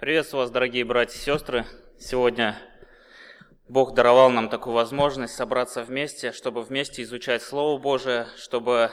Приветствую 0.00 0.44
вас, 0.44 0.50
дорогие 0.50 0.82
братья 0.86 1.18
и 1.18 1.20
сестры. 1.20 1.66
Сегодня 1.98 2.58
Бог 3.68 3.92
даровал 3.92 4.30
нам 4.30 4.48
такую 4.48 4.72
возможность 4.72 5.34
собраться 5.34 5.82
вместе, 5.82 6.32
чтобы 6.32 6.62
вместе 6.62 7.02
изучать 7.02 7.42
Слово 7.42 7.78
Божие, 7.78 8.26
чтобы 8.38 8.90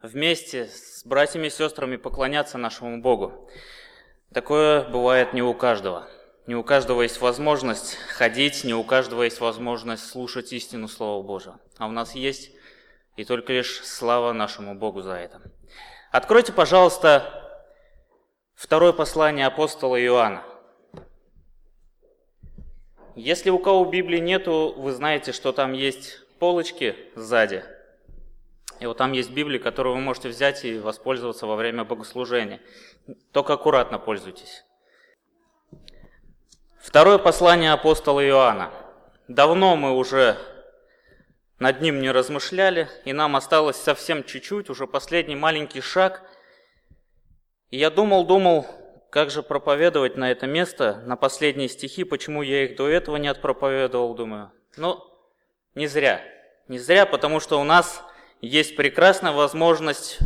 вместе 0.00 0.68
с 0.68 1.04
братьями 1.04 1.48
и 1.48 1.50
сестрами 1.50 1.96
поклоняться 1.96 2.56
нашему 2.56 3.02
Богу. 3.02 3.46
Такое 4.32 4.88
бывает 4.88 5.34
не 5.34 5.42
у 5.42 5.52
каждого. 5.52 6.08
Не 6.46 6.54
у 6.54 6.64
каждого 6.64 7.02
есть 7.02 7.20
возможность 7.20 7.96
ходить, 7.96 8.64
не 8.64 8.72
у 8.72 8.84
каждого 8.84 9.24
есть 9.24 9.38
возможность 9.38 10.08
слушать 10.08 10.50
истину 10.54 10.88
Слова 10.88 11.22
Божьего. 11.22 11.60
А 11.76 11.86
у 11.86 11.90
нас 11.90 12.14
есть, 12.14 12.52
и 13.16 13.26
только 13.26 13.52
лишь 13.52 13.84
слава 13.84 14.32
нашему 14.32 14.74
Богу 14.76 15.02
за 15.02 15.12
это. 15.12 15.42
Откройте, 16.10 16.54
пожалуйста, 16.54 17.42
Второе 18.54 18.92
послание 18.92 19.46
апостола 19.46 20.00
Иоанна. 20.02 20.44
Если 23.14 23.50
у 23.50 23.58
кого 23.58 23.84
Библии 23.84 24.18
нету, 24.18 24.74
вы 24.76 24.92
знаете, 24.92 25.32
что 25.32 25.52
там 25.52 25.72
есть 25.72 26.20
полочки 26.38 26.96
сзади. 27.14 27.64
И 28.80 28.86
вот 28.86 28.96
там 28.96 29.12
есть 29.12 29.30
Библия, 29.30 29.58
которую 29.58 29.96
вы 29.96 30.00
можете 30.00 30.28
взять 30.28 30.64
и 30.64 30.78
воспользоваться 30.78 31.46
во 31.46 31.56
время 31.56 31.84
богослужения. 31.84 32.60
Только 33.32 33.54
аккуратно 33.54 33.98
пользуйтесь. 33.98 34.64
Второе 36.80 37.18
послание 37.18 37.72
апостола 37.72 38.26
Иоанна. 38.26 38.70
Давно 39.28 39.76
мы 39.76 39.92
уже 39.92 40.36
над 41.58 41.80
ним 41.80 42.00
не 42.00 42.10
размышляли, 42.10 42.88
и 43.04 43.12
нам 43.12 43.36
осталось 43.36 43.76
совсем 43.76 44.24
чуть-чуть, 44.24 44.68
уже 44.70 44.86
последний 44.86 45.36
маленький 45.36 45.80
шаг– 45.80 46.22
и 47.72 47.78
я 47.78 47.88
думал, 47.90 48.26
думал, 48.26 48.66
как 49.08 49.30
же 49.30 49.42
проповедовать 49.42 50.16
на 50.16 50.30
это 50.30 50.46
место, 50.46 51.02
на 51.06 51.16
последние 51.16 51.70
стихи, 51.70 52.04
почему 52.04 52.42
я 52.42 52.64
их 52.64 52.76
до 52.76 52.86
этого 52.86 53.16
не 53.16 53.28
отпроповедовал, 53.28 54.14
думаю. 54.14 54.52
Ну, 54.76 55.02
не 55.74 55.86
зря. 55.86 56.22
Не 56.68 56.78
зря, 56.78 57.06
потому 57.06 57.40
что 57.40 57.58
у 57.58 57.64
нас 57.64 58.02
есть 58.42 58.76
прекрасная 58.76 59.32
возможность 59.32 60.18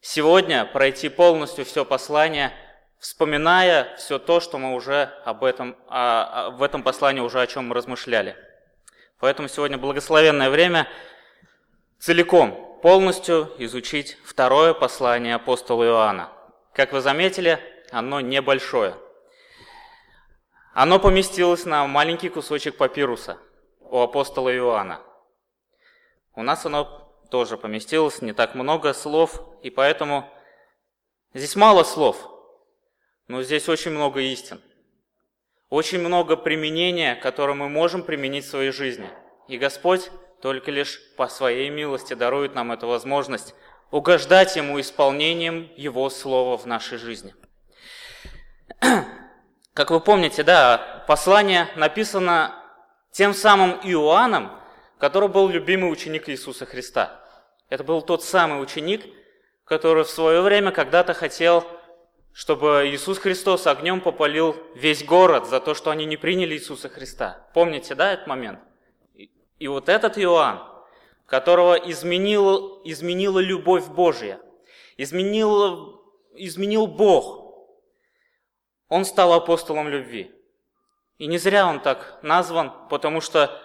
сегодня 0.00 0.64
пройти 0.64 1.10
полностью 1.10 1.66
все 1.66 1.84
послание, 1.84 2.50
вспоминая 2.98 3.94
все 3.96 4.18
то, 4.18 4.40
что 4.40 4.56
мы 4.56 4.74
уже 4.74 5.10
об 5.26 5.44
этом, 5.44 5.76
а, 5.88 6.46
а, 6.46 6.50
в 6.50 6.62
этом 6.62 6.82
послании 6.82 7.20
уже 7.20 7.42
о 7.42 7.46
чем 7.46 7.68
мы 7.68 7.74
размышляли. 7.74 8.36
Поэтому 9.20 9.48
сегодня 9.48 9.76
благословенное 9.76 10.48
время 10.48 10.88
целиком, 11.98 12.80
полностью 12.82 13.52
изучить 13.58 14.16
второе 14.24 14.72
послание 14.72 15.34
апостола 15.34 15.84
Иоанна. 15.84 16.35
Как 16.76 16.92
вы 16.92 17.00
заметили, 17.00 17.58
оно 17.90 18.20
небольшое. 18.20 18.94
Оно 20.74 20.98
поместилось 20.98 21.64
на 21.64 21.86
маленький 21.86 22.28
кусочек 22.28 22.76
папируса 22.76 23.38
у 23.80 23.98
апостола 23.98 24.54
Иоанна. 24.54 25.00
У 26.34 26.42
нас 26.42 26.66
оно 26.66 26.84
тоже 27.30 27.56
поместилось, 27.56 28.20
не 28.20 28.34
так 28.34 28.54
много 28.54 28.92
слов, 28.92 29.40
и 29.62 29.70
поэтому 29.70 30.30
здесь 31.32 31.56
мало 31.56 31.82
слов, 31.82 32.28
но 33.26 33.42
здесь 33.42 33.70
очень 33.70 33.92
много 33.92 34.20
истин. 34.20 34.60
Очень 35.70 36.00
много 36.00 36.36
применения, 36.36 37.14
которое 37.14 37.54
мы 37.54 37.70
можем 37.70 38.02
применить 38.02 38.44
в 38.44 38.50
своей 38.50 38.70
жизни. 38.70 39.08
И 39.48 39.56
Господь 39.56 40.10
только 40.42 40.70
лишь 40.70 41.00
по 41.16 41.26
своей 41.28 41.70
милости 41.70 42.12
дарует 42.12 42.54
нам 42.54 42.70
эту 42.70 42.86
возможность 42.86 43.54
угождать 43.90 44.56
Ему 44.56 44.80
исполнением 44.80 45.70
Его 45.76 46.10
Слова 46.10 46.56
в 46.56 46.66
нашей 46.66 46.98
жизни. 46.98 47.34
Как 49.74 49.90
вы 49.90 50.00
помните, 50.00 50.42
да, 50.42 51.04
послание 51.06 51.68
написано 51.76 52.54
тем 53.12 53.34
самым 53.34 53.72
Иоанном, 53.82 54.50
который 54.98 55.28
был 55.28 55.48
любимый 55.48 55.90
ученик 55.92 56.28
Иисуса 56.28 56.66
Христа. 56.66 57.20
Это 57.68 57.84
был 57.84 58.02
тот 58.02 58.22
самый 58.22 58.62
ученик, 58.62 59.04
который 59.64 60.04
в 60.04 60.10
свое 60.10 60.40
время 60.40 60.70
когда-то 60.70 61.14
хотел, 61.14 61.66
чтобы 62.32 62.84
Иисус 62.86 63.18
Христос 63.18 63.66
огнем 63.66 64.00
попалил 64.00 64.56
весь 64.74 65.04
город 65.04 65.46
за 65.46 65.60
то, 65.60 65.74
что 65.74 65.90
они 65.90 66.04
не 66.04 66.16
приняли 66.16 66.54
Иисуса 66.54 66.88
Христа. 66.88 67.46
Помните, 67.54 67.94
да, 67.94 68.12
этот 68.12 68.26
момент? 68.26 68.60
И 69.58 69.68
вот 69.68 69.88
этот 69.88 70.18
Иоанн, 70.18 70.62
которого 71.26 71.74
изменила, 71.74 72.80
изменила 72.84 73.40
любовь 73.40 73.86
Божья, 73.88 74.40
изменила, 74.96 76.00
изменил 76.34 76.86
Бог. 76.86 77.44
Он 78.88 79.04
стал 79.04 79.32
апостолом 79.32 79.88
любви. 79.88 80.32
И 81.18 81.26
не 81.26 81.38
зря 81.38 81.66
он 81.66 81.80
так 81.80 82.18
назван, 82.22 82.72
потому 82.88 83.20
что 83.20 83.60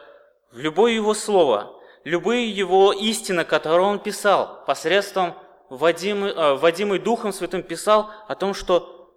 в 0.51 0.57
любое 0.57 0.93
его 0.93 1.13
слово, 1.13 1.79
любые 2.03 2.49
его 2.49 2.93
истины, 2.93 3.45
которые 3.45 3.85
он 3.85 3.99
писал, 3.99 4.65
посредством 4.65 5.35
Вадимый, 5.69 6.31
э, 6.31 6.99
Духом 6.99 7.31
Святым 7.31 7.63
писал 7.63 8.11
о 8.27 8.35
том, 8.35 8.53
что 8.53 9.13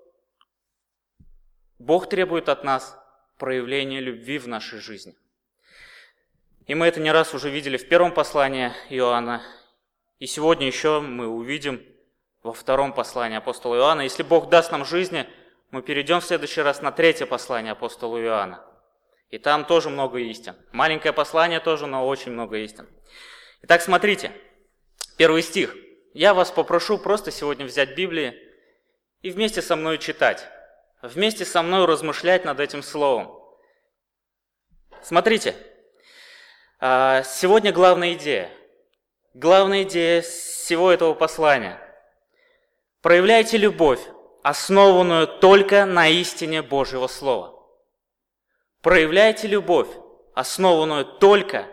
Бог 1.79 2.09
требует 2.09 2.49
от 2.49 2.65
нас 2.65 2.97
проявления 3.39 4.01
любви 4.01 4.39
в 4.39 4.47
нашей 4.47 4.79
жизни. 4.79 5.17
И 6.67 6.75
мы 6.75 6.87
это 6.87 6.99
не 7.01 7.13
раз 7.13 7.35
уже 7.35 7.51
видели 7.51 7.77
в 7.77 7.89
первом 7.89 8.13
послании 8.13 8.73
Иоанна. 8.89 9.43
И 10.19 10.27
сегодня 10.27 10.67
еще 10.67 11.01
мы 11.01 11.27
увидим 11.27 11.85
во 12.43 12.55
втором 12.55 12.95
послании 12.95 13.37
апостола 13.37 13.77
Иоанна. 13.77 14.01
Если 14.01 14.23
Бог 14.23 14.49
даст 14.49 14.73
нам 14.73 14.85
жизни, 14.85 15.29
мы 15.71 15.83
перейдем 15.83 16.21
в 16.21 16.25
следующий 16.25 16.63
раз 16.63 16.81
на 16.81 16.91
третье 16.91 17.27
послание 17.27 17.73
апостола 17.73 18.19
Иоанна. 18.23 18.65
И 19.29 19.39
там 19.39 19.67
тоже 19.67 19.91
много 19.91 20.19
истин. 20.21 20.57
Маленькое 20.73 21.13
послание 21.13 21.61
тоже, 21.61 21.87
но 21.87 22.07
очень 22.07 22.33
много 22.33 22.57
истин. 22.59 22.89
Итак, 23.63 23.83
смотрите, 23.83 24.33
первый 25.19 25.43
стих. 25.43 25.77
Я 26.15 26.33
вас 26.33 26.51
попрошу 26.51 26.97
просто 26.97 27.31
сегодня 27.31 27.67
взять 27.67 27.95
Библию 27.95 28.35
и 29.21 29.31
вместе 29.31 29.61
со 29.61 29.77
мной 29.77 29.99
читать. 29.99 30.49
Вместе 31.03 31.45
со 31.45 31.63
мной 31.63 31.85
размышлять 31.85 32.47
над 32.47 32.61
этим 32.61 32.83
словом. 32.83 33.39
Смотрите, 35.03 35.55
сегодня 37.25 37.73
главная 37.73 38.13
идея. 38.13 38.51
Главная 39.33 39.85
идея 39.85 40.21
всего 40.21 40.93
этого 40.93 41.15
послания. 41.15 41.81
Проявляйте 43.01 43.57
любовь, 43.57 44.01
основанную 44.43 45.27
только 45.27 45.87
на 45.87 46.09
истине 46.09 46.61
Божьего 46.61 47.07
Слова. 47.07 47.59
Проявляйте 48.83 49.49
любовь, 49.49 49.89
основанную 50.35 51.07
только 51.07 51.69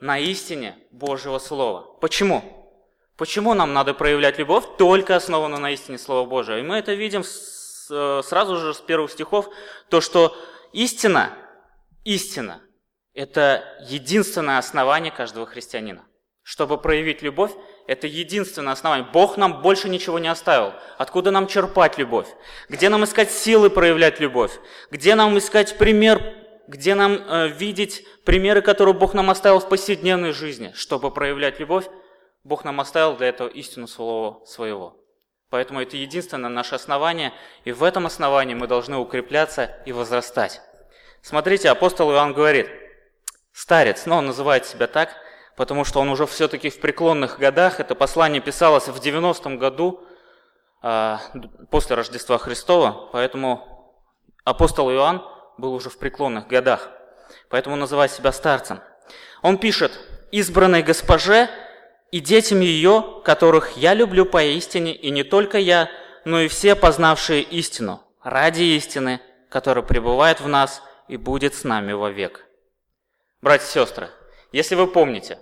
на 0.00 0.18
истине 0.18 0.78
Божьего 0.90 1.38
Слова. 1.38 1.82
Почему? 2.00 2.72
Почему 3.18 3.52
нам 3.52 3.74
надо 3.74 3.92
проявлять 3.92 4.38
любовь, 4.38 4.64
только 4.78 5.14
основанную 5.14 5.60
на 5.60 5.72
истине 5.72 5.98
Слова 5.98 6.26
Божьего? 6.26 6.58
И 6.58 6.62
мы 6.62 6.76
это 6.76 6.94
видим 6.94 7.20
э, 7.20 8.22
сразу 8.24 8.56
же 8.56 8.72
с 8.72 8.80
первых 8.80 9.10
стихов, 9.10 9.50
то, 9.90 10.00
что 10.00 10.34
истина, 10.72 11.36
истина– 12.04 12.62
это 13.14 13.64
единственное 13.80 14.58
основание 14.58 15.12
каждого 15.12 15.46
христианина. 15.46 16.04
Чтобы 16.42 16.76
проявить 16.76 17.22
любовь, 17.22 17.52
это 17.86 18.06
единственное 18.06 18.72
основание. 18.74 19.08
Бог 19.10 19.38
нам 19.38 19.62
больше 19.62 19.88
ничего 19.88 20.18
не 20.18 20.28
оставил. 20.28 20.74
Откуда 20.98 21.30
нам 21.30 21.46
черпать 21.46 21.96
любовь? 21.96 22.28
Где 22.68 22.90
нам 22.90 23.04
искать 23.04 23.30
силы 23.30 23.70
проявлять 23.70 24.20
любовь? 24.20 24.52
Где 24.90 25.14
нам 25.14 25.38
искать 25.38 25.78
пример, 25.78 26.34
где 26.68 26.94
нам 26.94 27.14
э, 27.14 27.48
видеть 27.48 28.04
примеры, 28.24 28.60
которые 28.60 28.94
Бог 28.94 29.14
нам 29.14 29.30
оставил 29.30 29.60
в 29.60 29.68
повседневной 29.70 30.32
жизни? 30.32 30.72
Чтобы 30.74 31.10
проявлять 31.10 31.60
любовь, 31.60 31.86
Бог 32.42 32.64
нам 32.64 32.78
оставил 32.80 33.16
для 33.16 33.28
этого 33.28 33.48
истину 33.48 33.86
слова 33.86 34.44
своего. 34.44 35.00
Поэтому 35.48 35.80
это 35.80 35.96
единственное 35.96 36.50
наше 36.50 36.74
основание, 36.74 37.32
и 37.64 37.72
в 37.72 37.82
этом 37.84 38.04
основании 38.04 38.54
мы 38.54 38.66
должны 38.66 38.98
укрепляться 38.98 39.70
и 39.86 39.92
возрастать. 39.92 40.60
Смотрите, 41.22 41.70
апостол 41.70 42.10
Иоанн 42.12 42.34
говорит– 42.34 42.68
старец, 43.54 44.04
но 44.04 44.18
он 44.18 44.26
называет 44.26 44.66
себя 44.66 44.86
так, 44.86 45.10
потому 45.56 45.84
что 45.84 46.00
он 46.00 46.08
уже 46.10 46.26
все-таки 46.26 46.68
в 46.68 46.80
преклонных 46.80 47.38
годах. 47.38 47.80
Это 47.80 47.94
послание 47.94 48.42
писалось 48.42 48.88
в 48.88 48.96
90-м 48.96 49.58
году 49.58 50.04
э, 50.82 51.16
после 51.70 51.96
Рождества 51.96 52.36
Христова, 52.36 53.08
поэтому 53.12 54.02
апостол 54.44 54.90
Иоанн 54.90 55.24
был 55.56 55.72
уже 55.72 55.88
в 55.88 55.98
преклонных 55.98 56.48
годах, 56.48 56.90
поэтому 57.48 57.76
называет 57.76 58.10
себя 58.10 58.32
старцем. 58.32 58.80
Он 59.40 59.56
пишет, 59.56 59.92
«Избранной 60.32 60.82
госпоже 60.82 61.48
и 62.10 62.18
детям 62.18 62.60
ее, 62.60 63.22
которых 63.24 63.76
я 63.76 63.94
люблю 63.94 64.26
поистине, 64.26 64.94
и 64.94 65.10
не 65.10 65.22
только 65.22 65.58
я, 65.58 65.88
но 66.24 66.40
и 66.40 66.48
все 66.48 66.74
познавшие 66.74 67.42
истину, 67.42 68.02
ради 68.22 68.62
истины, 68.62 69.20
которая 69.48 69.84
пребывает 69.84 70.40
в 70.40 70.48
нас 70.48 70.82
и 71.06 71.16
будет 71.16 71.54
с 71.54 71.62
нами 71.62 71.92
вовек». 71.92 72.44
Братья 73.44 73.66
и 73.66 73.70
сестры, 73.72 74.08
если 74.52 74.74
вы 74.74 74.86
помните, 74.86 75.38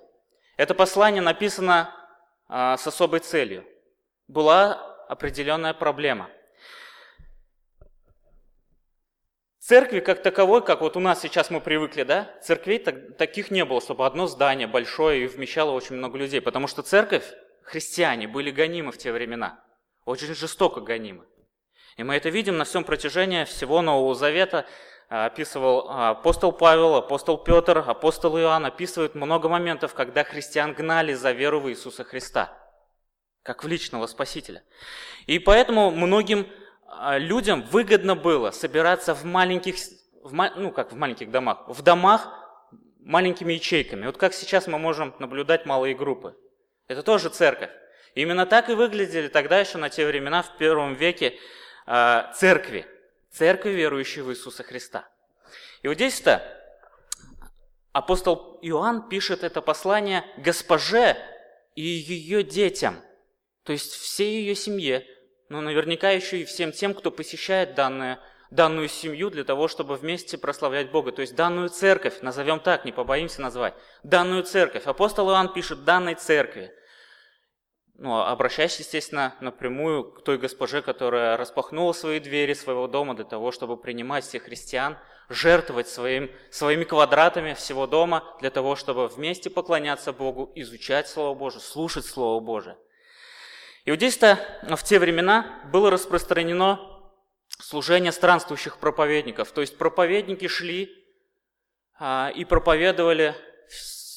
это 0.57 0.75
послание 0.75 1.23
написано 1.23 1.95
а, 2.49 2.77
с 2.77 2.85
особой 2.85 3.21
целью. 3.21 3.65
Была 4.27 4.97
определенная 5.07 5.73
проблема. 5.73 6.29
Церкви 9.61 10.01
как 10.01 10.21
таковой, 10.21 10.65
как 10.65 10.81
вот 10.81 10.97
у 10.97 10.99
нас 10.99 11.21
сейчас 11.21 11.49
мы 11.51 11.61
привыкли, 11.61 12.03
да, 12.03 12.35
церквей 12.43 12.81
так, 12.81 13.17
таких 13.19 13.53
не 13.53 13.65
было, 13.65 13.81
чтобы 13.81 14.05
одно 14.05 14.27
здание 14.27 14.67
большое 14.67 15.23
и 15.23 15.29
вмещало 15.29 15.71
очень 15.71 15.95
много 15.95 16.19
людей, 16.19 16.41
потому 16.41 16.67
что 16.67 16.83
церковь, 16.83 17.33
христиане, 17.63 18.27
были 18.27 18.51
гонимы 18.51 18.91
в 18.91 18.99
те 18.99 19.13
времена, 19.13 19.65
очень 20.07 20.35
жестоко 20.35 20.81
гонимы. 20.81 21.25
И 21.97 22.03
мы 22.03 22.17
это 22.17 22.31
видим 22.31 22.57
на 22.57 22.65
всем 22.65 22.83
протяжении 22.83 23.45
всего 23.45 23.81
Нового 23.81 24.17
Завета, 24.17 24.67
описывал 25.13 25.91
апостол 25.91 26.53
Павел, 26.53 26.95
апостол 26.97 27.37
Петр, 27.37 27.85
апостол 27.87 28.39
Иоанн, 28.39 28.65
описывают 28.65 29.15
много 29.15 29.49
моментов, 29.49 29.93
когда 29.93 30.25
христиан 30.25 30.73
гнали 30.73 31.13
за 31.13 31.33
веру 31.33 31.61
в 31.61 31.69
Иисуса 31.69 32.03
Христа, 32.03 32.51
как 33.43 33.63
в 33.63 33.69
личного 33.69 34.07
Спасителя. 34.07 34.63
И 35.27 35.39
поэтому 35.39 35.91
многим 35.91 36.47
а, 36.87 37.19
людям 37.19 37.61
выгодно 37.61 38.17
было 38.17 38.53
собираться 38.53 39.15
в 39.15 39.25
маленьких, 39.25 39.75
в, 40.23 40.33
ну 40.57 40.71
как 40.71 40.93
в 40.93 40.97
маленьких 40.97 41.31
домах, 41.31 41.69
в 41.69 41.83
домах 41.83 42.31
маленькими 43.01 43.53
ячейками. 43.53 44.07
Вот 44.07 44.17
как 44.17 44.33
сейчас 44.33 44.67
мы 44.67 44.79
можем 44.79 45.15
наблюдать 45.19 45.67
малые 45.67 45.95
группы. 45.95 46.35
Это 46.89 47.03
тоже 47.03 47.29
церковь. 47.29 47.71
Именно 48.15 48.47
так 48.47 48.71
и 48.71 48.75
выглядели 48.75 49.29
тогда 49.29 49.61
еще 49.61 49.77
на 49.77 49.91
те 49.91 50.07
времена, 50.07 50.43
в 50.43 50.57
первом 50.57 50.95
веке, 50.95 51.39
церкви. 51.87 52.87
Церкви, 53.33 53.71
верующие 53.71 54.25
в 54.25 54.31
Иисуса 54.31 54.63
Христа. 54.63 55.09
И 55.83 55.89
вот 55.89 55.95
здесь-то 55.95 56.43
апостол 57.93 58.59
Иоанн 58.63 59.09
пишет 59.09 59.43
это 59.43 59.63
послание 59.63 60.25
госпоже 60.37 61.17
и 61.75 61.83
ее 61.83 62.43
детям, 62.43 63.01
то 63.65 63.73
есть 63.73 63.93
всей 63.93 64.41
ее 64.41 64.55
семье, 64.55 65.07
но 65.49 65.61
наверняка 65.61 66.11
еще 66.11 66.41
и 66.41 66.45
всем 66.45 66.73
тем, 66.73 66.95
кто 66.95 67.11
посещает 67.11 67.75
данное, 67.75 68.21
данную 68.51 68.89
семью 68.89 69.31
для 69.31 69.45
того, 69.45 69.67
чтобы 69.69 69.97
вместе 69.97 70.37
прославлять 70.37 70.91
Бога. 70.91 71.13
То 71.13 71.23
есть 71.23 71.35
данную 71.35 71.71
церковь, 71.71 72.21
назовем 72.21 72.61
так, 72.61 72.85
не 72.85 72.93
побоимся 72.93 73.41
назвать, 73.41 73.75
данную 74.03 74.43
церковь. 74.43 74.87
Апостол 74.87 75.31
Иоанн 75.31 75.53
пишет 75.53 75.85
данной 75.85 76.15
церкви. 76.15 76.73
Ну, 78.03 78.19
обращаясь, 78.19 78.81
естественно, 78.81 79.37
напрямую 79.41 80.03
к 80.03 80.25
той 80.25 80.37
госпоже, 80.37 80.83
которая 80.83 81.37
распахнула 81.37 81.93
свои 81.93 82.19
двери 82.19 82.53
своего 82.53 82.89
дома 82.89 83.15
для 83.15 83.25
того, 83.25 83.53
чтобы 83.53 83.77
принимать 83.77 84.25
всех 84.25 84.43
христиан, 84.43 84.99
жертвовать 85.29 85.87
своим, 85.87 86.29
своими 86.51 86.83
квадратами 86.83 87.55
всего 87.55 87.87
дома 87.87 88.25
для 88.41 88.51
того, 88.51 88.75
чтобы 88.75 89.07
вместе 89.07 89.51
поклоняться 89.51 90.13
Богу, 90.13 90.51
изучать 90.57 91.07
Слово 91.07 91.39
Божие, 91.39 91.61
слушать 91.61 92.05
Слово 92.05 92.41
Божие. 92.41 92.77
И 93.85 93.93
вот 93.93 93.99
здесь-то 93.99 94.37
в 94.63 94.83
те 94.83 94.99
времена 94.99 95.63
было 95.73 95.89
распространено 95.89 96.81
служение 97.61 98.11
странствующих 98.11 98.79
проповедников. 98.79 99.53
То 99.53 99.61
есть 99.61 99.79
проповедники 99.79 100.49
шли 100.49 100.91
а, 102.01 102.33
и 102.35 102.45
проповедовали 102.45 103.37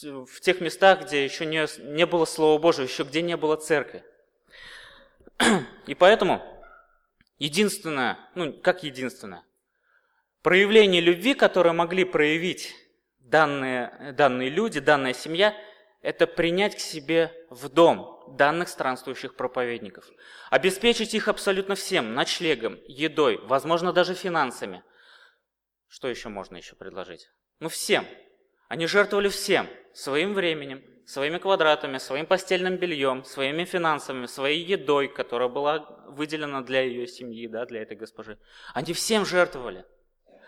в, 0.06 0.42
тех 0.42 0.62
местах, 0.62 1.06
где 1.06 1.24
еще 1.24 1.46
не, 1.46 1.66
не 1.94 2.06
было 2.06 2.26
Слова 2.26 2.60
Божьего, 2.60 2.86
еще 2.86 3.04
где 3.04 3.22
не 3.22 3.38
было 3.38 3.56
церкви. 3.56 4.04
И 5.88 5.96
поэтому 5.96 6.42
единственное, 7.38 8.18
ну 8.36 8.54
как 8.54 8.84
единственное, 8.84 9.44
проявление 10.42 11.02
любви, 11.02 11.34
которое 11.34 11.74
могли 11.74 12.06
проявить 12.06 12.74
данные, 13.20 14.14
данные 14.18 14.50
люди, 14.50 14.80
данная 14.80 15.14
семья, 15.14 15.56
это 16.02 16.28
принять 16.28 16.76
к 16.76 16.80
себе 16.80 17.34
в 17.50 17.70
дом– 17.70 18.14
данных 18.28 18.70
странствующих 18.70 19.36
проповедников. 19.36 20.10
Обеспечить 20.50 21.14
их 21.14 21.28
абсолютно 21.28 21.76
всем, 21.76 22.14
ночлегом, 22.14 22.80
едой, 22.88 23.40
возможно, 23.44 23.94
даже 23.94 24.14
финансами. 24.14 24.84
Что 25.88 26.08
еще 26.08 26.30
можно 26.30 26.58
еще 26.58 26.76
предложить? 26.76 27.30
Ну, 27.60 27.70
всем. 27.70 28.06
Они 28.68 28.88
жертвовали 28.88 29.30
всем. 29.30 29.68
Своим 29.94 30.34
временем, 30.34 30.84
своими 31.06 31.38
квадратами, 31.38 32.00
своим 32.00 32.26
постельным 32.26 32.78
бельем, 32.78 33.24
своими 33.24 33.64
финансами, 33.64 34.26
своей 34.26 34.64
едой, 34.64 35.08
которая 35.08 35.48
была 35.48 35.80
выделена 36.08 36.62
для 36.62 36.82
ее 36.82 37.08
семьи, 37.08 37.48
да, 37.48 37.66
для 37.66 37.82
этой 37.82 37.96
госпожи. 37.96 38.38
Они 38.74 38.94
всем 38.94 39.26
жертвовали. 39.26 39.86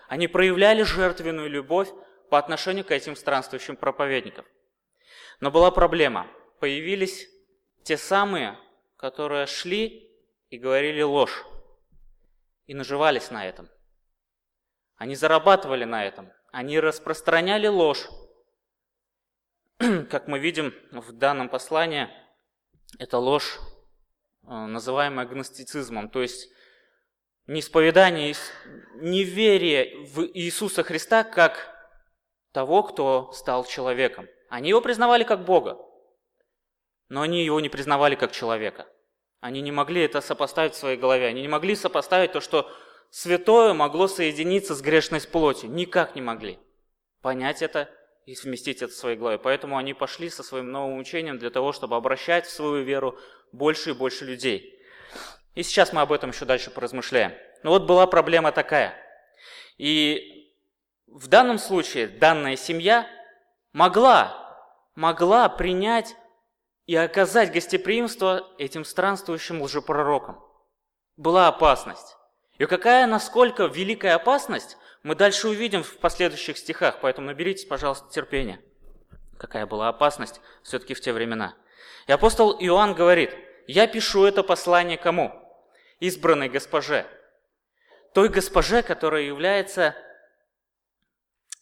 Они 0.10 0.28
проявляли 0.28 0.84
жертвенную 0.84 1.50
любовь 1.50 1.90
по 2.30 2.38
отношению 2.38 2.86
к 2.86 2.92
этим 2.92 3.16
странствующим 3.16 3.76
проповедникам. 3.76 4.46
Но 5.40 5.52
была 5.52 5.72
проблема. 5.72 6.28
Появились 6.60 7.30
те 7.84 7.98
самые, 7.98 8.58
которые 8.98 9.46
шли 9.46 10.12
и 10.50 10.58
говорили 10.58 11.02
ложь, 11.02 11.46
и 12.66 12.74
наживались 12.74 13.32
на 13.32 13.48
этом. 13.48 13.70
Они 14.96 15.16
зарабатывали 15.16 15.84
на 15.84 16.06
этом, 16.06 16.32
они 16.58 16.80
распространяли 16.80 17.68
ложь. 17.68 18.10
Как 20.10 20.28
мы 20.28 20.40
видим 20.40 20.74
в 20.92 21.12
данном 21.12 21.50
послании, 21.50 22.10
это 22.98 23.20
ложь, 23.20 23.60
э, 24.42 24.50
называемая 24.50 25.28
гностицизмом, 25.28 26.10
то 26.10 26.20
есть 26.20 26.50
неисповедание, 27.46 28.34
неверие 28.96 30.04
в 30.08 30.26
Иисуса 30.34 30.82
Христа 30.82 31.24
как 31.24 31.72
того, 32.54 32.82
кто 32.82 33.32
стал 33.34 33.64
человеком. 33.64 34.28
Они 34.50 34.70
его 34.70 34.82
признавали 34.82 35.24
как 35.24 35.46
Бога, 35.46 35.78
но 37.08 37.22
они 37.22 37.46
его 37.46 37.60
не 37.60 37.70
признавали 37.70 38.16
как 38.16 38.32
человека. 38.32 38.88
Они 39.42 39.62
не 39.62 39.72
могли 39.72 40.02
это 40.02 40.22
сопоставить 40.22 40.74
в 40.74 40.78
своей 40.78 40.98
голове. 40.98 41.28
Они 41.28 41.44
не 41.44 41.48
могли 41.48 41.76
сопоставить 41.76 42.32
то, 42.32 42.42
что 42.42 42.68
святое 43.10 43.74
могло 43.74 44.08
соединиться 44.08 44.76
с 44.76 44.82
грешной 44.82 45.22
плотью. 45.22 45.70
Никак 45.70 46.16
не 46.16 46.22
могли 46.22 46.60
понять 47.22 47.62
это 47.62 47.90
и 48.26 48.36
вместить 48.36 48.82
это 48.82 48.92
в 48.92 48.96
своей 48.96 49.18
голове. 49.18 49.38
Поэтому 49.38 49.78
они 49.78 49.94
пошли 49.94 50.30
со 50.30 50.44
своим 50.44 50.72
новым 50.72 50.98
учением 50.98 51.40
для 51.40 51.50
того, 51.50 51.72
чтобы 51.72 51.96
обращать 51.96 52.46
в 52.46 52.52
свою 52.52 52.84
веру 52.84 53.18
больше 53.52 53.92
и 53.92 53.94
больше 53.94 54.26
людей. 54.26 54.78
И 55.56 55.64
сейчас 55.64 55.94
мы 55.94 56.02
об 56.02 56.12
этом 56.12 56.32
еще 56.32 56.46
дальше 56.46 56.70
поразмышляем. 56.70 57.34
Но 57.64 57.72
вот 57.72 57.84
была 57.86 58.06
проблема 58.06 58.52
такая. 58.52 58.94
И 59.78 60.54
в 61.08 61.28
данном 61.28 61.58
случае 61.58 62.08
данная 62.08 62.56
семья 62.56 63.08
могла, 63.74 64.58
могла 64.96 65.50
принять 65.50 66.16
и 66.86 66.96
оказать 66.96 67.52
гостеприимство 67.52 68.48
этим 68.58 68.86
странствующим 68.86 69.62
лжепророкам. 69.62 70.44
Была 71.16 71.48
опасность. 71.48 72.17
И 72.58 72.66
какая, 72.66 73.06
насколько 73.06 73.66
великая 73.66 74.16
опасность, 74.16 74.78
мы 75.04 75.16
дальше 75.16 75.48
увидим 75.48 75.84
в 75.84 75.98
последующих 75.98 76.58
стихах, 76.58 77.00
поэтому 77.02 77.28
наберитесь, 77.28 77.66
пожалуйста, 77.66 78.10
терпения. 78.12 78.60
Какая 79.38 79.66
была 79.66 79.90
опасность 79.90 80.42
все-таки 80.64 80.94
в 80.94 81.02
те 81.02 81.14
времена. 81.14 81.56
И 82.08 82.12
апостол 82.12 82.58
Иоанн 82.60 82.96
говорит, 82.96 83.36
я 83.68 83.86
пишу 83.88 84.26
это 84.26 84.42
послание 84.44 84.98
кому? 84.98 85.32
Избранной 86.00 86.50
госпоже. 86.50 87.06
Той 88.14 88.30
госпоже, 88.30 88.82
которая 88.82 89.24
является 89.24 89.96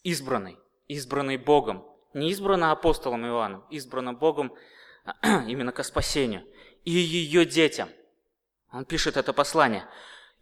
избранной, 0.04 0.58
избранной 0.88 1.38
Богом. 1.38 1.86
Не 2.14 2.32
избрана 2.32 2.72
апостолом 2.72 3.26
Иоанном, 3.26 3.66
избрана 3.70 4.14
Богом 4.14 4.56
именно 5.24 5.74
к 5.74 5.84
спасению, 5.84 6.46
и 6.86 6.92
ее 6.92 7.46
детям. 7.46 7.90
Он 8.72 8.86
пишет 8.86 9.18
это 9.18 9.34
послание. 9.34 9.86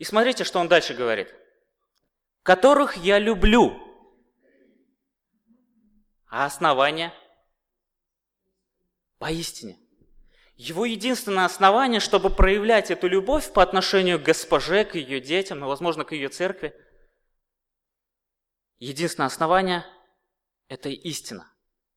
И 0.04 0.06
смотрите, 0.06 0.44
что 0.44 0.60
он 0.60 0.68
дальше 0.68 0.94
говорит. 0.94 1.34
«Которых 2.42 2.98
я 2.98 3.20
люблю». 3.20 3.80
А 6.28 6.44
основание? 6.44 7.14
Поистине. 9.18 9.80
Его 10.58 10.84
единственное 10.84 11.46
основание, 11.46 12.02
чтобы 12.02 12.30
проявлять 12.30 12.92
эту 12.92 13.08
любовь 13.08 13.54
по 13.54 13.64
отношению 13.64 14.20
к 14.20 14.24
госпоже, 14.24 14.84
к 14.84 14.96
ее 14.96 15.22
детям, 15.22 15.60
ну, 15.62 15.70
возможно, 15.70 16.04
к 16.04 16.12
ее 16.12 16.28
церкви, 16.28 16.76
единственное 18.80 19.28
основание– 19.28 19.86
это 20.68 20.90
истина. 20.90 21.50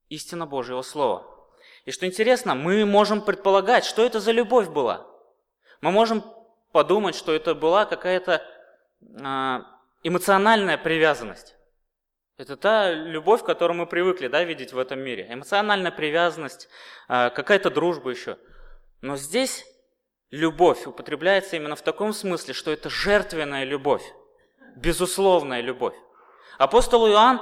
Истина 0.08 0.46
Божьего 0.46 0.82
Слова– 0.82 1.26
и 1.84 1.90
что 1.90 2.06
интересно, 2.06 2.54
мы 2.54 2.84
можем 2.86 3.20
предполагать, 3.20 3.84
что 3.84 4.04
это 4.04 4.20
за 4.20 4.30
любовь 4.30 4.68
была. 4.68 5.04
Мы 5.80 5.90
можем 5.90 6.24
подумать, 6.76 7.14
что 7.14 7.32
это 7.32 7.54
была 7.54 7.86
какая-то 7.86 8.42
э, 9.00 9.58
эмоциональная 10.02 10.76
привязанность. 10.76 11.56
Это 12.36 12.58
та 12.58 12.92
любовь, 12.92 13.42
которую 13.42 13.78
мы 13.78 13.86
привыкли 13.86 14.28
да, 14.28 14.44
видеть 14.44 14.74
в 14.74 14.78
этом 14.78 14.98
мире. 14.98 15.26
Эмоциональная 15.30 15.90
привязанность, 15.90 16.68
э, 17.08 17.30
какая-то 17.30 17.70
дружба 17.70 18.10
еще. 18.10 18.36
Но 19.00 19.16
здесь 19.16 19.64
любовь 20.30 20.86
употребляется 20.86 21.56
именно 21.56 21.76
в 21.76 21.80
таком 21.80 22.12
смысле, 22.12 22.52
что 22.52 22.70
это 22.70 22.90
жертвенная 22.90 23.64
любовь, 23.64 24.04
безусловная 24.76 25.62
любовь. 25.62 25.96
Апостол 26.58 27.08
Иоанн 27.08 27.40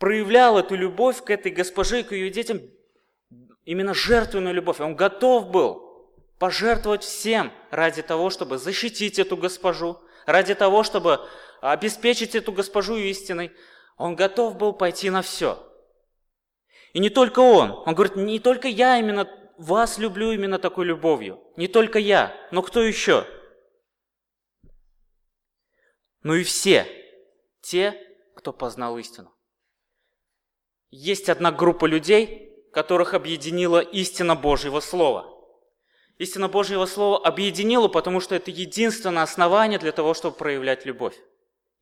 проявлял 0.00 0.58
эту 0.58 0.74
любовь 0.74 1.22
к 1.22 1.30
этой 1.30 1.52
госпоже 1.52 2.00
и 2.00 2.02
к 2.02 2.10
ее 2.10 2.30
детям 2.30 2.62
именно 3.64 3.94
жертвенную 3.94 4.56
любовь. 4.56 4.80
Он 4.80 4.96
готов 4.96 5.50
был 5.50 5.87
пожертвовать 6.38 7.02
всем 7.02 7.52
ради 7.70 8.02
того, 8.02 8.30
чтобы 8.30 8.58
защитить 8.58 9.18
эту 9.18 9.36
госпожу, 9.36 10.00
ради 10.26 10.54
того, 10.54 10.82
чтобы 10.82 11.20
обеспечить 11.60 12.34
эту 12.34 12.52
госпожу 12.52 12.96
истиной, 12.96 13.52
он 13.96 14.14
готов 14.14 14.56
был 14.56 14.72
пойти 14.72 15.10
на 15.10 15.22
все. 15.22 15.64
И 16.92 17.00
не 17.00 17.10
только 17.10 17.40
он. 17.40 17.72
Он 17.86 17.94
говорит, 17.94 18.16
не 18.16 18.38
только 18.38 18.68
я 18.68 18.98
именно 18.98 19.28
вас 19.58 19.98
люблю 19.98 20.30
именно 20.30 20.58
такой 20.58 20.86
любовью. 20.86 21.42
Не 21.56 21.66
только 21.66 21.98
я, 21.98 22.34
но 22.52 22.62
кто 22.62 22.82
еще? 22.82 23.26
Ну 26.22 26.34
и 26.34 26.44
все, 26.44 26.86
те, 27.60 28.00
кто 28.34 28.52
познал 28.52 28.98
истину. 28.98 29.34
Есть 30.90 31.28
одна 31.28 31.52
группа 31.52 31.86
людей, 31.86 32.52
которых 32.72 33.14
объединила 33.14 33.80
истина 33.80 34.36
Божьего 34.36 34.80
Слова. 34.80 35.37
Истина 36.18 36.48
Божьего 36.48 36.84
Слова 36.86 37.24
объединила, 37.24 37.86
потому 37.86 38.20
что 38.20 38.34
это 38.34 38.50
единственное 38.50 39.22
основание 39.22 39.78
для 39.78 39.92
того, 39.92 40.14
чтобы 40.14 40.36
проявлять 40.36 40.84
любовь. 40.84 41.16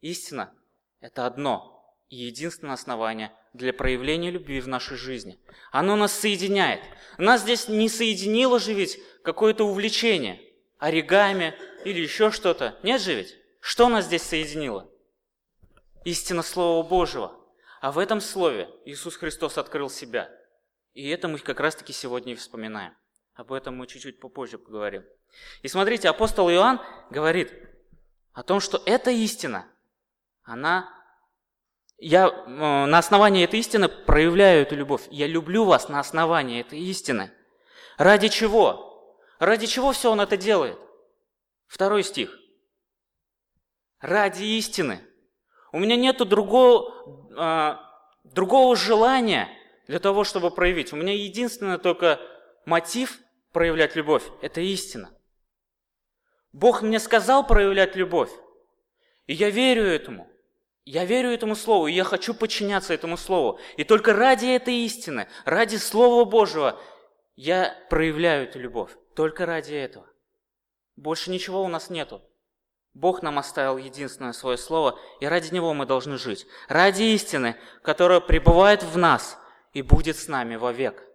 Истина– 0.03 0.53
это 1.01 1.25
одно 1.25 1.97
и 2.11 2.17
единственное 2.17 2.75
основание 2.75 3.33
для 3.55 3.73
проявления 3.73 4.31
любви 4.31 4.61
в 4.61 4.69
нашей 4.69 4.99
жизни. 4.99 5.41
Оно 5.73 5.97
нас 5.97 6.13
соединяет. 6.13 6.83
Нас 7.17 7.41
здесь 7.41 7.69
не 7.69 7.89
соединило 7.89 8.61
же 8.61 8.75
ведь 8.75 9.01
какое-то 9.25 9.65
увлечение, 9.65 10.41
оригами 10.79 11.55
или 11.87 12.01
еще 12.01 12.31
что-то. 12.31 12.79
Нет 12.83 13.01
же 13.01 13.15
ведь? 13.15 13.35
Что 13.61 13.89
нас 13.89 14.05
здесь 14.05 14.23
соединило? 14.23 14.87
Истина 16.05 16.43
Слова 16.43 16.87
Божьего. 16.87 17.33
А 17.81 17.91
в 17.91 17.99
этом 17.99 18.21
Слове 18.21 18.69
Иисус 18.85 19.17
Христос 19.17 19.57
открыл 19.57 19.89
себя. 19.89 20.31
И 20.93 21.09
это 21.09 21.27
мы 21.27 21.39
как 21.39 21.59
раз-таки 21.59 21.95
сегодня 21.95 22.35
и 22.35 22.37
вспоминаем. 22.37 22.95
Об 23.37 23.53
этом 23.53 23.77
мы 23.77 23.87
чуть-чуть 23.87 24.19
попозже 24.19 24.57
поговорим. 24.57 25.05
И 25.61 25.69
смотрите, 25.69 26.09
апостол 26.09 26.51
Иоанн 26.51 26.81
говорит 27.11 27.53
о 28.33 28.43
том, 28.43 28.61
что 28.61 28.83
эта 28.87 29.11
истина, 29.11 29.67
она 30.43 30.91
я 31.99 32.29
э, 32.29 32.87
на 32.87 32.99
основании 32.99 33.45
этой 33.45 33.61
истины 33.61 33.89
проявляю 33.89 34.63
эту 34.63 34.75
любовь. 34.75 35.03
Я 35.11 35.27
люблю 35.27 35.65
вас 35.65 35.89
на 35.89 36.01
основании 36.01 36.61
этой 36.61 36.79
истины. 36.81 37.31
Ради 37.99 38.29
чего? 38.29 39.17
Ради 39.39 39.67
чего 39.67 39.93
все 39.93 40.11
он 40.11 40.21
это 40.21 40.37
делает? 40.37 40.79
Второй 41.67 42.05
стих. 42.05 42.35
Ради 44.01 44.45
истины. 44.45 45.01
У 45.73 45.79
меня 45.79 45.97
нет 45.97 46.19
другого, 46.29 47.29
э, 47.35 47.77
другого 48.25 48.77
желания 48.77 49.49
для 49.89 49.99
того, 49.99 50.25
чтобы 50.25 50.51
проявить. 50.51 50.93
У 50.93 50.97
меня 50.97 51.15
единственный 51.15 51.79
только 51.79 52.21
мотив 52.67 53.19
проявлять 53.57 53.97
любовь– 53.97 54.23
это 54.43 54.61
истина. 54.61 55.11
Бог 56.53 56.83
мне 56.83 57.01
сказал 57.01 57.47
проявлять 57.47 57.97
любовь, 57.97 58.31
и 59.27 59.33
я 59.33 59.49
верю 59.49 59.83
этому– 59.85 60.31
я 60.85 61.07
верю 61.07 61.31
этому 61.31 61.57
Слову, 61.57 61.87
и 61.87 61.95
я 61.95 62.05
хочу 62.05 62.35
подчиняться 62.35 62.93
этому 62.93 63.17
Слову. 63.17 63.59
И 63.79 63.85
только 63.85 64.13
ради 64.13 64.47
этой 64.47 64.75
истины, 64.85 65.27
ради 65.47 65.77
Слова 65.77 66.27
Божьего, 66.27 66.79
я 67.35 67.75
проявляю 67.89 68.47
эту 68.47 68.61
любовь. 68.61 68.91
Только 69.15 69.47
ради 69.47 69.73
этого. 69.73 70.07
Больше 70.95 71.31
ничего 71.31 71.65
у 71.65 71.69
нас 71.69 71.89
нету. 71.89 72.23
Бог 72.93 73.23
нам 73.23 73.39
оставил 73.39 73.79
единственное 73.79 74.33
свое 74.33 74.59
Слово, 74.59 74.99
и 75.21 75.27
ради 75.27 75.53
Него 75.53 75.73
мы 75.73 75.87
должны 75.87 76.19
жить. 76.19 76.47
Ради 76.69 77.05
истины, 77.05 77.57
которая 77.83 78.21
пребывает 78.21 78.83
в 78.83 78.99
нас 78.99 79.39
и 79.73 79.81
будет 79.81 80.19
с 80.19 80.29
нами 80.29 80.57
вовек. 80.57 81.07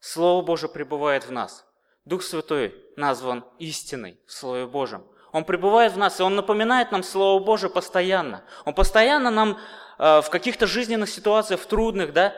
Слово 0.00 0.42
Божие 0.44 0.70
пребывает 0.70 1.26
в 1.26 1.32
нас. 1.32 1.66
Дух 2.04 2.22
Святой 2.22 2.74
назван 2.96 3.44
истиной 3.58 4.20
в 4.26 4.32
Слове 4.32 4.66
Божьем. 4.66 5.04
Он 5.32 5.44
пребывает 5.44 5.92
в 5.92 5.98
нас, 5.98 6.20
и 6.20 6.22
Он 6.22 6.36
напоминает 6.36 6.90
нам 6.90 7.02
Слово 7.02 7.42
Божие 7.42 7.70
постоянно. 7.70 8.44
Он 8.64 8.74
постоянно 8.74 9.30
нам 9.30 9.58
э, 9.98 10.22
в 10.22 10.30
каких-то 10.30 10.66
жизненных 10.66 11.10
ситуациях, 11.10 11.60
в 11.60 11.66
трудных, 11.66 12.12
да? 12.12 12.34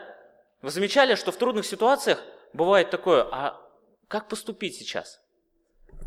Вы 0.61 0.71
замечали, 0.71 1.15
что 1.15 1.31
в 1.31 1.37
трудных 1.37 1.65
ситуациях 1.65 2.21
бывает 2.53 2.89
такое, 2.89 3.27
а 3.31 3.61
как 4.07 4.27
поступить 4.27 4.75
сейчас? 4.75 5.21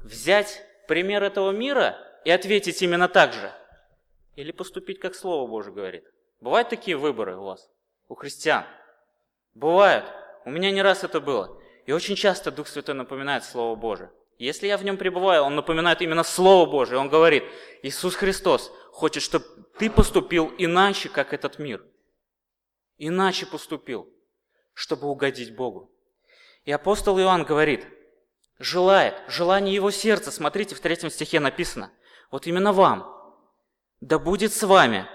Взять 0.05 0.63
пример 0.87 1.23
этого 1.23 1.51
мира 1.53 1.97
и 2.25 2.31
ответить 2.31 2.83
именно 2.83 3.09
так 3.09 3.33
же? 3.33 3.51
Или 4.37 4.53
поступить, 4.53 5.01
как 5.01 5.15
Слово 5.15 5.49
Божие 5.49 5.75
говорит? 5.75 6.05
Бывают 6.41 6.69
такие 6.69 6.97
выборы 6.97 7.37
у 7.37 7.45
вас, 7.45 7.71
у 8.09 8.15
христиан? 8.15 8.65
Бывают. 9.55 10.05
У 10.45 10.51
меня 10.51 10.71
не 10.71 10.83
раз 10.83 11.05
это 11.05 11.21
было. 11.21 11.61
И 11.87 11.93
очень 11.93 12.17
часто 12.17 12.51
Дух 12.51 12.69
Святой 12.69 12.95
напоминает 12.95 13.45
Слово 13.45 13.77
Божие. 13.77 14.11
Если 14.39 14.67
я 14.67 14.77
в 14.77 14.85
нем 14.85 14.97
пребываю, 14.97 15.43
он 15.43 15.55
напоминает 15.55 16.03
именно 16.03 16.25
Слово 16.25 16.69
Божие. 16.69 16.99
Он 16.99 17.09
говорит, 17.09 17.45
Иисус 17.83 18.15
Христос 18.15 18.73
хочет, 18.91 19.23
чтобы 19.23 19.45
ты 19.79 19.91
поступил 19.91 20.53
иначе, 20.59 21.09
как 21.09 21.33
этот 21.33 21.59
мир. 21.59 21.85
Иначе 22.99 23.47
поступил, 23.47 24.09
чтобы 24.73 25.09
угодить 25.09 25.55
Богу. 25.55 25.91
И 26.65 26.73
апостол 26.73 27.19
Иоанн 27.19 27.45
говорит, 27.45 27.87
желает, 28.59 29.15
желание 29.29 29.75
его 29.75 29.91
сердца, 29.91 30.31
смотрите, 30.31 30.75
в 30.75 30.81
третьем 30.81 31.11
стихе 31.11 31.41
написано, 31.41 31.93
вот 32.31 32.47
именно 32.47 32.73
вам, 32.73 33.11
да 34.01 34.19
будет 34.19 34.53
с 34.53 34.63
вами 34.63 35.07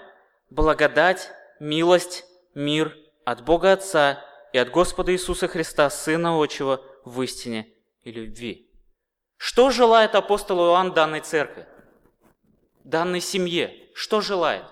благодать, 0.50 1.32
милость, 1.60 2.26
мир 2.54 2.96
от 3.26 3.44
Бога 3.44 3.74
Отца 3.74 4.24
и 4.54 4.58
от 4.58 4.70
Господа 4.70 5.12
Иисуса 5.12 5.48
Христа, 5.48 5.90
Сына 5.90 6.42
Отчего, 6.42 6.84
в 7.06 7.22
истине 7.22 7.74
и 8.02 8.12
любви. 8.12 8.72
Что 9.38 9.70
желает 9.70 10.16
апостол 10.16 10.60
Иоанн 10.60 10.94
данной 10.94 11.22
церкви? 11.22 11.68
Данной 12.84 13.22
семье? 13.22 13.90
Что 13.94 14.22
желает? 14.22 14.66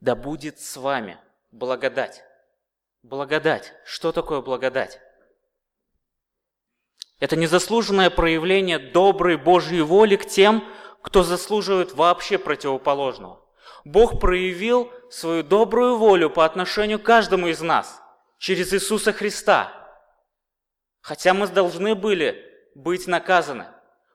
Да 0.00 0.16
будет 0.16 0.60
с 0.60 0.76
вами 0.76 1.18
благодать. 1.50 2.24
Благодать. 3.02 3.72
Что 3.84 4.12
такое 4.12 4.40
благодать? 4.40 5.00
Это 7.20 7.36
незаслуженное 7.36 8.10
проявление 8.10 8.78
доброй 8.78 9.36
Божьей 9.36 9.82
воли 9.82 10.16
к 10.16 10.26
тем, 10.26 10.64
кто 11.00 11.22
заслуживает 11.22 11.92
вообще 11.92 12.38
противоположного. 12.38 13.43
Бог 13.84 14.20
проявил 14.20 14.90
свою 15.10 15.42
добрую 15.42 15.96
волю 15.98 16.30
по 16.30 16.44
отношению 16.44 16.98
к 16.98 17.04
каждому 17.04 17.48
из 17.48 17.60
нас 17.60 18.02
через 18.38 18.72
Иисуса 18.72 19.12
Христа– 19.12 19.80
Хотя 21.04 21.34
мы 21.34 21.46
должны 21.46 21.94
были 21.94 22.50
быть 22.74 23.06
наказаны. 23.06 23.66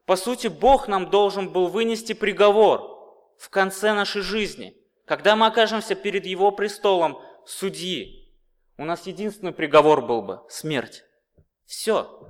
По 0.07 0.15
сути, 0.15 0.47
Бог 0.47 0.87
нам 0.87 1.11
должен 1.11 1.53
был 1.53 1.67
вынести 1.67 2.13
приговор 2.13 3.35
в 3.37 3.51
конце 3.51 3.93
нашей 3.93 4.23
жизни, 4.23 4.75
когда 5.05 5.35
мы 5.35 5.45
окажемся 5.45 5.93
перед 5.93 6.25
Его 6.25 6.51
престолом 6.51 7.21
судьи. 7.45 8.33
У 8.79 8.85
нас 8.85 9.05
единственный 9.05 9.51
приговор 9.51 10.03
был 10.03 10.23
бы– 10.23 10.41
смерть. 10.49 11.03
Все. 11.65 12.27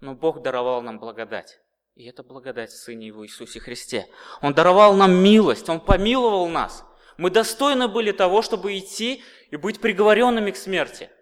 Но 0.00 0.14
Бог 0.14 0.40
даровал 0.40 0.80
нам 0.80 0.98
благодать. 0.98 1.60
И 2.00 2.04
это 2.06 2.22
благодать 2.22 2.72
Сыне 2.72 3.08
Его 3.08 3.26
Иисусе 3.26 3.60
Христе. 3.60 4.08
Он 4.40 4.54
даровал 4.54 4.94
нам 4.94 5.12
милость, 5.12 5.68
Он 5.68 5.80
помиловал 5.80 6.48
нас. 6.48 6.84
Мы 7.18 7.30
достойны 7.30 7.88
были 7.88 8.12
того, 8.12 8.40
чтобы 8.40 8.78
идти 8.78 9.22
и 9.50 9.56
быть 9.56 9.80
приговоренными 9.80 10.50
к 10.50 10.56
смерти– 10.56 11.10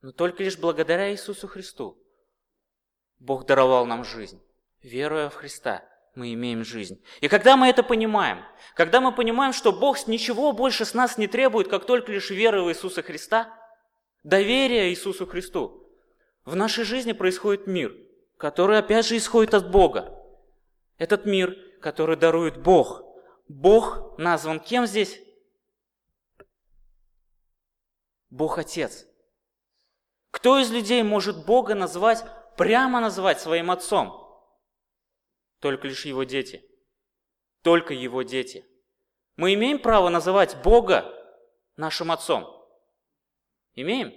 но 0.00 0.12
только 0.12 0.44
лишь 0.44 0.56
благодаря 0.56 1.10
Иисусу 1.12 1.48
Христу 1.48 1.98
Бог 3.18 3.46
даровал 3.46 3.84
нам 3.84 4.04
жизнь. 4.04 4.40
Веруя 4.80 5.28
в 5.28 5.34
Христа, 5.34 5.84
мы 6.14 6.32
имеем 6.34 6.64
жизнь. 6.64 7.02
И 7.20 7.26
когда 7.26 7.56
мы 7.56 7.66
это 7.66 7.82
понимаем, 7.82 8.44
когда 8.74 9.00
мы 9.00 9.12
понимаем, 9.12 9.52
что 9.52 9.72
Бог 9.72 10.06
ничего 10.06 10.52
больше 10.52 10.84
с 10.84 10.94
нас 10.94 11.18
не 11.18 11.26
требует, 11.26 11.66
как 11.66 11.84
только 11.84 12.12
лишь 12.12 12.30
веры 12.30 12.62
в 12.62 12.70
Иисуса 12.70 13.02
Христа, 13.02 13.52
доверие 14.22 14.90
Иисусу 14.90 15.26
Христу, 15.26 15.84
в 16.44 16.54
нашей 16.54 16.84
жизни 16.84 17.12
происходит 17.12 17.66
мир, 17.66 17.92
который 18.38 18.78
опять 18.78 19.06
же 19.06 19.16
исходит 19.16 19.52
от 19.52 19.70
Бога. 19.70 20.14
Этот 20.96 21.26
мир, 21.26 21.56
который 21.80 22.16
дарует 22.16 22.62
Бог. 22.62 23.02
Бог 23.48 24.16
назван 24.18 24.60
кем 24.60 24.86
здесь? 24.86 25.20
Бог 28.30 28.58
Отец. 28.58 29.06
Кто 30.30 30.58
из 30.58 30.70
людей 30.70 31.02
может 31.02 31.46
Бога 31.46 31.74
назвать, 31.74 32.24
прямо 32.56 33.00
назвать 33.00 33.40
своим 33.40 33.70
отцом? 33.70 34.14
Только 35.60 35.88
лишь 35.88 36.04
его 36.04 36.22
дети. 36.22 36.64
Только 37.62 37.92
его 37.92 38.22
дети. 38.22 38.64
Мы 39.36 39.54
имеем 39.54 39.80
право 39.80 40.10
называть 40.10 40.62
Бога 40.62 41.12
нашим 41.76 42.12
отцом? 42.12 42.46
Имеем? 43.74 44.12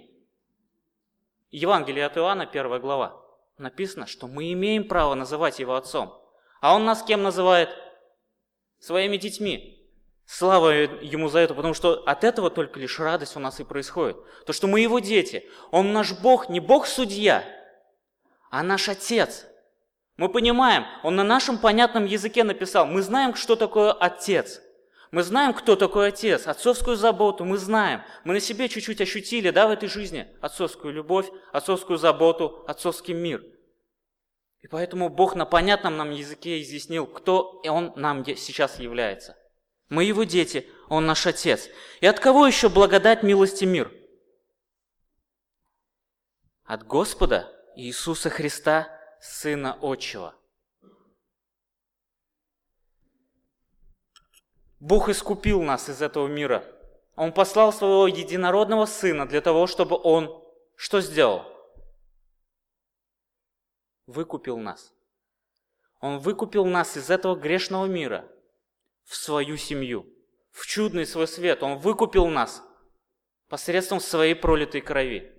Евангелие 1.50 2.06
от 2.06 2.16
Иоанна, 2.16 2.46
первая 2.46 2.78
глава. 2.78 3.21
Написано, 3.62 4.08
что 4.08 4.26
мы 4.26 4.52
имеем 4.52 4.88
право 4.88 5.14
называть 5.14 5.60
его 5.60 5.76
отцом. 5.76 6.20
А 6.60 6.74
он 6.74 6.84
нас 6.84 7.04
кем 7.04 7.22
называет? 7.22 7.70
Своими 8.80 9.16
детьми. 9.16 9.88
Слава 10.26 10.70
Ему 10.70 11.28
за 11.28 11.38
это, 11.38 11.54
потому 11.54 11.72
что 11.72 12.02
от 12.04 12.24
этого 12.24 12.50
только 12.50 12.80
лишь 12.80 12.98
радость 12.98 13.36
у 13.36 13.38
нас 13.38 13.60
и 13.60 13.64
происходит. 13.64 14.16
То, 14.46 14.52
что 14.52 14.66
мы 14.66 14.80
Его 14.80 14.98
дети. 14.98 15.48
Он 15.70 15.92
наш 15.92 16.12
Бог, 16.12 16.48
не 16.48 16.58
Бог-судья, 16.58 17.44
а 18.50 18.64
наш 18.64 18.88
Отец. 18.88 19.46
Мы 20.16 20.28
понимаем, 20.28 20.84
Он 21.04 21.14
на 21.14 21.22
нашем 21.22 21.56
понятном 21.56 22.04
языке 22.04 22.42
написал. 22.42 22.86
Мы 22.86 23.00
знаем, 23.00 23.36
что 23.36 23.54
такое 23.54 23.92
Отец. 23.92 24.60
Мы 25.12 25.22
знаем, 25.22 25.54
кто 25.54 25.76
такой 25.76 26.08
Отец. 26.08 26.48
Отцовскую 26.48 26.96
заботу 26.96 27.44
мы 27.44 27.58
знаем. 27.58 28.02
Мы 28.24 28.34
на 28.34 28.40
себе 28.40 28.68
чуть-чуть 28.68 29.00
ощутили, 29.00 29.50
да, 29.50 29.68
в 29.68 29.70
этой 29.70 29.88
жизни 29.88 30.26
отцовскую 30.40 30.92
любовь, 30.92 31.30
отцовскую 31.52 31.96
заботу, 31.96 32.64
отцовский 32.66 33.14
мир. 33.14 33.44
И 34.62 34.68
поэтому 34.68 35.08
Бог 35.08 35.34
на 35.34 35.44
понятном 35.44 35.96
нам 35.96 36.12
языке 36.12 36.62
изъяснил, 36.62 37.06
кто 37.06 37.60
Он 37.64 37.92
нам 37.96 38.24
сейчас 38.24 38.78
является. 38.78 39.36
Мы 39.88 40.04
Его 40.04 40.22
дети, 40.22 40.68
Он 40.88 41.04
наш 41.04 41.26
Отец. 41.26 41.68
И 42.00 42.06
от 42.06 42.20
кого 42.20 42.46
еще 42.46 42.68
благодать, 42.68 43.24
милость 43.24 43.62
и 43.62 43.66
мир? 43.66 43.92
От 46.64 46.86
Господа 46.86 47.52
Иисуса 47.74 48.30
Христа, 48.30 48.88
Сына 49.20 49.78
Отчего. 49.82 50.34
Бог 54.78 55.08
искупил 55.08 55.62
нас 55.62 55.88
из 55.88 56.02
этого 56.02 56.28
мира. 56.28 56.64
Он 57.14 57.32
послал 57.32 57.72
своего 57.72 58.06
единородного 58.06 58.86
Сына 58.86 59.26
для 59.26 59.40
того, 59.40 59.66
чтобы 59.66 59.96
Он 60.02 60.42
что 60.76 61.00
сделал? 61.00 61.51
Выкупил 64.06 64.58
нас. 64.58 64.92
Он 66.00 66.18
выкупил 66.18 66.64
нас 66.66 66.96
из 66.96 67.10
этого 67.10 67.36
грешного 67.36 67.86
мира 67.86 68.28
в 69.04 69.14
свою 69.14 69.56
семью, 69.56 70.06
в 70.50 70.66
чудный 70.66 71.06
свой 71.06 71.28
свет. 71.28 71.62
Он 71.62 71.78
выкупил 71.78 72.26
нас 72.26 72.62
посредством 73.48 74.00
своей 74.00 74.34
пролитой 74.34 74.80
крови. 74.80 75.32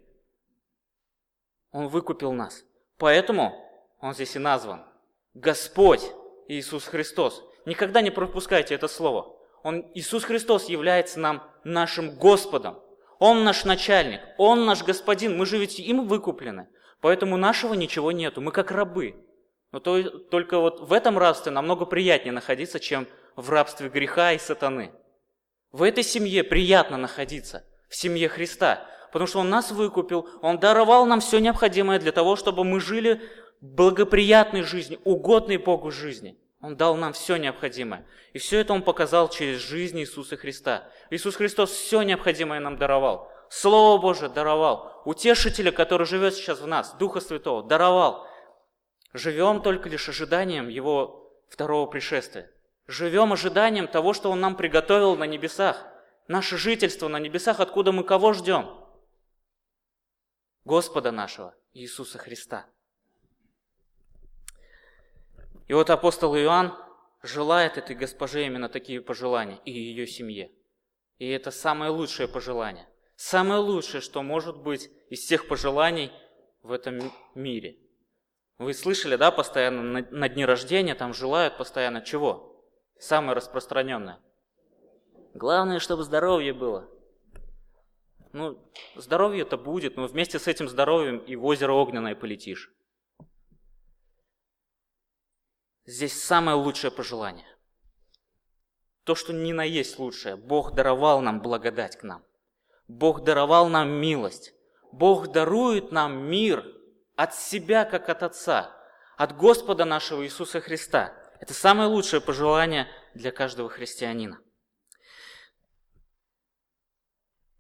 Он 1.72 1.88
выкупил 1.88 2.32
нас. 2.32 2.63
Поэтому 2.98 3.53
он 4.00 4.13
здесь 4.13 4.36
и 4.36 4.39
назван. 4.39 4.86
Господь 5.34 6.03
Иисус 6.48 6.86
Христос. 6.86 7.43
Никогда 7.65 8.01
не 8.01 8.12
пропускайте 8.12 8.75
это 8.75 8.88
слово. 8.88 9.36
Он, 9.63 9.89
Иисус 9.93 10.24
Христос 10.24 10.70
является 10.70 11.20
нам 11.20 11.50
нашим 11.63 12.15
Господом. 12.17 12.79
Он 13.20 13.43
наш 13.43 13.63
начальник, 13.65 14.22
Он 14.38 14.65
наш 14.65 14.84
Господин. 14.84 15.38
Мы 15.38 15.46
же 15.46 15.58
ведь 15.58 15.79
им 15.79 16.08
выкуплены. 16.08 16.67
Поэтому 17.03 17.38
нашего 17.38 17.75
ничего 17.75 18.12
нету. 18.12 18.41
Мы 18.41 18.51
как 18.51 18.72
рабы. 18.72 19.15
Но 19.72 19.79
то, 19.79 20.01
только 20.10 20.57
вот 20.57 20.79
в 20.79 20.91
этом 20.91 21.19
рабстве 21.19 21.51
намного 21.51 21.86
приятнее 21.86 22.33
находиться, 22.33 22.79
чем 22.79 23.07
в 23.36 23.51
рабстве 23.51 23.89
греха 23.89 24.33
и 24.33 24.39
сатаны. 24.39 24.91
В 25.72 25.83
этой 25.83 26.03
семье 26.03 26.43
приятно 26.43 26.98
находиться, 26.98 27.63
в 27.88 27.95
семье 27.95 28.27
Христа 28.27 28.88
потому 29.13 29.27
что 29.27 29.39
Он 29.39 29.50
нас 29.50 29.72
выкупил, 29.72 30.27
Он 30.41 30.60
даровал 30.60 31.05
нам 31.05 31.22
все 31.22 31.38
необходимое 31.38 32.00
для 32.00 32.12
того, 32.12 32.36
чтобы 32.36 32.63
мы 32.63 32.81
жили 32.81 33.22
благоприятной 33.62 34.63
жизнью, 34.63 35.00
угодной 35.03 35.57
Богу 35.57 35.91
жизни. 35.91 36.36
Он 36.62 36.75
дал 36.75 36.95
нам 36.95 37.13
все 37.13 37.38
необходимое. 37.38 38.05
И 38.33 38.39
все 38.39 38.60
это 38.60 38.74
Он 38.74 38.81
показал 38.81 39.29
через 39.29 39.60
жизнь 39.60 40.00
Иисуса 40.00 40.36
Христа. 40.36 40.89
Иисус 41.12 41.36
Христос 41.36 41.69
все 41.69 42.01
необходимое 42.01 42.60
нам 42.60 42.77
даровал. 42.77 43.31
Слово 43.55 44.01
Божие 44.01 44.29
даровал. 44.29 45.03
Утешителя, 45.05 45.72
который 45.72 46.07
живет 46.07 46.33
сейчас 46.33 46.60
в 46.60 46.65
нас, 46.65 46.95
Духа 46.95 47.19
Святого, 47.19 47.62
даровал. 47.62 48.27
Живем 49.13 49.62
только 49.62 49.89
лишь 49.89 50.10
ожиданием 50.10 50.69
Его 50.69 51.31
второго 51.50 51.86
пришествия. 51.86 52.51
Живем 52.88 53.31
ожиданием 53.31 53.88
того, 53.88 54.13
что 54.13 54.31
Он 54.31 54.39
нам 54.39 54.55
приготовил 54.55 55.15
на 55.15 55.25
небесах. 55.25 55.86
Наше 56.27 56.57
жительство 56.57 57.07
на 57.07 57.19
небесах, 57.19 57.60
откуда 57.60 57.91
мы 57.91 58.03
кого 58.03 58.33
ждем? 58.33 58.75
Господа 60.65 61.12
нашего 61.12 61.53
Иисуса 61.74 62.17
Христа. 62.17 62.65
И 65.67 65.75
вот 65.75 65.91
апостол 65.91 66.36
Иоанн 66.36 66.75
желает 67.22 67.77
этой 67.77 67.95
госпоже 67.95 68.48
именно 68.48 68.67
такие 68.67 69.00
пожелания 69.00 69.60
и 69.63 69.72
ее 69.72 70.07
семье. 70.07 70.51
И 71.19 71.30
это 71.30 71.51
самое 71.51 71.91
лучшее 71.91 72.27
пожелание. 72.27 72.89
Самое 73.25 73.62
лучшее, 73.62 74.01
что 74.01 74.21
может 74.21 74.57
быть 74.57 74.91
из 75.09 75.21
всех 75.21 75.47
пожеланий 75.47 76.12
в 76.62 76.73
этом 76.73 76.99
мире. 77.36 77.79
Вы 78.57 78.73
слышали, 78.73 79.15
да, 79.15 79.31
постоянно 79.31 79.81
на, 79.81 80.01
на 80.12 80.27
дни 80.27 80.43
рождения 80.43 80.93
там 80.93 81.13
желают 81.13 81.57
постоянно 81.57 82.01
чего? 82.01 82.62
Самое 82.99 83.33
распространенное. 83.33 84.19
Главное, 85.33 85.79
чтобы 85.79 86.03
здоровье 86.03 86.53
было. 86.53 86.91
Ну, 88.33 88.62
здоровье-то 88.95 89.55
будет, 89.55 89.95
но 89.95 90.05
вместе 90.07 90.38
с 90.38 90.49
этим 90.49 90.67
здоровьем 90.67 91.19
и 91.19 91.38
в 91.38 91.45
озеро 91.45 91.71
огненное 91.71 92.15
полетишь. 92.15 92.73
Здесь 95.86 96.21
самое 96.21 96.57
лучшее 96.57 96.91
пожелание. 96.91 97.47
То, 99.05 99.15
что 99.15 99.31
ни 99.31 99.53
на 99.53 99.63
есть 99.63 99.97
лучшее. 99.97 100.36
Бог 100.36 100.73
даровал 100.73 101.21
нам 101.21 101.39
благодать 101.39 101.95
к 101.95 102.03
нам. 102.03 102.25
Бог 102.97 103.23
даровал 103.23 103.69
нам 103.69 103.89
милость. 103.89 104.53
Бог 104.91 105.32
дарует 105.32 105.91
нам 105.91 106.25
мир 106.29 106.65
от 107.15 107.36
себя, 107.36 107.86
как 107.86 108.10
от 108.10 108.23
Отца, 108.23 108.71
от 109.17 109.36
Господа 109.36 109.86
нашего 109.86 110.23
Иисуса 110.23 110.62
Христа. 110.62 111.13
Это 111.39 111.53
самое 111.53 111.89
лучшее 111.89 112.21
пожелание 112.21 112.88
для 113.13 113.32
каждого 113.32 113.69
христианина. 113.69 114.39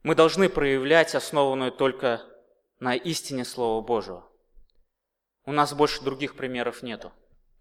мы 0.03 0.15
должны 0.15 0.49
проявлять 0.49 1.15
основанную 1.15 1.71
только 1.71 2.21
на 2.79 2.93
истине 2.93 3.45
Слова 3.45 3.81
Божьего. 3.81 4.29
У 5.45 5.51
нас 5.51 5.73
больше 5.73 6.03
других 6.03 6.35
примеров 6.35 6.83
нету. 6.83 7.13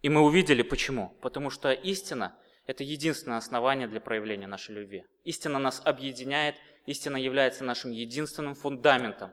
И 0.03 0.09
мы 0.09 0.21
увидели 0.23 0.63
почему. 0.63 1.17
Потому 1.23 1.51
что 1.51 1.73
истина– 1.73 2.37
это 2.67 2.83
единственное 2.83 3.39
основание 3.39 3.87
для 3.87 4.01
проявления 4.01 4.49
нашей 4.49 4.75
любви. 4.75 5.05
Истина 5.25 5.61
нас 5.61 5.81
объединяет, 5.85 6.57
истина 6.87 7.17
является 7.17 7.65
нашим 7.65 7.91
единственным 7.91 8.55
фундаментом 8.55 9.33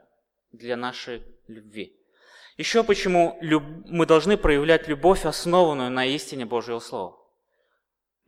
для 0.51 0.77
нашей 0.77 1.23
любви. 1.47 1.95
Еще 2.57 2.83
почему 2.83 3.37
мы 3.41 4.05
должны 4.05 4.37
проявлять 4.37 4.87
любовь, 4.87 5.25
основанную 5.25 5.89
на 5.89 6.05
истине 6.05 6.45
Божьего 6.45 6.79
Слова. 6.79 7.17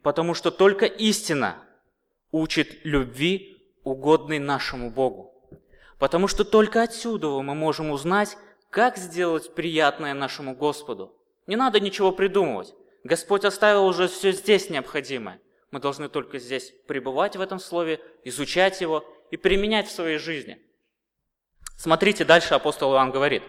Потому 0.03 0.33
что 0.33 0.51
только 0.51 0.85
истина 0.85 1.63
учит 2.31 2.85
любви 2.85 3.61
угодный 3.83 4.39
нашему 4.39 4.89
Богу. 4.89 5.33
Потому 5.99 6.27
что 6.27 6.43
только 6.45 6.81
отсюда 6.81 7.27
мы 7.41 7.53
можем 7.53 7.91
узнать, 7.91 8.37
как 8.69 8.97
сделать 8.97 9.53
приятное 9.53 10.13
нашему 10.13 10.55
Господу. 10.55 11.13
Не 11.45 11.57
надо 11.57 11.79
ничего 11.79 12.11
придумывать. 12.11 12.73
Господь 13.03 13.43
оставил 13.45 13.85
уже 13.85 14.07
все 14.07 14.31
здесь 14.31 14.69
необходимое. 14.69 15.41
Мы 15.71 15.79
должны 15.79 16.09
только 16.09 16.37
здесь 16.37 16.73
пребывать 16.87 17.35
в 17.35 17.41
этом 17.41 17.59
слове, 17.59 18.01
изучать 18.25 18.81
его 18.81 19.05
и 19.31 19.37
применять 19.37 19.87
в 19.87 19.91
своей 19.91 20.17
жизни. 20.17 20.61
Смотрите, 21.77 22.25
дальше 22.25 22.53
апостол 22.53 22.93
Иоанн 22.93 23.11
говорит. 23.11 23.43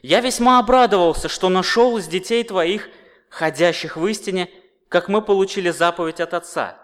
«Я 0.00 0.20
весьма 0.20 0.60
обрадовался, 0.60 1.28
что 1.28 1.48
нашел 1.48 1.98
из 1.98 2.06
детей 2.06 2.44
твоих, 2.44 2.88
ходящих 3.28 3.96
в 3.96 4.06
истине, 4.06 4.48
как 4.88 5.08
мы 5.08 5.20
получили 5.20 5.70
заповедь 5.70 6.20
от 6.20 6.34
Отца, 6.34 6.78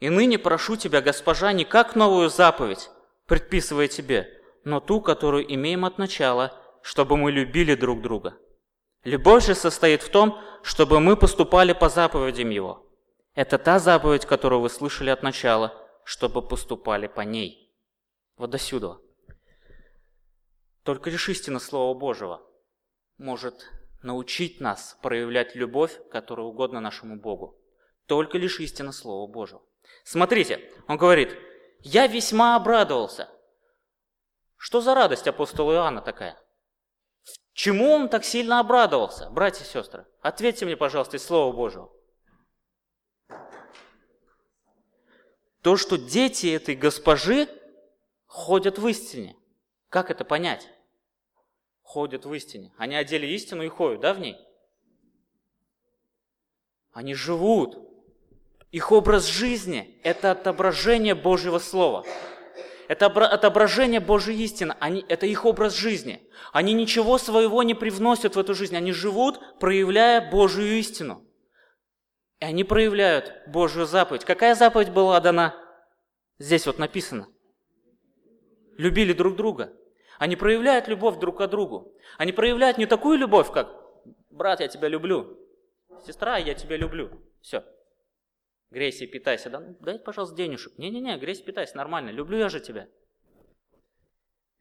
и 0.00 0.10
ныне 0.10 0.38
прошу 0.38 0.76
тебя, 0.76 1.00
госпожа, 1.00 1.52
не 1.52 1.64
как 1.64 1.96
новую 1.96 2.28
заповедь, 2.28 2.90
предписывая 3.26 3.88
тебе, 3.88 4.28
но 4.64 4.80
ту, 4.80 5.00
которую 5.00 5.52
имеем 5.54 5.84
от 5.84 5.98
начала, 5.98 6.52
чтобы 6.82 7.16
мы 7.16 7.32
любили 7.32 7.74
друг 7.74 8.02
друга. 8.02 8.36
Любовь 9.04 9.46
же 9.46 9.54
состоит 9.54 10.02
в 10.02 10.10
том, 10.10 10.38
чтобы 10.62 11.00
мы 11.00 11.16
поступали 11.16 11.72
по 11.72 11.88
заповедям 11.88 12.50
Его. 12.50 12.87
Это 13.38 13.56
та 13.56 13.78
заповедь, 13.78 14.26
которую 14.26 14.62
вы 14.62 14.68
слышали 14.68 15.10
от 15.10 15.22
начала, 15.22 15.72
чтобы 16.02 16.42
поступали 16.42 17.06
по 17.06 17.20
ней. 17.20 17.72
Вот 18.36 18.50
до 18.50 18.58
сюда. 18.58 18.98
Только 20.82 21.08
лишь 21.08 21.28
истина 21.28 21.60
Слова 21.60 21.96
Божьего 21.96 22.42
может 23.16 23.70
научить 24.02 24.60
нас 24.60 24.98
проявлять 25.02 25.54
любовь, 25.54 26.00
которая 26.10 26.48
угодна 26.48 26.80
нашему 26.80 27.14
Богу. 27.14 27.56
Только 28.06 28.38
лишь 28.38 28.58
истина 28.58 28.90
Слова 28.90 29.30
Божьего. 29.30 29.62
Смотрите, 30.02 30.68
он 30.88 30.96
говорит, 30.96 31.38
я 31.82 32.08
весьма 32.08 32.56
обрадовался. 32.56 33.28
Что 34.56 34.80
за 34.80 34.96
радость 34.96 35.28
апостола 35.28 35.74
Иоанна 35.74 36.00
такая? 36.00 36.36
Чему 37.52 37.92
он 37.92 38.08
так 38.08 38.24
сильно 38.24 38.58
обрадовался, 38.58 39.30
братья 39.30 39.62
и 39.62 39.68
сестры? 39.68 40.06
Ответьте 40.22 40.64
мне, 40.64 40.76
пожалуйста, 40.76 41.18
из 41.18 41.24
Слова 41.24 41.54
Божьего. 41.54 41.92
То, 45.62 45.76
что 45.76 45.96
дети 45.96 46.46
этой 46.46 46.76
госпожи 46.76 47.48
ходят 48.26 48.78
в 48.78 48.86
истине. 48.88 49.36
Как 49.88 50.10
это 50.10 50.24
понять? 50.24 50.68
Ходят 51.82 52.24
в 52.24 52.34
истине. 52.34 52.72
Они 52.76 52.94
одели 52.94 53.26
истину 53.26 53.62
и 53.62 53.68
ходят, 53.68 54.00
да, 54.00 54.14
в 54.14 54.20
ней? 54.20 54.36
Они 56.92 57.14
живут 57.14 57.78
их 58.70 58.92
образ 58.92 59.26
жизни– 59.26 59.98
это 60.02 60.32
отображение 60.32 61.14
Божьего 61.14 61.58
Слова. 61.58 62.04
это 62.88 63.06
отображение 63.06 64.00
Божьей 64.00 64.42
истины, 64.42 64.74
они, 64.80 65.04
это 65.08 65.26
их 65.26 65.44
образ 65.44 65.74
жизни. 65.74 66.22
Они 66.52 66.72
ничего 66.72 67.18
своего 67.18 67.62
не 67.62 67.74
привносят 67.74 68.36
в 68.36 68.38
эту 68.38 68.54
жизнь, 68.54 68.76
они 68.76 68.92
живут, 68.92 69.40
проявляя 69.58 70.30
Божью 70.30 70.78
истину. 70.78 71.22
И 72.40 72.44
они 72.44 72.64
проявляют 72.64 73.32
Божью 73.46 73.84
заповедь. 73.84 74.24
Какая 74.24 74.54
заповедь 74.54 74.90
была 74.90 75.20
дана? 75.20 75.54
Здесь 76.38 76.66
вот 76.66 76.78
написано. 76.78 77.28
Любили 78.76 79.12
друг 79.12 79.36
друга. 79.36 79.72
Они 80.18 80.36
проявляют 80.36 80.88
любовь 80.88 81.18
друг 81.18 81.38
к 81.38 81.46
другу. 81.48 81.96
Они 82.16 82.32
проявляют 82.32 82.78
не 82.78 82.86
такую 82.86 83.18
любовь, 83.18 83.52
как 83.52 83.68
«брат, 84.30 84.60
я 84.60 84.68
тебя 84.68 84.88
люблю», 84.88 85.38
«сестра, 86.04 86.36
я 86.38 86.54
тебя 86.54 86.76
люблю». 86.76 87.10
Все. 87.40 87.64
Грейся 88.70 89.06
питайся. 89.06 89.50
Да, 89.50 89.60
ну, 89.60 89.76
дай, 89.80 89.98
пожалуйста, 89.98 90.36
денежек. 90.36 90.76
Не-не-не, 90.78 91.16
грейся, 91.18 91.42
питайся, 91.42 91.76
нормально. 91.76 92.10
Люблю 92.10 92.38
я 92.38 92.48
же 92.48 92.60
тебя. 92.60 92.88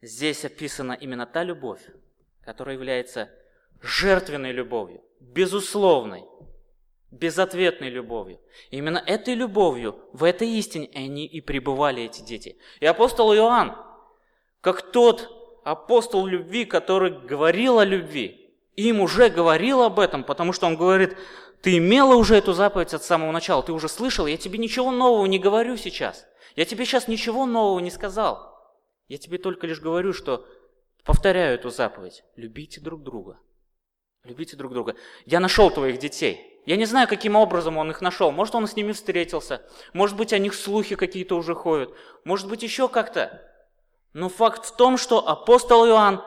Здесь 0.02 0.46
описана 0.46 0.94
именно 0.94 1.26
та 1.26 1.44
любовь, 1.44 1.82
которая 2.42 2.76
является 2.76 3.30
жертвенной 3.82 4.52
любовью, 4.52 5.04
безусловной, 5.20 6.24
безответной 7.12 7.90
любовью. 7.90 8.40
именно 8.70 9.02
этой 9.06 9.34
любовью, 9.34 9.98
в 10.14 10.24
этой 10.24 10.50
истине 10.50 10.90
они 10.94 11.26
и 11.26 11.42
пребывали, 11.42 12.04
эти 12.04 12.22
дети. 12.22 12.58
И 12.80 12.86
апостол 12.86 13.34
Иоанн, 13.34 13.76
как 14.62 14.92
тот 14.92 15.62
апостол 15.64 16.26
любви, 16.26 16.66
который 16.66 17.12
говорил 17.12 17.80
о 17.80 17.86
любви, 17.86 18.54
им 18.76 19.02
уже 19.02 19.30
говорил 19.30 19.84
об 19.84 20.00
этом, 20.00 20.24
потому 20.24 20.54
что 20.54 20.68
он 20.68 20.76
говорит, 20.76 21.18
ты 21.62 21.78
имела 21.78 22.16
уже 22.16 22.36
эту 22.36 22.54
заповедь 22.54 22.94
от 22.94 23.04
самого 23.04 23.32
начала, 23.32 23.64
ты 23.64 23.72
уже 23.72 23.90
слышал, 23.90 24.28
я 24.28 24.38
тебе 24.38 24.60
ничего 24.60 24.92
нового 24.92 25.26
не 25.26 25.40
говорю 25.40 25.78
сейчас. 25.78 26.26
Я 26.56 26.66
тебе 26.66 26.86
сейчас 26.86 27.08
ничего 27.08 27.46
нового 27.46 27.80
не 27.80 27.92
сказал. 27.92 28.56
Я 29.08 29.18
тебе 29.18 29.38
только 29.38 29.68
лишь 29.68 29.80
говорю, 29.80 30.12
что 30.12 30.46
повторяю 31.04 31.56
эту 31.56 31.70
заповедь. 31.70 32.24
Любите 32.36 32.82
друг 32.82 33.04
друга. 33.04 33.40
Любите 34.24 34.58
друг 34.58 34.74
друга. 34.74 34.96
Я 35.26 35.40
нашел 35.40 35.72
твоих 35.72 36.00
детей. 36.00 36.57
Я 36.68 36.76
не 36.76 36.84
знаю, 36.84 37.08
каким 37.08 37.38
образом 37.38 37.78
он 37.78 37.92
их 37.92 38.02
нашел. 38.02 38.30
Может, 38.32 38.54
он 38.54 38.68
с 38.68 38.76
ними 38.76 38.92
встретился. 38.92 39.62
Может 39.94 40.18
быть, 40.18 40.34
о 40.34 40.38
них 40.38 40.54
слухи 40.54 40.98
какие-то 40.98 41.38
уже 41.38 41.56
ходят. 41.56 41.94
Может 42.26 42.50
быть, 42.50 42.62
еще 42.62 42.90
как-то. 42.90 43.42
Но 44.12 44.28
факт 44.28 44.66
в 44.66 44.76
том, 44.76 44.98
что 44.98 45.26
апостол 45.26 45.88
Иоанн 45.88 46.22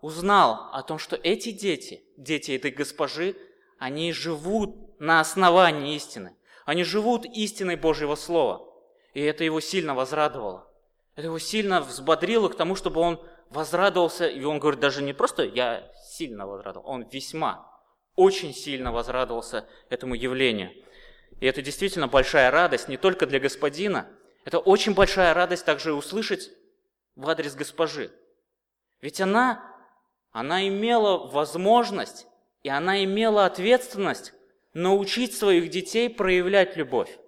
узнал 0.00 0.70
о 0.72 0.82
том, 0.82 0.98
что 0.98 1.16
эти 1.16 1.50
дети, 1.50 2.02
дети 2.16 2.52
этой 2.52 2.70
госпожи, 2.70 3.36
они 3.78 4.14
живут 4.14 4.98
на 4.98 5.20
основании 5.20 5.94
истины. 5.94 6.34
Они 6.64 6.84
живут 6.84 7.26
истиной 7.26 7.76
Божьего 7.76 8.14
Слова. 8.14 8.66
И 9.12 9.20
это 9.20 9.44
его 9.44 9.60
сильно 9.60 9.94
возрадовало. 9.94 10.70
Это 11.16 11.26
его 11.26 11.38
сильно 11.38 11.82
взбодрило 11.82 12.48
к 12.48 12.56
тому, 12.56 12.76
чтобы 12.76 13.02
он 13.02 13.22
возрадовался. 13.50 14.26
И 14.26 14.42
он 14.42 14.58
говорит, 14.58 14.80
даже 14.80 15.02
не 15.02 15.12
просто 15.12 15.44
я 15.44 15.86
сильно 16.08 16.46
возрадовал, 16.46 16.88
он 16.88 17.02
весьма, 17.02 17.71
очень 18.16 18.54
сильно 18.54 18.92
возрадовался 18.92 19.66
этому 19.88 20.14
явлению. 20.14 20.72
И 21.40 21.46
это 21.46 21.62
действительно 21.62 22.08
большая 22.08 22.50
радость 22.50 22.88
не 22.88 22.96
только 22.96 23.26
для 23.26 23.40
господина, 23.40 24.08
это 24.44 24.58
очень 24.58 24.94
большая 24.94 25.34
радость 25.34 25.64
также 25.64 25.92
услышать 25.92 26.50
в 27.16 27.28
адрес 27.28 27.54
госпожи. 27.54 28.10
Ведь 29.00 29.20
она, 29.20 29.64
она 30.30 30.66
имела 30.66 31.26
возможность 31.26 32.26
и 32.62 32.68
она 32.68 33.02
имела 33.04 33.46
ответственность 33.46 34.32
научить 34.72 35.36
своих 35.36 35.68
детей 35.70 36.08
проявлять 36.08 36.76
любовь. 36.76 37.18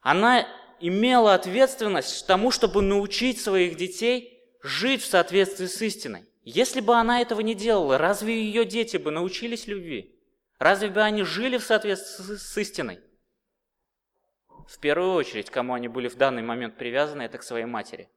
Она 0.00 0.46
имела 0.80 1.34
ответственность 1.34 2.26
тому, 2.26 2.50
чтобы 2.50 2.82
научить 2.82 3.40
своих 3.40 3.76
детей 3.76 4.40
жить 4.62 5.02
в 5.02 5.06
соответствии 5.06 5.66
с 5.66 5.82
истиной. 5.82 6.24
Если 6.50 6.80
бы 6.80 6.94
она 6.94 7.20
этого 7.20 7.42
не 7.42 7.54
делала, 7.54 7.98
разве 7.98 8.42
ее 8.42 8.64
дети 8.64 8.96
бы 8.96 9.10
научились 9.10 9.66
любви? 9.66 10.18
Разве 10.58 10.88
бы 10.88 11.02
они 11.02 11.22
жили 11.22 11.58
в 11.58 11.62
соответствии 11.62 12.36
с 12.36 12.56
истиной? 12.56 13.00
В 14.66 14.78
первую 14.78 15.12
очередь, 15.12 15.50
кому 15.50 15.74
они 15.74 15.88
были 15.88 16.08
в 16.08 16.16
данный 16.16 16.40
момент 16.40 16.78
привязаны, 16.78 17.20
это 17.20 17.36
к 17.36 17.42
своей 17.42 17.66
матери. 17.66 18.08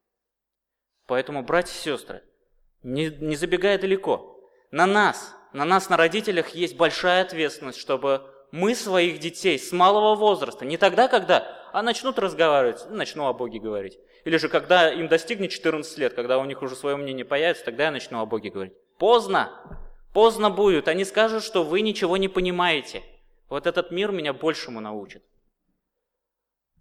Поэтому, 1.07 1.43
братья 1.43 1.73
и 1.73 1.83
сестры, 1.83 2.23
не, 2.83 3.09
не 3.09 3.35
забегая 3.35 3.77
далеко, 3.77 4.41
на 4.71 4.85
нас, 4.85 5.35
на 5.51 5.65
нас, 5.65 5.89
на 5.89 5.97
родителях, 5.97 6.55
есть 6.55 6.77
большая 6.77 7.23
ответственность, 7.23 7.79
чтобы 7.79 8.33
мы 8.53 8.75
своих 8.75 9.19
детей 9.19 9.59
с 9.59 9.73
малого 9.73 10.15
возраста, 10.15 10.63
не 10.63 10.77
тогда, 10.77 11.09
когда 11.09 11.60
а 11.73 11.81
начнут 11.81 12.19
разговаривать, 12.19 12.85
ну, 12.89 12.95
начну 12.95 13.27
о 13.27 13.33
Боге 13.33 13.59
говорить. 13.59 13.97
Или 14.25 14.37
же 14.37 14.49
когда 14.49 14.91
им 14.91 15.07
достигнет 15.07 15.51
14 15.51 15.97
лет, 15.97 16.13
когда 16.13 16.37
у 16.37 16.45
них 16.45 16.61
уже 16.61 16.75
свое 16.75 16.95
мнение 16.95 17.25
появится, 17.25 17.65
тогда 17.65 17.85
я 17.85 17.91
начну 17.91 18.21
о 18.21 18.25
Боге 18.25 18.49
говорить. 18.49 18.73
Поздно, 18.97 19.51
поздно 20.13 20.49
будет. 20.49 20.87
Они 20.87 21.05
скажут, 21.05 21.43
что 21.43 21.63
вы 21.63 21.81
ничего 21.81 22.17
не 22.17 22.27
понимаете. 22.27 23.03
Вот 23.49 23.67
этот 23.67 23.91
мир 23.91 24.11
меня 24.11 24.33
большему 24.33 24.79
научит. 24.79 25.23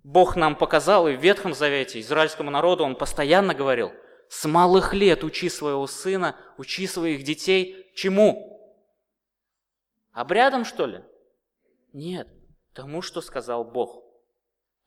Бог 0.02 0.36
нам 0.36 0.56
показал 0.56 1.08
и 1.08 1.16
в 1.16 1.20
Ветхом 1.20 1.54
Завете 1.54 2.00
израильскому 2.00 2.50
народу 2.50 2.84
Он 2.84 2.94
постоянно 2.94 3.54
говорил, 3.54 3.92
с 4.28 4.46
малых 4.46 4.94
лет 4.94 5.24
учи 5.24 5.48
своего 5.48 5.86
сына, 5.86 6.36
учи 6.56 6.86
своих 6.86 7.24
детей 7.24 7.90
чему? 7.94 8.72
Обрядом, 10.12 10.64
что 10.64 10.86
ли? 10.86 11.04
Нет, 11.92 12.28
тому, 12.72 13.02
что 13.02 13.20
сказал 13.20 13.64
Бог. 13.64 14.09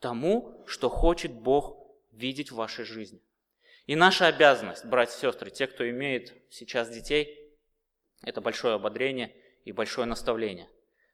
Тому, 0.03 0.61
что 0.67 0.89
хочет 0.89 1.31
Бог 1.31 1.77
видеть 2.11 2.51
в 2.51 2.55
вашей 2.55 2.83
жизни. 2.83 3.21
И 3.85 3.95
наша 3.95 4.27
обязанность, 4.27 4.83
братья 4.83 5.15
и 5.15 5.21
сестры, 5.21 5.49
те, 5.49 5.65
кто 5.65 5.89
имеет 5.89 6.33
сейчас 6.49 6.89
детей, 6.89 7.55
это 8.21 8.41
большое 8.41 8.73
ободрение 8.73 9.33
и 9.63 9.71
большое 9.71 10.05
наставление, 10.05 10.67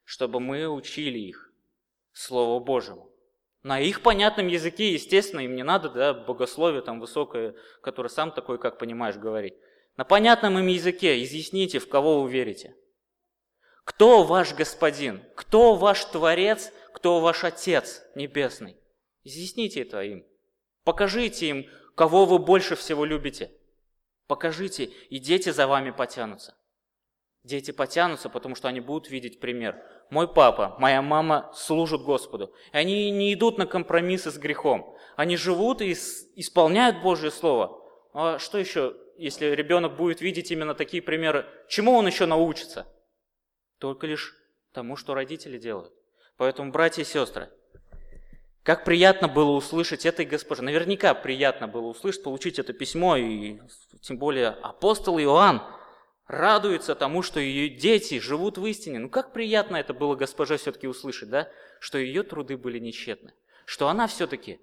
чтобы 0.06 0.40
мы 0.40 0.68
учили 0.68 1.20
их 1.20 1.54
Слову 2.14 2.60
Божьему. 2.66 3.12
На 3.62 3.80
их 3.80 4.02
понятном 4.02 4.48
языке, 4.48 4.92
естественно, 4.92 5.42
им 5.42 5.56
не 5.56 5.64
надо 5.64 5.90
да, 5.90 6.16
богословие 6.16 6.82
там 6.82 7.00
высокое, 7.00 7.54
которое 7.84 8.10
сам 8.10 8.32
такой, 8.32 8.58
как 8.58 8.80
понимаешь, 8.80 9.18
говорить. 9.18 9.54
На 9.98 10.04
понятном 10.04 10.58
им 10.58 10.66
языке 10.66 11.22
изъясните, 11.22 11.78
в 11.78 11.88
кого 11.88 12.24
вы 12.24 12.32
верите– 12.32 12.76
кто 13.90 14.24
ваш 14.24 14.54
Господин? 14.54 15.24
Кто 15.36 15.74
ваш 15.74 16.06
Творец? 16.06 16.72
Кто 16.94 17.20
ваш 17.20 17.44
Отец 17.44 18.04
Небесный? 18.14 18.78
Изъясните 19.24 19.82
это 19.82 20.02
им. 20.02 20.26
Покажите 20.84 21.48
им, 21.48 21.70
кого 21.96 22.26
вы 22.26 22.40
больше 22.40 22.76
всего 22.76 23.06
любите. 23.06 23.52
Покажите, 24.28 24.86
и 25.10 25.20
дети 25.20 25.50
за 25.50 25.68
вами 25.68 25.92
потянутся. 25.92 26.56
Дети 27.44 27.72
потянутся, 27.72 28.30
потому 28.30 28.56
что 28.56 28.68
они 28.68 28.80
будут 28.80 29.10
видеть 29.10 29.40
пример. 29.40 29.82
Мой 30.10 30.28
папа, 30.28 30.76
моя 30.80 31.02
мама 31.02 31.52
служат 31.54 32.02
Господу. 32.02 32.54
И 32.74 32.78
они 32.78 33.12
не 33.12 33.34
идут 33.34 33.58
на 33.58 33.66
компромиссы 33.66 34.32
с 34.32 34.38
грехом. 34.38 34.96
Они 35.16 35.38
живут 35.38 35.82
и 35.82 35.94
исполняют 35.94 37.02
Божье 37.02 37.32
Слово. 37.32 37.82
А 38.14 38.40
что 38.40 38.58
еще, 38.58 38.96
если 39.18 39.48
ребенок 39.48 39.96
будет 39.96 40.22
видеть 40.22 40.52
именно 40.52 40.76
такие 40.76 41.02
примеры? 41.02 41.46
Чему 41.68 41.94
он 41.94 42.08
еще 42.08 42.26
научится? 42.26 42.88
только 43.80 44.06
лишь 44.06 44.36
тому, 44.72 44.96
что 44.96 45.16
родители 45.16 45.58
делают. 45.58 45.92
Поэтому, 46.38 46.72
братья 46.72 47.02
и 47.02 47.06
сестры, 47.06 47.50
как 48.64 48.84
приятно 48.84 49.28
было 49.28 49.52
услышать 49.52 50.06
этой 50.06 50.26
госпоже. 50.26 50.64
Наверняка 50.64 51.14
приятно 51.14 51.68
было 51.68 51.88
услышать, 51.88 52.24
получить 52.24 52.60
это 52.60 52.74
письмо, 52.74 53.16
и 53.18 53.60
тем 54.02 54.18
более 54.18 54.50
апостол 54.50 55.20
Иоанн 55.20 55.62
радуется 56.28 56.94
тому, 56.96 57.22
что 57.24 57.40
ее 57.40 57.70
дети 57.70 58.20
живут 58.20 58.58
в 58.58 58.66
истине. 58.66 59.00
Ну 59.00 59.10
как 59.10 59.34
приятно 59.34 59.78
это 59.78 59.94
было 59.94 60.16
госпоже 60.16 60.58
все-таки 60.58 60.88
услышать, 60.88 61.30
да? 61.30 61.50
Что 61.80 61.98
ее 61.98 62.24
труды 62.24 62.58
были 62.58 62.80
нечетны. 62.80 63.34
Что 63.66 63.88
она 63.88 64.08
все-таки 64.08 64.60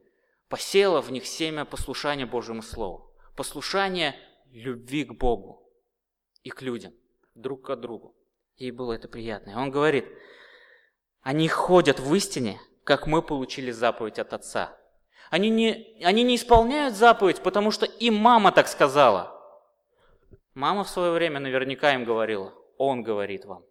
посеяла 0.48 1.00
в 1.00 1.10
них 1.10 1.26
семя 1.26 1.64
послушания 1.64 2.26
Божьему 2.26 2.62
Слову. 2.62 3.12
Послушание 3.34 4.14
любви 4.52 5.04
к 5.04 5.12
Богу 5.12 5.62
и 6.42 6.50
к 6.50 6.62
людям, 6.62 6.92
друг 7.34 7.66
к 7.66 7.76
другу. 7.76 8.14
Ей 8.56 8.70
было 8.70 8.92
это 8.92 9.08
приятно. 9.08 9.50
И 9.50 9.54
он 9.54 9.70
говорит, 9.70 10.06
они 11.20 11.48
ходят 11.48 11.98
в 11.98 12.14
истине, 12.14 12.60
как 12.86 13.06
мы 13.06 13.20
получили 13.20 13.70
заповедь 13.70 14.18
от 14.18 14.32
Отца. 14.32 14.76
Они 15.30 15.50
не, 15.50 15.96
они 16.02 16.22
не 16.22 16.36
исполняют 16.36 16.94
заповедь, 16.94 17.42
потому 17.42 17.70
что 17.70 17.84
им 17.84 18.14
мама 18.14 18.52
так 18.52 18.68
сказала. 18.68 19.32
Мама 20.54 20.84
в 20.84 20.88
свое 20.88 21.10
время 21.10 21.40
наверняка 21.40 21.92
им 21.94 22.04
говорила, 22.04 22.54
он 22.78 23.02
говорит 23.02 23.44
вам. 23.44 23.64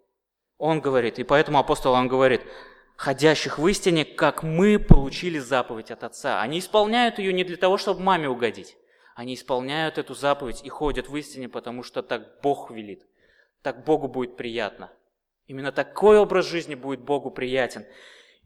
Он 0.57 0.81
говорит, 0.81 1.17
и 1.19 1.23
поэтому 1.23 1.59
апостол 1.59 1.93
он 1.93 2.07
говорит, 2.07 2.41
ходящих 2.95 3.57
в 3.57 3.67
истине, 3.67 4.05
как 4.05 4.43
мы 4.43 4.79
получили 4.79 5.39
заповедь 5.39 5.91
от 5.91 6.03
Отца. 6.03 6.41
Они 6.41 6.59
исполняют 6.59 7.17
ее 7.17 7.33
не 7.33 7.43
для 7.43 7.57
того, 7.57 7.77
чтобы 7.77 8.01
маме 8.01 8.29
угодить. 8.29 8.77
Они 9.15 9.33
исполняют 9.33 9.97
эту 9.97 10.13
заповедь 10.13 10.61
и 10.63 10.69
ходят 10.69 11.09
в 11.09 11.15
истине, 11.15 11.49
потому 11.49 11.83
что 11.83 12.03
так 12.03 12.41
Бог 12.41 12.69
велит 12.69 13.05
так 13.65 13.83
Богу 13.83 14.07
будет 14.07 14.37
приятно. 14.37 14.91
Именно 15.47 15.71
такой 15.71 16.19
образ 16.19 16.45
жизни 16.45 16.75
будет 16.75 16.99
Богу 16.99 17.31
приятен. 17.31 17.83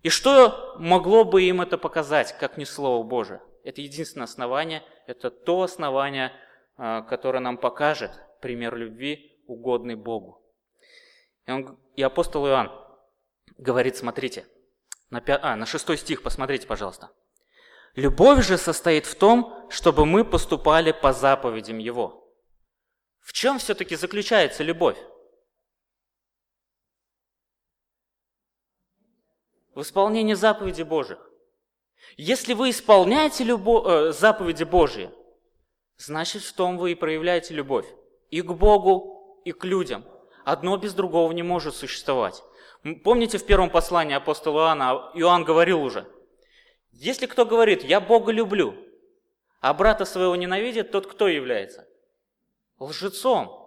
И 0.02 0.10
что 0.10 0.76
могло 0.78 1.26
бы 1.26 1.44
им 1.44 1.62
это 1.62 1.78
показать, 1.78 2.38
как 2.38 2.58
не 2.58 2.66
Слово 2.66 3.04
Божие? 3.04 3.42
Это 3.64 3.82
единственное 3.82 4.26
основание, 4.26 4.84
это 5.08 5.30
то 5.30 5.64
основание, 5.64 6.32
а, 6.78 7.02
которое 7.02 7.40
нам 7.40 7.58
покажет 7.58 8.12
пример 8.42 8.76
любви, 8.76 9.44
угодный 9.48 9.96
Богу. 9.96 10.42
И, 11.46 11.52
он, 11.52 11.78
и 11.96 12.02
апостол 12.02 12.48
Иоанн 12.48 12.72
говорит, 13.58 13.98
смотрите, 13.98 14.46
на, 15.10 15.22
пя, 15.22 15.40
а, 15.42 15.56
на 15.56 15.66
шестой 15.66 15.98
стих 15.98 16.24
посмотрите, 16.24 16.68
пожалуйста. 16.68 17.10
«Любовь 17.96 18.46
же 18.46 18.58
состоит 18.58 19.06
в 19.06 19.16
том, 19.16 19.68
чтобы 19.70 20.06
мы 20.06 20.24
поступали 20.24 20.92
по 20.92 21.12
заповедям 21.12 21.80
Его». 21.80 22.20
В 23.20 23.34
чем 23.34 23.60
все-таки 23.60 23.96
заключается 23.96 24.64
любовь? 24.64 24.98
В 29.76 29.82
исполнении 29.82 30.34
заповедей 30.34 30.84
Божьих. 30.84 31.20
Если 32.18 32.54
вы 32.54 32.72
исполняете 32.72 33.44
любо... 33.44 33.84
э, 33.86 34.12
заповеди 34.12 34.64
Божьи, 34.64 35.12
значит 35.98 36.44
в 36.44 36.54
том 36.54 36.78
вы 36.78 36.92
и 36.92 36.96
проявляете 36.96 37.54
любовь. 37.54 37.86
И 38.30 38.42
к 38.42 38.52
Богу, 38.52 39.42
и 39.46 39.52
к 39.52 39.64
людям. 39.64 40.06
Одно 40.46 40.78
без 40.78 40.94
другого 40.94 41.32
не 41.32 41.44
может 41.44 41.76
существовать. 41.76 42.44
Помните 43.04 43.38
в 43.38 43.46
первом 43.46 43.70
послании 43.70 44.16
апостола 44.16 44.62
Иоанна, 44.62 45.12
Иоанн 45.14 45.44
говорил 45.44 45.84
уже, 45.84 46.08
если 46.92 47.26
кто 47.26 47.46
говорит, 47.46 47.84
я 47.84 48.00
Бога 48.00 48.32
люблю, 48.32 48.76
а 49.60 49.74
брата 49.74 50.06
своего 50.06 50.36
ненавидит, 50.36 50.92
тот 50.92 51.06
кто 51.06 51.28
является? 51.28 51.88
Лжецом. 52.80 53.59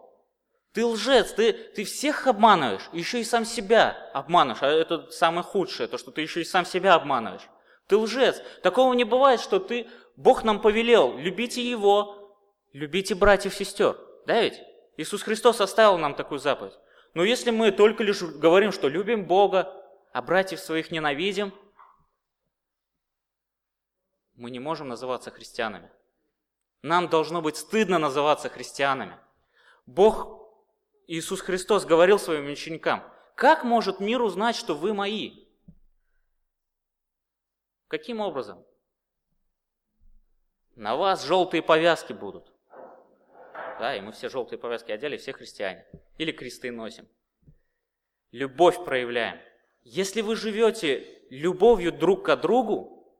Ты 0.72 0.86
лжец, 0.86 1.32
ты, 1.32 1.52
ты 1.52 1.84
всех 1.84 2.26
обманываешь, 2.26 2.88
еще 2.92 3.20
и 3.20 3.24
сам 3.24 3.44
себя 3.44 4.10
обманываешь. 4.14 4.62
А 4.62 4.68
это 4.68 5.10
самое 5.10 5.42
худшее, 5.42 5.86
то, 5.86 5.98
что 5.98 6.10
ты 6.10 6.22
еще 6.22 6.40
и 6.40 6.44
сам 6.44 6.64
себя 6.64 6.94
обманываешь. 6.94 7.46
Ты 7.88 7.96
лжец. 7.96 8.42
Такого 8.62 8.94
не 8.94 9.04
бывает, 9.04 9.40
что 9.40 9.58
ты, 9.58 9.86
Бог 10.16 10.44
нам 10.44 10.60
повелел, 10.60 11.16
любите 11.18 11.62
Его, 11.62 12.38
любите 12.72 13.14
братьев 13.14 13.52
и 13.52 13.64
сестер. 13.64 13.98
Да 14.26 14.40
ведь? 14.40 14.60
Иисус 14.96 15.22
Христос 15.22 15.60
оставил 15.60 15.98
нам 15.98 16.14
такую 16.14 16.38
заповедь. 16.38 16.78
Но 17.14 17.24
если 17.24 17.50
мы 17.50 17.70
только 17.70 18.02
лишь 18.02 18.22
говорим, 18.22 18.72
что 18.72 18.88
любим 18.88 19.26
Бога, 19.26 19.74
а 20.12 20.22
братьев 20.22 20.60
своих 20.60 20.90
ненавидим, 20.90 21.52
мы 24.34 24.50
не 24.50 24.58
можем 24.58 24.88
называться 24.88 25.30
христианами. 25.30 25.90
Нам 26.80 27.08
должно 27.08 27.42
быть 27.42 27.56
стыдно 27.56 27.98
называться 27.98 28.48
христианами. 28.48 29.18
Бог, 29.86 30.41
Иисус 31.12 31.42
Христос, 31.42 31.84
говорил 31.84 32.18
своим 32.18 32.50
ученикам, 32.50 33.04
как 33.34 33.64
может 33.64 34.00
мир 34.00 34.22
узнать, 34.22 34.56
что 34.56 34.74
вы 34.74 34.94
мои? 34.94 35.44
Каким 37.88 38.20
образом? 38.20 38.64
На 40.74 40.96
вас 40.96 41.26
желтые 41.26 41.62
повязки 41.62 42.14
будут. 42.14 42.50
Да, 43.78 43.94
и 43.94 44.00
мы 44.00 44.12
все 44.12 44.30
желтые 44.30 44.58
повязки 44.58 44.90
одели, 44.90 45.18
все 45.18 45.34
христиане. 45.34 45.84
Или 46.16 46.32
кресты 46.32 46.70
носим. 46.70 47.06
Любовь 48.30 48.82
проявляем. 48.82 49.38
Если 49.82 50.22
вы 50.22 50.34
живете 50.34 51.20
любовью 51.28 51.92
друг 51.92 52.24
к 52.24 52.36
другу, 52.36 53.14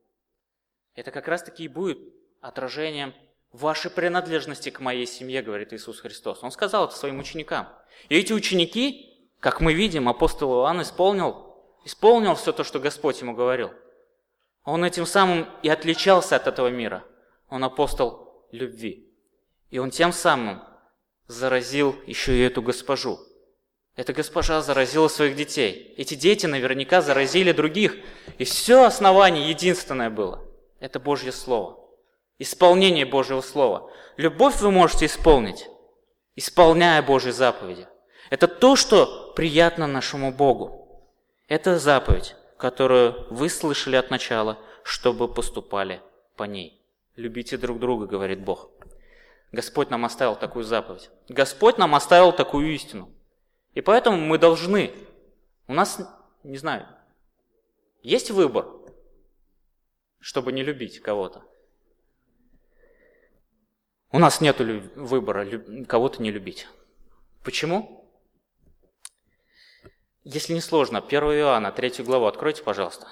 это 0.95 1.11
как 1.11 1.29
раз-таки 1.29 1.65
и 1.65 1.69
будет 1.69 1.99
отражением 2.41 3.13
вашей 3.53 3.91
принадлежности 3.91 4.71
к 4.71 4.81
моей 4.81 5.07
семье, 5.07 5.43
говорит 5.43 5.73
Иисус 5.73 6.01
Христос. 6.01 6.43
Он 6.43 6.51
сказал 6.51 6.87
это 6.87 6.97
своим 6.97 7.19
ученикам. 7.19 7.69
И 8.09 8.17
эти 8.17 8.33
ученики, 8.33 9.31
как 9.41 9.61
мы 9.61 9.75
видим, 9.75 10.09
апостол 10.09 10.63
Иоанн 10.63 10.83
исполнил, 10.83 11.57
исполнил 11.85 12.35
все 12.35 12.53
то, 12.53 12.65
что 12.65 12.81
Господь 12.81 13.21
ему 13.21 13.35
говорил. 13.35 13.71
Он 14.65 14.85
этим 14.85 15.07
самым 15.07 15.49
и 15.63 15.69
отличался 15.69 16.37
от 16.37 16.47
этого 16.47 16.69
мира. 16.69 17.05
Он 17.49 17.65
апостол 17.65 18.47
любви. 18.53 19.13
И 19.71 19.79
он 19.79 19.91
тем 19.91 20.13
самым 20.13 20.63
заразил 21.27 21.97
еще 22.07 22.37
и 22.37 22.43
эту 22.43 22.63
госпожу. 22.63 23.19
Эта 23.97 24.13
госпожа 24.13 24.63
заразила 24.63 25.09
своих 25.09 25.37
детей. 25.37 25.95
Эти 25.99 26.15
дети 26.15 26.47
наверняка 26.47 27.03
заразили 27.03 27.53
других. 27.53 27.97
И 28.39 28.45
все 28.45 28.85
основание 28.85 29.51
единственное 29.51 30.09
было. 30.09 30.43
Это 30.81 30.99
Божье 30.99 31.33
Слово. 31.33 31.82
Исполнение 32.43 33.07
Божьего 33.07 33.41
Слова. 33.41 33.89
Любовь 34.17 34.61
вы 34.61 34.73
можете 34.73 35.07
исполнить, 35.07 35.69
исполняя 36.35 37.01
Божьи 37.01 37.31
заповеди. 37.31 37.87
Это 38.31 38.49
то, 38.49 38.75
что 38.75 39.33
приятно 39.37 39.87
нашему 39.87 40.33
Богу. 40.33 41.07
Это 41.47 41.79
заповедь, 41.79 42.35
которую 42.57 43.29
вы 43.31 43.49
слышали 43.49 43.95
от 43.95 44.11
начала, 44.11 44.59
чтобы 44.83 45.33
поступали 45.33 46.03
по 46.37 46.43
ней. 46.43 46.83
Любите 47.15 47.57
друг 47.57 47.79
друга, 47.79 48.07
говорит 48.07 48.43
Бог. 48.43 48.71
Господь 49.53 49.91
нам 49.91 50.05
оставил 50.05 50.35
такую 50.35 50.65
заповедь. 50.65 51.11
Господь 51.29 51.79
нам 51.79 51.95
оставил 51.95 52.33
такую 52.33 52.75
истину. 52.75 53.09
И 53.75 53.81
поэтому 53.83 54.17
мы 54.17 54.37
должны, 54.39 54.93
у 55.69 55.75
нас, 55.75 56.01
не 56.43 56.59
знаю, 56.59 56.89
есть 58.03 58.33
выбор, 58.33 58.67
чтобы 60.19 60.51
не 60.51 60.65
любить 60.65 60.99
кого-то. 60.99 61.45
У 64.13 64.19
нас 64.19 64.43
нет 64.43 64.59
выбора 64.95 65.47
кого-то 65.87 66.23
не 66.23 66.31
любить. 66.31 66.69
Почему? 67.43 68.07
Если 70.23 70.53
не 70.53 70.61
сложно, 70.61 70.99
1 70.99 71.23
Иоанна, 71.23 71.73
3 71.73 72.05
главу 72.05 72.27
откройте, 72.27 72.63
пожалуйста. 72.63 73.09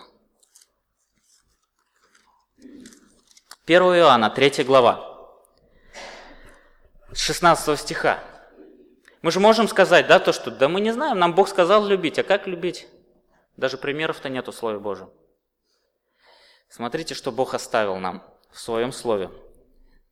1 3.65 3.83
Иоанна, 3.83 4.29
3 4.29 4.63
глава. 4.65 5.07
16 7.15 7.81
стиха. 7.81 8.23
Мы 9.23 9.33
же 9.33 9.41
можем 9.41 9.69
сказать, 9.69 10.07
да, 10.07 10.19
то, 10.19 10.33
что 10.33 10.51
да 10.51 10.69
мы 10.69 10.83
не 10.83 10.93
знаем, 10.93 11.19
нам 11.19 11.35
Бог 11.35 11.49
сказал 11.49 11.87
любить, 11.87 12.19
а 12.19 12.23
как 12.23 12.47
любить? 12.47 12.87
Даже 13.57 13.79
примеров-то 13.79 14.29
нет 14.29 14.47
в 14.49 14.53
Слове 14.53 14.79
Божьем. 14.79 15.11
Смотрите, 16.69 17.15
что 17.15 17.33
Бог 17.33 17.55
оставил 17.55 17.97
нам 17.97 18.23
в 18.51 18.61
Своем 18.61 18.93
Слове, 18.93 19.31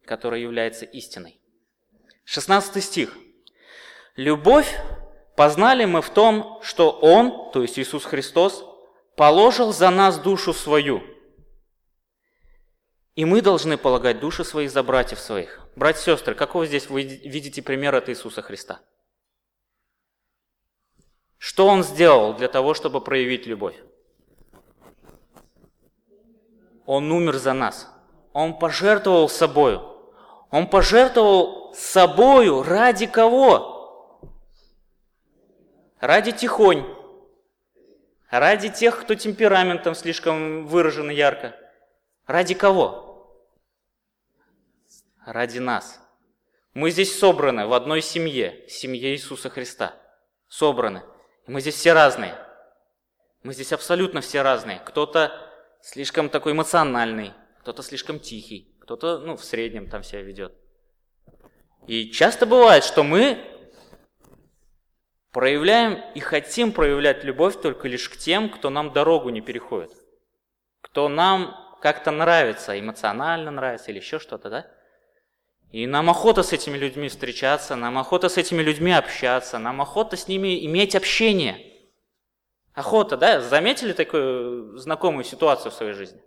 которое 0.09 0.41
является 0.41 0.87
истиной. 0.87 1.41
16 2.25 2.83
стих. 2.83 3.17
«Любовь 4.17 4.75
познали 5.37 5.85
мы 5.85 6.03
в 6.03 6.11
том, 6.11 6.61
что 6.63 6.91
Он, 6.91 7.53
то 7.53 7.63
есть 7.63 7.79
Иисус 7.79 8.05
Христос, 8.05 8.65
положил 9.17 9.73
за 9.73 9.91
нас 9.91 10.19
душу 10.19 10.53
свою, 10.53 11.03
и 13.15 13.25
мы 13.25 13.43
должны 13.43 13.77
полагать 13.77 14.21
души 14.21 14.45
свои 14.45 14.69
за 14.69 14.83
братьев 14.83 15.19
своих. 15.19 15.61
Братья 15.75 16.01
и 16.01 16.05
сестры, 16.17 16.35
какого 16.35 16.67
здесь 16.67 16.89
вы 16.89 17.03
видите 17.03 17.63
пример 17.63 17.95
от 17.97 18.09
Иисуса 18.09 18.43
Христа? 18.43 18.81
Что 21.37 21.67
Он 21.67 21.83
сделал 21.83 22.35
для 22.35 22.49
того, 22.49 22.75
чтобы 22.75 23.01
проявить 23.01 23.47
любовь? 23.47 23.77
Он 26.87 27.11
умер 27.11 27.39
за 27.39 27.55
нас. 27.55 27.93
Он 28.33 28.57
пожертвовал 28.57 29.29
собою. 29.29 29.98
Он 30.51 30.69
пожертвовал 30.69 31.75
собою 31.75 32.63
ради 32.63 33.07
кого? 33.07 34.21
Ради 36.01 36.33
тихонь. 36.33 36.87
Ради 38.31 38.69
тех, 38.69 39.01
кто 39.01 39.15
темпераментом 39.15 39.95
слишком 39.95 40.67
выражен 40.67 41.11
ярко. 41.11 41.55
Ради 42.27 42.55
кого? 42.55 43.09
ради 45.33 45.59
нас. 45.59 46.01
Мы 46.75 46.91
здесь 46.91 47.19
собраны 47.19 47.67
в 47.67 47.73
одной 47.73 48.03
семье, 48.03 48.65
семье 48.69 49.13
Иисуса 49.13 49.51
Христа. 49.51 49.95
Собраны. 50.49 51.03
И 51.47 51.51
мы 51.51 51.61
здесь 51.61 51.75
все 51.75 51.93
разные. 51.93 52.35
Мы 53.43 53.53
здесь 53.53 53.73
абсолютно 53.73 54.21
все 54.21 54.43
разные. 54.43 54.81
Кто-то 54.85 55.33
слишком 55.83 56.29
такой 56.29 56.53
эмоциональный, 56.53 57.35
кто-то 57.61 57.83
слишком 57.83 58.19
тихий, 58.21 58.75
кто-то, 58.89 59.19
ну, 59.19 59.37
в 59.37 59.45
среднем 59.45 59.87
там 59.91 60.03
себя 60.03 60.23
ведет. 60.23 60.55
И 61.87 62.11
часто 62.11 62.47
бывает, 62.47 62.85
что 62.85 63.05
мы 63.05 63.39
проявляем 65.31 66.03
и 66.15 66.21
хотим 66.21 66.73
проявлять 66.73 67.23
любовь 67.23 67.61
только 67.61 67.87
лишь 67.87 68.09
к 68.09 68.17
тем, 68.17 68.49
кто 68.49 68.71
нам 68.71 68.95
дорогу 68.95 69.29
не 69.29 69.43
переходит. 69.43 69.93
Кто 70.81 71.11
нам 71.11 71.55
как-то 71.83 72.11
нравится, 72.11 72.81
эмоционально 72.81 73.51
нравится 73.51 73.91
или 73.91 73.99
еще 73.99 74.19
что-то, 74.19 74.49
да? 74.49 74.67
И 75.71 75.87
нам 75.87 76.09
охота 76.09 76.43
с 76.43 76.55
этими 76.55 76.79
людьми 76.79 77.11
встречаться, 77.11 77.77
нам 77.77 77.99
охота 77.99 78.31
с 78.31 78.39
этими 78.39 78.63
людьми 78.63 78.93
общаться, 78.93 79.59
нам 79.59 79.83
охота 79.83 80.17
с 80.17 80.29
ними 80.29 80.65
иметь 80.65 80.97
общение. 80.97 81.59
Охота, 82.73 83.19
да? 83.19 83.43
Заметили 83.43 83.93
такую 83.93 84.79
знакомую 84.79 85.25
ситуацию 85.25 85.73
в 85.73 85.75
своей 85.75 85.93
жизни? 85.93 86.23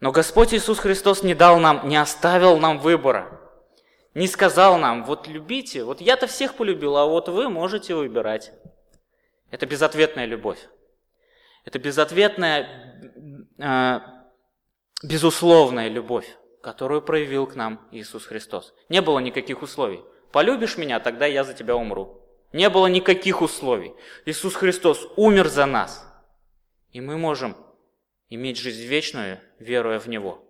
Но 0.00 0.12
Господь 0.12 0.54
Иисус 0.54 0.78
Христос 0.78 1.22
не 1.22 1.34
дал 1.34 1.58
нам, 1.58 1.88
не 1.88 1.96
оставил 1.96 2.58
нам 2.58 2.78
выбора. 2.78 3.40
Не 4.14 4.26
сказал 4.26 4.78
нам, 4.78 5.04
вот 5.04 5.26
любите, 5.26 5.84
вот 5.84 6.00
я-то 6.00 6.26
всех 6.26 6.54
полюбил, 6.54 6.96
а 6.96 7.06
вот 7.06 7.28
вы 7.28 7.48
можете 7.48 7.94
выбирать. 7.94 8.52
Это 9.50 9.66
безответная 9.66 10.24
любовь. 10.24 10.58
Это 11.64 11.78
безответная 11.78 12.68
э, 13.58 14.00
безусловная 15.02 15.88
любовь, 15.88 16.36
которую 16.62 17.02
проявил 17.02 17.46
к 17.46 17.54
нам 17.54 17.86
Иисус 17.92 18.24
Христос. 18.24 18.74
Не 18.88 19.02
было 19.02 19.18
никаких 19.18 19.62
условий. 19.62 20.02
Полюбишь 20.32 20.78
меня, 20.78 21.00
тогда 21.00 21.26
я 21.26 21.44
за 21.44 21.54
тебя 21.54 21.76
умру. 21.76 22.22
Не 22.52 22.70
было 22.70 22.86
никаких 22.86 23.42
условий. 23.42 23.94
Иисус 24.24 24.54
Христос 24.54 25.06
умер 25.16 25.48
за 25.48 25.66
нас. 25.66 26.06
И 26.92 27.00
мы 27.00 27.18
можем 27.18 27.56
иметь 28.28 28.58
жизнь 28.58 28.84
вечную, 28.84 29.40
веруя 29.58 29.98
в 29.98 30.08
Него. 30.08 30.44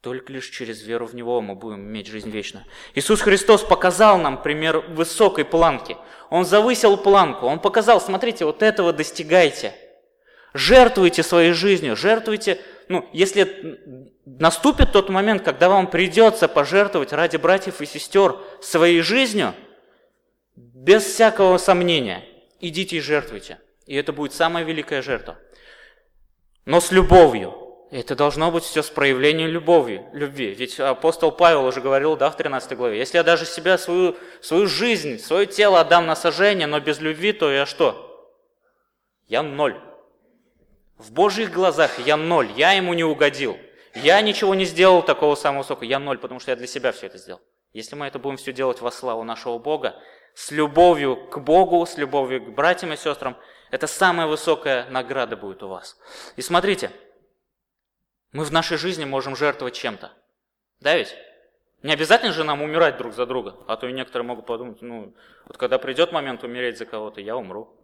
Только 0.00 0.32
лишь 0.32 0.48
через 0.50 0.82
веру 0.82 1.06
в 1.06 1.14
Него 1.14 1.40
мы 1.40 1.54
будем 1.54 1.80
иметь 1.80 2.06
жизнь 2.06 2.30
вечную. 2.30 2.64
Иисус 2.94 3.20
Христос 3.20 3.62
показал 3.62 4.18
нам 4.18 4.42
пример 4.42 4.78
высокой 4.78 5.44
планки. 5.44 5.96
Он 6.30 6.44
завысил 6.44 6.96
планку. 6.96 7.46
Он 7.46 7.58
показал, 7.58 8.00
смотрите, 8.00 8.44
вот 8.44 8.62
этого 8.62 8.92
достигайте. 8.92 9.74
Жертвуйте 10.54 11.22
своей 11.22 11.52
жизнью, 11.52 11.96
жертвуйте, 11.96 12.60
ну, 12.88 13.08
если 13.12 13.80
наступит 14.24 14.92
тот 14.92 15.08
момент, 15.08 15.42
когда 15.42 15.68
вам 15.68 15.90
придется 15.90 16.48
пожертвовать 16.48 17.12
ради 17.12 17.36
братьев 17.36 17.80
и 17.80 17.86
сестер 17.86 18.36
своей 18.62 19.00
жизнью, 19.00 19.54
без 20.54 21.04
всякого 21.04 21.58
сомнения, 21.58 22.24
идите 22.60 22.96
и 22.96 23.00
жертвуйте. 23.00 23.58
И 23.86 23.94
это 23.94 24.12
будет 24.12 24.32
самая 24.32 24.64
великая 24.64 25.02
жертва. 25.02 25.36
Но 26.66 26.80
с 26.80 26.90
любовью. 26.90 27.54
Это 27.92 28.16
должно 28.16 28.50
быть 28.50 28.64
все 28.64 28.82
с 28.82 28.90
проявлением 28.90 29.48
любови, 29.48 30.04
любви. 30.12 30.52
Ведь 30.52 30.80
апостол 30.80 31.30
Павел 31.30 31.64
уже 31.64 31.80
говорил, 31.80 32.16
да, 32.16 32.30
в 32.30 32.36
13 32.36 32.76
главе, 32.76 32.98
если 32.98 33.18
я 33.18 33.22
даже 33.22 33.46
себя, 33.46 33.78
свою, 33.78 34.16
свою 34.40 34.66
жизнь, 34.66 35.20
свое 35.20 35.46
тело 35.46 35.80
отдам 35.80 36.06
на 36.06 36.16
сожжение, 36.16 36.66
но 36.66 36.80
без 36.80 36.98
любви, 36.98 37.32
то 37.32 37.50
я 37.50 37.64
что? 37.64 38.34
Я 39.28 39.44
ноль. 39.44 39.80
В 40.98 41.12
Божьих 41.12 41.52
глазах 41.52 42.00
я 42.00 42.16
ноль, 42.16 42.50
я 42.56 42.72
ему 42.72 42.92
не 42.94 43.04
угодил. 43.04 43.56
Я 43.94 44.20
ничего 44.20 44.54
не 44.56 44.64
сделал 44.64 45.02
такого 45.02 45.36
самого 45.36 45.62
высокого, 45.62 45.84
я 45.84 46.00
ноль, 46.00 46.18
потому 46.18 46.40
что 46.40 46.50
я 46.50 46.56
для 46.56 46.66
себя 46.66 46.90
все 46.90 47.06
это 47.06 47.18
сделал. 47.18 47.40
Если 47.72 47.94
мы 47.94 48.06
это 48.06 48.18
будем 48.18 48.36
все 48.36 48.52
делать 48.52 48.80
во 48.80 48.90
славу 48.90 49.22
нашего 49.22 49.58
Бога, 49.58 49.94
с 50.34 50.50
любовью 50.50 51.28
к 51.28 51.38
Богу, 51.38 51.86
с 51.86 51.96
любовью 51.96 52.44
к 52.44 52.48
братьям 52.50 52.92
и 52.92 52.96
сестрам, 52.96 53.36
это 53.70 53.86
самая 53.86 54.26
высокая 54.26 54.88
награда 54.90 55.36
будет 55.36 55.62
у 55.62 55.68
вас. 55.68 55.98
И 56.36 56.42
смотрите, 56.42 56.90
мы 58.32 58.44
в 58.44 58.52
нашей 58.52 58.76
жизни 58.76 59.04
можем 59.04 59.36
жертвовать 59.36 59.74
чем-то. 59.74 60.12
Да 60.80 60.96
ведь? 60.96 61.16
Не 61.82 61.92
обязательно 61.92 62.32
же 62.32 62.44
нам 62.44 62.62
умирать 62.62 62.96
друг 62.96 63.14
за 63.14 63.26
друга, 63.26 63.56
а 63.66 63.76
то 63.76 63.86
и 63.86 63.92
некоторые 63.92 64.26
могут 64.26 64.46
подумать, 64.46 64.82
ну, 64.82 65.14
вот 65.44 65.56
когда 65.56 65.78
придет 65.78 66.10
момент 66.10 66.42
умереть 66.42 66.78
за 66.78 66.86
кого-то, 66.86 67.20
я 67.20 67.36
умру. 67.36 67.80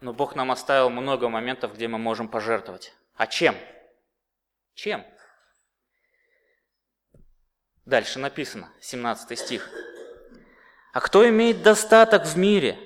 Но 0.00 0.12
Бог 0.12 0.36
нам 0.36 0.50
оставил 0.50 0.90
много 0.90 1.28
моментов, 1.28 1.74
где 1.74 1.88
мы 1.88 1.98
можем 1.98 2.28
пожертвовать. 2.28 2.94
А 3.16 3.26
чем? 3.26 3.56
Чем? 4.74 5.04
Дальше 7.84 8.18
написано, 8.18 8.70
17 8.80 9.38
стих. 9.38 9.68
«А 10.92 11.00
кто 11.00 11.28
имеет 11.28 11.62
достаток 11.62 12.26
в 12.26 12.36
мире, 12.36 12.78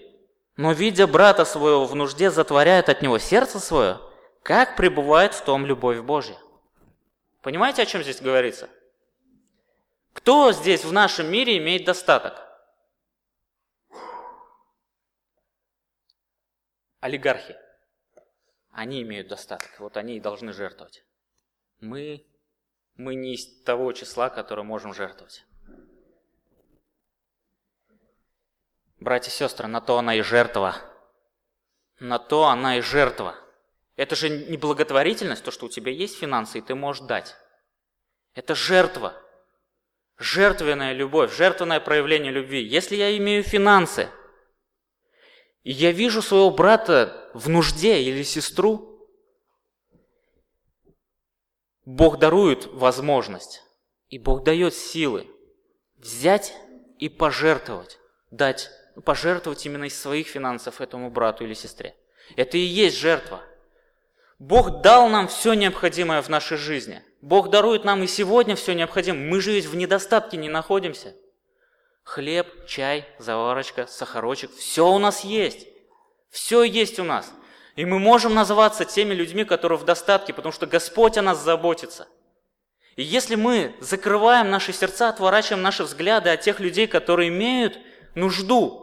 но, 0.57 0.73
видя 0.73 1.07
брата 1.07 1.45
своего 1.45 1.87
в 1.87 1.95
нужде, 1.95 2.31
затворяет 2.31 2.89
от 2.89 3.03
него 3.03 3.19
сердце 3.19 3.59
свое, 3.59 4.01
как 4.43 4.77
пребывает 4.77 5.35
в 5.35 5.45
том 5.45 5.65
любовь 5.65 6.01
Божья. 6.01 6.37
Понимаете, 7.41 7.83
о 7.83 7.87
чем 7.87 8.03
здесь 8.03 8.21
говорится? 8.21 8.69
Кто 10.13 10.53
здесь 10.53 10.85
в 10.85 10.93
нашем 10.93 11.31
мире 11.31 11.59
имеет 11.59 11.85
достаток? 11.85 12.35
Олигархи. 17.01 17.57
Они 18.71 19.03
имеют 19.03 19.29
достаток, 19.29 19.71
вот 19.81 19.97
они 19.97 20.17
и 20.17 20.21
должны 20.21 20.53
жертвовать. 20.53 21.05
Мы, 21.81 22.25
мы 22.95 23.15
не 23.15 23.35
из 23.35 23.63
того 23.65 23.93
числа, 23.93 24.31
которое 24.31 24.63
можем 24.63 24.95
жертвовать. 24.95 25.45
Братья 29.03 29.33
и 29.33 29.35
сестры, 29.35 29.67
на 29.67 29.81
то 29.81 29.99
она 29.99 30.15
и 30.15 30.21
жертва. 30.21 30.77
На 31.99 32.21
то 32.21 32.45
она 32.45 32.79
и 32.79 32.81
жертва. 32.81 33.35
Это 33.97 34.15
же 34.15 34.29
не 34.29 34.57
благотворительность, 34.57 35.43
то, 35.43 35.51
что 35.51 35.67
у 35.67 35.69
тебя 35.69 35.91
есть 35.91 36.17
финансы, 36.19 36.59
и 36.59 36.63
ты 36.63 36.77
можешь 36.77 37.05
дать. 37.05 37.35
Это 38.35 38.55
жертва. 38.55 39.21
Жертвенная 40.19 40.93
любовь, 40.93 41.37
жертвенное 41.37 41.81
проявление 41.81 42.31
любви. 42.31 42.63
Если 42.63 42.95
я 42.95 43.17
имею 43.17 43.43
финансы, 43.43 44.09
и 45.65 45.73
я 45.73 45.91
вижу 45.91 46.23
своего 46.23 46.51
брата 46.51 47.29
в 47.35 47.49
нужде 47.49 48.03
или 48.03 48.23
сестру, 48.23 49.09
Бог 51.85 52.21
дарует 52.21 52.67
возможность, 52.67 53.65
и 54.11 54.21
Бог 54.21 54.45
дает 54.45 54.75
силы 54.75 55.27
взять 55.97 56.55
и 56.99 57.09
пожертвовать, 57.09 57.99
дать 58.31 58.71
пожертвовать 59.05 59.65
именно 59.67 59.85
из 59.85 60.01
своих 60.01 60.29
финансов 60.29 60.81
этому 60.81 61.11
брату 61.11 61.45
или 61.45 61.55
сестре. 61.55 61.95
Это 62.37 62.57
и 62.57 62.61
есть 62.61 62.97
жертва. 62.97 63.41
Бог 64.39 64.81
дал 64.81 65.09
нам 65.09 65.29
все 65.29 65.55
необходимое 65.55 66.21
в 66.21 66.29
нашей 66.29 66.57
жизни. 66.57 67.03
Бог 67.21 67.51
дарует 67.51 67.85
нам 67.85 68.03
и 68.03 68.07
сегодня 68.07 68.57
все 68.57 68.75
необходимое. 68.75 69.29
Мы 69.29 69.41
же 69.41 69.53
ведь 69.53 69.67
в 69.67 69.77
недостатке 69.77 70.37
не 70.37 70.49
находимся. 70.49 71.15
Хлеб, 72.03 72.67
чай, 72.67 73.07
заварочка, 73.19 73.87
сахарочек, 73.87 74.53
все 74.55 74.89
у 74.89 74.99
нас 74.99 75.23
есть. 75.23 75.69
Все 76.31 76.65
есть 76.65 76.99
у 76.99 77.05
нас. 77.05 77.33
И 77.77 77.85
мы 77.85 77.99
можем 77.99 78.35
называться 78.35 78.85
теми 78.85 79.15
людьми, 79.15 79.45
которые 79.45 79.79
в 79.79 79.85
достатке, 79.85 80.35
потому 80.35 80.53
что 80.53 80.67
Господь 80.67 81.17
о 81.17 81.23
нас 81.23 81.39
заботится. 81.39 82.09
И 82.97 83.03
если 83.03 83.37
мы 83.37 83.75
закрываем 83.81 84.51
наши 84.51 84.73
сердца, 84.73 85.09
отворачиваем 85.09 85.63
наши 85.63 85.85
взгляды 85.85 86.31
от 86.31 86.41
тех 86.41 86.61
людей, 86.61 86.87
которые 86.87 87.29
имеют 87.29 87.79
нужду, 88.15 88.82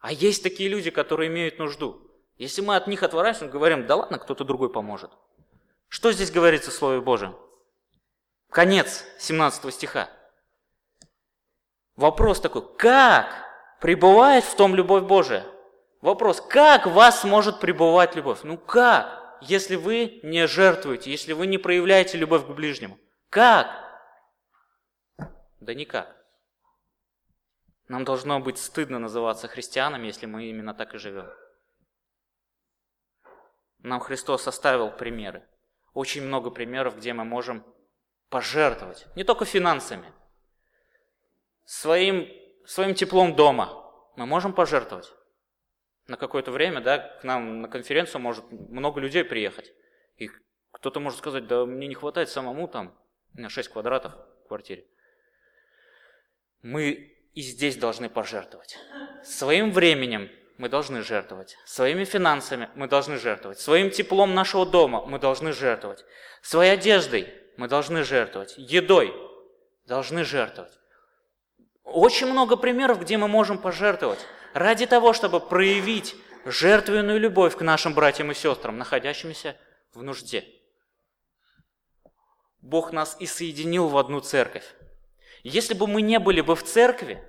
а 0.00 0.12
есть 0.12 0.42
такие 0.42 0.68
люди, 0.68 0.90
которые 0.90 1.28
имеют 1.28 1.58
нужду. 1.58 2.00
Если 2.36 2.60
мы 2.62 2.76
от 2.76 2.86
них 2.86 3.02
отворачиваемся, 3.02 3.52
говорим, 3.52 3.86
да 3.86 3.96
ладно, 3.96 4.18
кто-то 4.18 4.44
другой 4.44 4.70
поможет. 4.70 5.10
Что 5.88 6.12
здесь 6.12 6.30
говорится 6.30 6.70
в 6.70 6.74
Слове 6.74 7.00
Божьем? 7.00 7.36
Конец 8.50 9.04
17 9.18 9.74
стиха. 9.74 10.08
Вопрос 11.96 12.40
такой, 12.40 12.62
как 12.76 13.26
пребывает 13.80 14.44
в 14.44 14.54
том 14.54 14.74
любовь 14.74 15.02
Божия? 15.02 15.44
Вопрос, 16.00 16.40
как 16.40 16.86
вас 16.86 17.24
может 17.24 17.58
пребывать 17.58 18.14
любовь? 18.14 18.40
Ну 18.44 18.56
как, 18.56 19.36
если 19.40 19.74
вы 19.74 20.20
не 20.22 20.46
жертвуете, 20.46 21.10
если 21.10 21.32
вы 21.32 21.48
не 21.48 21.58
проявляете 21.58 22.18
любовь 22.18 22.46
к 22.46 22.50
ближнему? 22.50 22.98
Как? 23.30 23.68
Да 25.60 25.74
никак. 25.74 26.17
Нам 27.88 28.04
должно 28.04 28.38
быть 28.38 28.58
стыдно 28.58 28.98
называться 28.98 29.48
христианами, 29.48 30.06
если 30.06 30.26
мы 30.26 30.44
именно 30.44 30.74
так 30.74 30.94
и 30.94 30.98
живем. 30.98 31.30
Нам 33.78 34.00
Христос 34.00 34.46
оставил 34.46 34.90
примеры. 34.90 35.46
Очень 35.94 36.22
много 36.22 36.50
примеров, 36.50 36.98
где 36.98 37.14
мы 37.14 37.24
можем 37.24 37.64
пожертвовать. 38.28 39.06
Не 39.16 39.24
только 39.24 39.46
финансами. 39.46 40.12
Своим, 41.64 42.28
своим 42.66 42.94
теплом 42.94 43.34
дома 43.34 43.84
мы 44.16 44.26
можем 44.26 44.52
пожертвовать. 44.52 45.12
На 46.06 46.16
какое-то 46.16 46.50
время, 46.50 46.80
да, 46.80 46.98
к 46.98 47.24
нам 47.24 47.62
на 47.62 47.68
конференцию 47.68 48.20
может 48.20 48.50
много 48.50 49.00
людей 49.00 49.24
приехать. 49.24 49.72
И 50.16 50.30
кто-то 50.72 51.00
может 51.00 51.18
сказать, 51.18 51.46
да 51.46 51.64
мне 51.64 51.86
не 51.86 51.94
хватает 51.94 52.28
самому 52.28 52.68
там, 52.68 52.98
меня 53.32 53.48
6 53.48 53.68
квадратов 53.70 54.14
в 54.44 54.48
квартире. 54.48 54.86
Мы 56.62 57.17
и 57.38 57.40
здесь 57.40 57.76
должны 57.76 58.08
пожертвовать. 58.08 58.76
Своим 59.22 59.70
временем 59.70 60.28
мы 60.56 60.68
должны 60.68 61.02
жертвовать. 61.02 61.56
Своими 61.64 62.02
финансами 62.02 62.68
мы 62.74 62.88
должны 62.88 63.16
жертвовать. 63.16 63.60
Своим 63.60 63.92
теплом 63.92 64.34
нашего 64.34 64.66
дома 64.66 65.06
мы 65.06 65.20
должны 65.20 65.52
жертвовать. 65.52 66.04
Своей 66.42 66.72
одеждой 66.72 67.32
мы 67.56 67.68
должны 67.68 68.02
жертвовать. 68.02 68.54
Едой 68.56 69.14
должны 69.86 70.24
жертвовать. 70.24 70.72
Очень 71.84 72.26
много 72.26 72.56
примеров, 72.56 73.02
где 73.02 73.16
мы 73.16 73.28
можем 73.28 73.58
пожертвовать 73.58 74.18
ради 74.52 74.86
того, 74.86 75.12
чтобы 75.12 75.38
проявить 75.38 76.16
жертвенную 76.44 77.20
любовь 77.20 77.56
к 77.56 77.60
нашим 77.60 77.94
братьям 77.94 78.32
и 78.32 78.34
сестрам, 78.34 78.76
находящимся 78.76 79.56
в 79.94 80.02
нужде. 80.02 80.44
Бог 82.62 82.90
нас 82.90 83.16
и 83.20 83.26
соединил 83.26 83.86
в 83.86 83.96
одну 83.96 84.18
церковь. 84.18 84.64
Если 85.44 85.74
бы 85.74 85.86
мы 85.86 86.02
не 86.02 86.18
были 86.18 86.40
бы 86.40 86.56
в 86.56 86.64
церкви, 86.64 87.22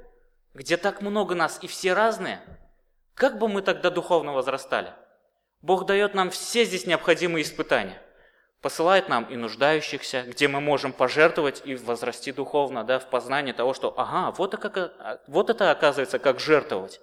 где 0.54 0.78
так 0.78 1.02
много 1.02 1.36
нас 1.36 1.60
и 1.62 1.68
все 1.68 1.94
разные, 1.94 2.42
как 3.14 3.38
бы 3.38 3.48
мы 3.48 3.62
тогда 3.62 3.90
духовно 3.90 4.34
возрастали? 4.34 4.94
Бог 5.62 5.86
дает 5.86 6.14
нам 6.14 6.30
все 6.30 6.64
здесь 6.64 6.86
необходимые 6.86 7.44
испытания. 7.44 8.02
Посылает 8.62 9.08
нам 9.08 9.26
и 9.26 9.36
нуждающихся, 9.36 10.24
где 10.24 10.48
мы 10.48 10.60
можем 10.60 10.92
пожертвовать 10.92 11.62
и 11.66 11.76
возрасти 11.76 12.32
духовно, 12.32 12.84
да, 12.84 13.00
в 13.00 13.10
познании 13.10 13.54
того, 13.54 13.74
что, 13.74 13.94
ага, 13.98 14.32
вот, 14.32 14.58
как, 14.58 15.22
вот 15.28 15.50
это 15.50 15.72
оказывается, 15.72 16.20
как 16.20 16.40
жертвовать. 16.40 17.00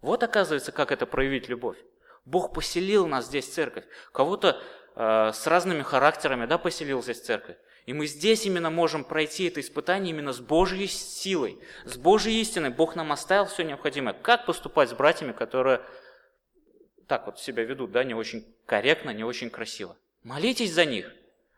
Вот 0.00 0.22
оказывается, 0.22 0.72
как 0.72 0.90
это 0.90 1.06
проявить 1.06 1.48
любовь. 1.48 1.78
Бог 2.24 2.52
поселил 2.52 3.06
нас 3.06 3.26
здесь, 3.26 3.52
церковь. 3.52 3.84
Кого-то 4.12 4.60
э, 4.96 5.30
с 5.32 5.46
разными 5.46 5.82
характерами, 5.82 6.46
да, 6.46 6.58
поселился 6.58 7.12
в 7.12 7.20
церкви. 7.20 7.56
И 7.86 7.92
мы 7.92 8.06
здесь 8.06 8.46
именно 8.46 8.70
можем 8.70 9.04
пройти 9.04 9.44
это 9.44 9.60
испытание 9.60 10.10
именно 10.10 10.32
с 10.32 10.40
Божьей 10.40 10.86
силой, 10.86 11.58
с 11.84 11.96
Божьей 11.96 12.40
истиной. 12.40 12.70
Бог 12.70 12.96
нам 12.96 13.12
оставил 13.12 13.46
все 13.46 13.62
необходимое. 13.62 14.14
Как 14.14 14.46
поступать 14.46 14.88
с 14.88 14.94
братьями, 14.94 15.32
которые 15.32 15.82
так 17.06 17.26
вот 17.26 17.38
себя 17.38 17.64
ведут, 17.64 17.92
да, 17.92 18.02
не 18.02 18.14
очень 18.14 18.46
корректно, 18.64 19.10
не 19.10 19.24
очень 19.24 19.50
красиво. 19.50 19.96
Молитесь 20.22 20.72
за 20.72 20.86
них, 20.86 21.12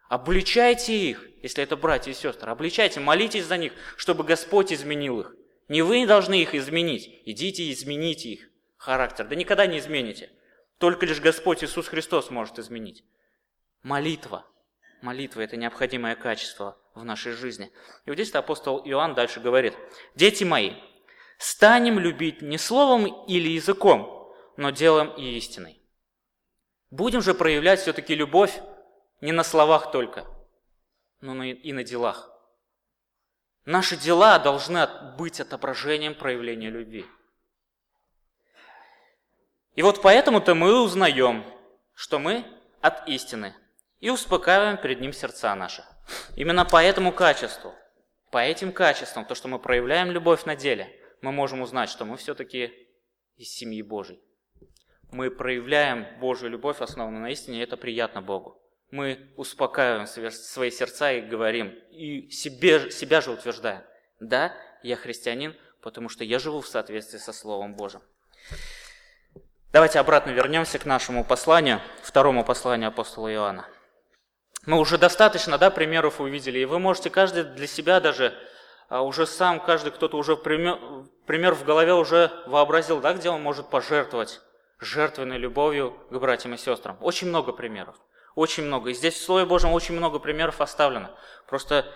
обличайте 0.09 0.93
их, 0.97 1.29
если 1.43 1.63
это 1.63 1.77
братья 1.77 2.11
и 2.11 2.15
сестры, 2.15 2.51
обличайте, 2.51 2.99
молитесь 2.99 3.45
за 3.45 3.57
них, 3.57 3.73
чтобы 3.97 4.25
Господь 4.25 4.73
изменил 4.73 5.21
их. 5.21 5.37
Не 5.69 5.83
вы 5.83 6.07
должны 6.07 6.43
их 6.43 6.55
изменить, 6.55 7.23
идите 7.25 7.63
и 7.63 7.73
измените 7.73 8.31
их 8.31 8.49
характер. 8.77 9.27
Да 9.27 9.37
никогда 9.37 9.67
не 9.67 9.79
измените. 9.79 10.31
Только 10.79 11.07
лишь 11.07 11.21
Господь 11.21 11.63
Иисус 11.63 11.87
Христос 11.89 12.31
может 12.31 12.59
изменить. 12.59 13.05
Молитва. 13.83 14.45
Молитва– 15.07 15.41
это 15.43 15.57
необходимое 15.57 16.17
качество 16.17 16.77
в 16.97 17.05
нашей 17.05 17.31
жизни. 17.31 17.71
И 18.07 18.11
вот 18.11 18.15
здесь 18.15 18.35
апостол 18.35 18.83
Иоанн 18.85 19.15
дальше 19.15 19.39
говорит. 19.39 19.73
«Дети 20.17 20.43
мои, 20.43 20.73
станем 21.39 22.01
любить 22.01 22.43
не 22.43 22.59
словом 22.59 23.07
или 23.27 23.51
языком, 23.51 24.35
но 24.57 24.71
делом 24.71 25.11
и 25.17 25.37
истиной». 25.37 25.81
Будем 26.91 27.23
же 27.23 27.35
проявлять 27.35 27.79
все-таки 27.79 28.17
любовь 28.17 28.61
не 29.21 29.31
на 29.31 29.45
словах 29.45 29.93
только, 29.93 30.27
но 31.21 31.45
и 31.45 31.73
на 31.73 31.85
делах. 31.85 32.29
Наши 33.65 33.97
дела 33.97 34.41
должны 34.41 34.89
быть 35.17 35.39
отображением 35.39 36.17
проявления 36.17 36.71
любви. 36.71 37.07
И 39.77 39.83
вот 39.83 40.03
поэтому-то 40.03 40.57
мы 40.57 40.83
узнаем, 40.83 41.45
что 41.95 42.19
мы 42.19 42.45
от 42.81 43.09
истины, 43.09 43.55
и 44.01 44.11
успокаиваем 44.11 44.77
перед 44.77 45.01
ним 45.01 45.13
сердца 45.13 45.55
наши. 45.55 45.85
Именно 46.37 46.65
по 46.65 46.83
этому 46.83 47.13
качеству, 47.13 47.75
по 48.31 48.39
этим 48.39 48.73
качествам, 48.73 49.25
то, 49.25 49.35
что 49.35 49.49
мы 49.49 49.59
проявляем 49.59 50.11
любовь 50.11 50.45
на 50.45 50.57
деле, 50.57 50.89
мы 51.23 51.33
можем 51.33 51.63
узнать, 51.63 51.89
что 51.89 52.05
мы 52.05 52.17
все-таки 52.17 52.73
из 53.37 53.49
семьи 53.51 53.83
Божьей. 53.83 54.21
Мы 55.11 55.31
проявляем 55.31 56.07
Божью 56.21 56.51
любовь, 56.51 56.81
основанную 56.81 57.23
на 57.23 57.31
истине, 57.31 57.61
и 57.61 57.63
это 57.63 57.77
приятно 57.77 58.23
Богу 58.23 58.63
мы 58.91 59.33
успокаиваем 59.37 60.07
свои 60.07 60.71
сердца 60.71 61.13
и 61.13 61.21
говорим, 61.21 61.75
и 61.91 62.31
себе, 62.31 62.91
себя 62.91 63.21
же 63.21 63.31
утверждаем. 63.31 63.83
Да, 64.21 64.55
я 64.83 64.97
христианин, 64.97 65.57
потому 65.83 66.09
что 66.09 66.25
я 66.25 66.39
живу 66.39 66.61
в 66.61 66.69
соответствии 66.69 67.19
со 67.19 67.33
Словом 67.33 67.75
Божьим. 67.75 68.01
Давайте 69.73 69.99
обратно 69.99 70.31
вернемся 70.31 70.79
к 70.79 70.87
нашему 70.87 71.25
посланию, 71.25 71.81
второму 72.03 72.45
посланию 72.45 72.89
апостола 72.89 73.33
Иоанна. 73.33 73.69
Мы 74.67 74.79
уже 74.81 74.99
достаточно 74.99 75.59
да, 75.59 75.71
примеров 75.71 76.21
увидели, 76.21 76.59
и 76.59 76.65
вы 76.65 76.81
можете 76.81 77.09
каждый 77.09 77.45
для 77.45 77.69
себя 77.69 78.01
даже, 78.01 78.37
а 78.89 79.03
уже 79.03 79.25
сам, 79.27 79.61
каждый 79.61 79.93
кто-то 79.93 80.17
уже 80.17 80.37
пример, 80.37 80.79
пример 81.25 81.55
в 81.55 81.65
голове 81.65 81.95
уже 81.95 82.33
вообразил, 82.47 83.01
да, 83.01 83.15
где 83.15 83.31
он 83.31 83.43
может 83.43 83.71
пожертвовать 83.71 84.41
жертвенной 84.81 85.39
любовью 85.39 85.97
к 86.11 86.19
братьям 86.19 86.55
и 86.55 86.57
сестрам. 86.57 86.99
Очень 87.01 87.29
много 87.29 87.53
примеров. 87.53 87.97
Очень 88.35 88.65
много. 88.65 88.91
И 88.91 88.95
здесь 88.95 89.15
в 89.15 89.25
Слове 89.25 89.47
Божьем 89.47 89.73
очень 89.73 89.95
много 89.95 90.19
примеров 90.19 90.61
оставлено. 90.61 91.17
Просто 91.47 91.87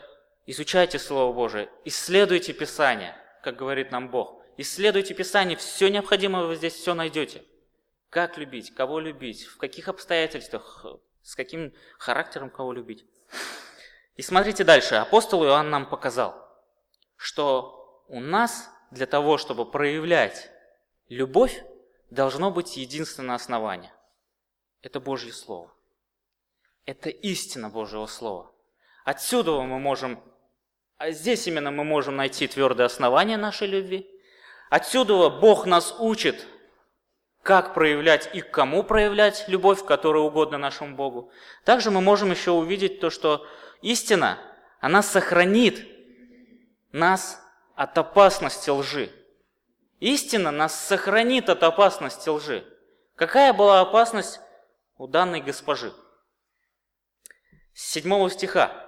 изучайте 0.46 0.98
Слово 0.98 1.34
Божие, 1.34 1.68
исследуйте 1.84 2.52
Писание, 2.52 3.16
как 3.42 3.56
говорит 3.56 3.90
нам 3.90 4.08
Бог. 4.08 4.40
Исследуйте 4.56 5.12
Писание, 5.14 5.56
все 5.56 5.88
необходимое 5.88 6.44
вы 6.44 6.54
здесь 6.54 6.74
все 6.74 6.94
найдете. 6.94 7.42
Как 8.10 8.38
любить, 8.38 8.74
кого 8.74 9.00
любить, 9.00 9.44
в 9.44 9.58
каких 9.58 9.88
обстоятельствах, 9.88 10.86
с 11.22 11.34
каким 11.34 11.72
характером 11.98 12.50
кого 12.50 12.72
любить. 12.72 13.04
И 14.16 14.22
смотрите 14.22 14.64
дальше. 14.64 14.96
Апостол 14.96 15.44
Иоанн 15.44 15.70
нам 15.70 15.86
показал, 15.86 16.34
что 17.16 18.04
у 18.08 18.20
нас 18.20 18.68
для 18.90 19.06
того, 19.06 19.38
чтобы 19.38 19.70
проявлять 19.70 20.50
любовь, 21.08 21.62
должно 22.10 22.50
быть 22.50 22.76
единственное 22.76 23.36
основание. 23.36 23.92
Это 24.82 25.00
Божье 25.00 25.32
Слово. 25.32 25.72
Это 26.86 27.08
истина 27.08 27.68
Божьего 27.68 28.06
Слова. 28.06 28.52
Отсюда 29.04 29.52
мы 29.60 29.78
можем, 29.78 30.22
а 30.96 31.10
здесь 31.12 31.46
именно 31.46 31.70
мы 31.70 31.84
можем 31.84 32.16
найти 32.16 32.46
твердое 32.48 32.86
основание 32.86 33.36
нашей 33.36 33.68
любви. 33.68 34.10
Отсюда 34.70 35.30
Бог 35.30 35.66
нас 35.66 35.94
учит, 35.98 36.46
как 37.42 37.74
проявлять 37.74 38.30
и 38.34 38.40
к 38.40 38.50
кому 38.50 38.82
проявлять 38.82 39.44
любовь, 39.48 39.84
которая 39.84 40.22
угодна 40.22 40.58
нашему 40.58 40.96
Богу. 40.96 41.32
Также 41.64 41.90
мы 41.90 42.00
можем 42.00 42.30
еще 42.30 42.50
увидеть 42.50 43.00
то, 43.00 43.10
что 43.10 43.46
истина, 43.82 44.38
она 44.80 45.02
сохранит 45.02 45.86
нас 46.92 47.40
от 47.74 47.96
опасности 47.96 48.70
лжи. 48.70 49.10
Истина 50.00 50.50
нас 50.50 50.78
сохранит 50.78 51.48
от 51.48 51.62
опасности 51.62 52.28
лжи. 52.28 52.66
Какая 53.16 53.52
была 53.52 53.80
опасность 53.80 54.40
у 54.96 55.06
данной 55.06 55.40
госпожи? 55.40 55.92
с 57.80 57.92
7 57.92 58.28
стиха. 58.28 58.86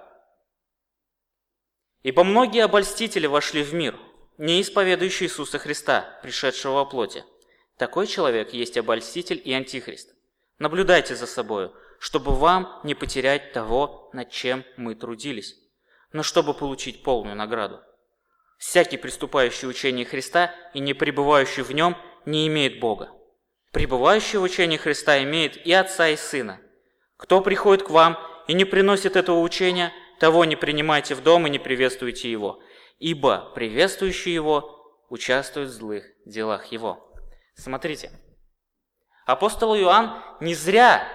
«Ибо 2.03 2.23
многие 2.23 2.63
обольстители 2.63 3.27
вошли 3.27 3.63
в 3.63 3.73
мир, 3.73 3.97
не 4.37 4.61
исповедующие 4.61 5.27
Иисуса 5.27 5.57
Христа, 5.57 6.19
пришедшего 6.21 6.73
во 6.73 6.85
плоти. 6.85 7.23
Такой 7.77 8.05
человек 8.07 8.53
есть 8.53 8.77
обольститель 8.77 9.41
и 9.43 9.51
антихрист. 9.51 10.13
Наблюдайте 10.59 11.15
за 11.15 11.25
собою, 11.25 11.73
чтобы 11.99 12.33
вам 12.35 12.79
не 12.83 12.93
потерять 12.93 13.51
того, 13.51 14.09
над 14.13 14.29
чем 14.29 14.63
мы 14.77 14.93
трудились, 14.93 15.55
но 16.11 16.21
чтобы 16.21 16.53
получить 16.53 17.01
полную 17.01 17.35
награду. 17.35 17.81
Всякий, 18.57 18.97
приступающий 18.97 19.67
учение 19.67 20.05
Христа 20.05 20.53
и 20.73 20.79
не 20.79 20.93
пребывающий 20.93 21.63
в 21.63 21.71
нем, 21.71 21.97
не 22.25 22.47
имеет 22.47 22.79
Бога. 22.79 23.09
Пребывающий 23.71 24.37
в 24.37 24.43
учении 24.43 24.77
Христа 24.77 25.21
имеет 25.23 25.57
и 25.65 25.73
Отца, 25.73 26.09
и 26.09 26.15
Сына. 26.15 26.61
Кто 27.17 27.41
приходит 27.41 27.83
к 27.83 27.89
вам 27.89 28.17
и 28.47 28.53
не 28.53 28.65
приносит 28.65 29.15
этого 29.15 29.39
учения, 29.39 29.91
того 30.19 30.45
не 30.45 30.55
принимайте 30.55 31.15
в 31.15 31.23
дом 31.23 31.47
и 31.47 31.49
не 31.49 31.59
приветствуйте 31.59 32.31
его, 32.31 32.61
ибо 32.99 33.51
приветствующий 33.55 34.33
его 34.33 35.03
участвует 35.09 35.69
в 35.69 35.73
злых 35.73 36.05
делах 36.25 36.67
его». 36.67 37.12
Смотрите, 37.55 38.11
апостол 39.25 39.75
Иоанн 39.75 40.21
не 40.39 40.55
зря 40.55 41.07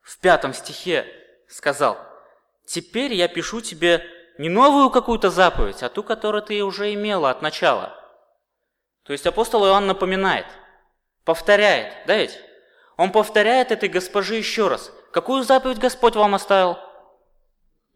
в 0.00 0.18
пятом 0.18 0.54
стихе 0.54 1.06
сказал, 1.48 1.98
«Теперь 2.66 3.14
я 3.14 3.28
пишу 3.28 3.60
тебе 3.60 4.04
не 4.38 4.48
новую 4.48 4.90
какую-то 4.90 5.30
заповедь, 5.30 5.82
а 5.82 5.88
ту, 5.88 6.02
которую 6.02 6.42
ты 6.42 6.62
уже 6.62 6.92
имела 6.94 7.30
от 7.30 7.42
начала». 7.42 7.94
То 9.04 9.12
есть 9.12 9.26
апостол 9.26 9.64
Иоанн 9.66 9.86
напоминает, 9.86 10.46
повторяет, 11.24 12.06
да 12.06 12.16
ведь? 12.16 12.38
Он 12.98 13.12
повторяет 13.12 13.70
этой 13.70 13.88
госпоже 13.88 14.34
еще 14.34 14.68
раз. 14.68 14.92
Какую 15.12 15.44
заповедь 15.44 15.78
Господь 15.78 16.16
вам 16.16 16.34
оставил? 16.34 16.76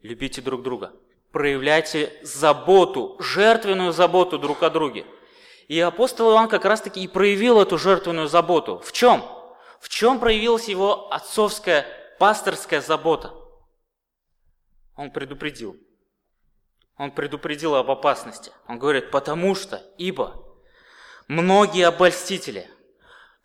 Любите 0.00 0.40
друг 0.40 0.62
друга. 0.62 0.92
Проявляйте 1.32 2.12
заботу, 2.22 3.16
жертвенную 3.20 3.92
заботу 3.92 4.38
друг 4.38 4.62
о 4.62 4.70
друге. 4.70 5.04
И 5.68 5.78
апостол 5.80 6.32
Иоанн 6.32 6.48
как 6.48 6.64
раз-таки 6.64 7.02
и 7.02 7.08
проявил 7.08 7.60
эту 7.60 7.78
жертвенную 7.78 8.28
заботу. 8.28 8.80
В 8.84 8.92
чем? 8.92 9.24
В 9.80 9.88
чем 9.88 10.20
проявилась 10.20 10.68
его 10.68 11.12
отцовская, 11.12 11.86
пасторская 12.18 12.80
забота? 12.80 13.32
Он 14.96 15.10
предупредил. 15.10 15.76
Он 16.96 17.10
предупредил 17.10 17.74
об 17.74 17.90
опасности. 17.90 18.52
Он 18.68 18.78
говорит, 18.78 19.10
потому 19.10 19.54
что, 19.54 19.82
ибо 19.98 20.44
многие 21.28 21.86
обольстители– 21.86 22.68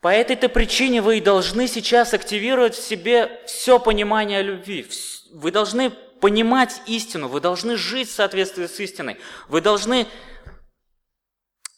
по 0.01 0.09
этой-то 0.09 0.47
причине 0.47 1.01
вы 1.01 1.17
и 1.17 1.21
должны 1.21 1.67
сейчас 1.67 2.13
активировать 2.13 2.75
в 2.75 2.87
себе 2.87 3.41
все 3.47 3.79
понимание 3.79 4.43
любви. 4.43 4.87
Вы 5.33 5.51
должны 5.51 5.89
понимать 5.89 6.81
истину, 6.85 7.27
вы 7.27 7.41
должны 7.41 7.77
жить 7.77 8.09
в 8.09 8.13
соответствии 8.13 8.67
с 8.67 8.79
истиной. 8.79 9.17
Вы 9.49 9.61
должны 9.61 10.07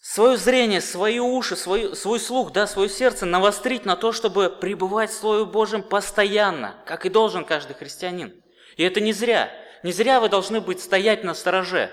свое 0.10 0.38
зрение, 0.38 0.82
свои 0.82 1.20
уши, 1.20 1.56
свой, 1.56 1.96
свой 1.96 2.20
слух, 2.20 2.52
да, 2.52 2.66
свое 2.66 2.90
сердце 2.90 3.28
навострить 3.28 3.86
на 3.86 3.96
то, 3.96 4.12
чтобы 4.12 4.50
пребывать 4.50 5.12
в 5.12 5.20
Слове 5.20 5.46
Божьем 5.46 5.84
постоянно, 5.84 6.82
как 6.88 7.06
и 7.06 7.10
должен 7.10 7.46
каждый 7.46 7.76
христианин. 7.76 8.34
И 8.76 8.82
это 8.84 9.02
не 9.02 9.14
зря. 9.14 9.52
Не 9.84 9.92
зря 9.92 10.20
вы 10.20 10.28
должны 10.28 10.62
быть 10.62 10.82
стоять 10.82 11.24
на 11.24 11.36
стороже. 11.36 11.92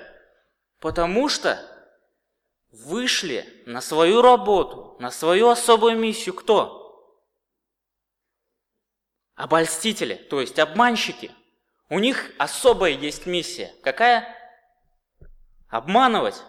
Потому 0.80 1.28
что 1.28 1.60
вышли 2.72 3.46
на 3.66 3.82
свою 3.82 4.22
работу, 4.22 4.96
на 4.98 5.10
свою 5.10 5.50
особую 5.50 5.98
миссию 5.98 6.34
кто? 6.34 7.22
Обольстители, 9.34 10.14
то 10.14 10.40
есть 10.40 10.58
обманщики. 10.58 11.32
У 11.90 11.98
них 11.98 12.30
особая 12.38 12.92
есть 12.92 13.26
миссия. 13.26 13.74
Какая? 13.82 14.26
Обманывать. 15.68 16.42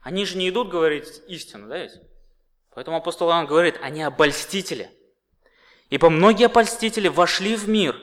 Они 0.00 0.24
же 0.24 0.36
не 0.36 0.48
идут 0.48 0.68
говорить 0.68 1.22
истину, 1.26 1.68
да 1.68 1.78
ведь? 1.78 1.92
Поэтому 2.70 2.96
апостол 2.96 3.28
Иоанн 3.28 3.46
говорит, 3.46 3.76
они 3.82 4.02
обольстители. 4.02 4.90
Ибо 5.90 6.10
многие 6.10 6.46
опольстители 6.46 7.08
вошли 7.08 7.56
в 7.56 7.68
мир. 7.68 7.96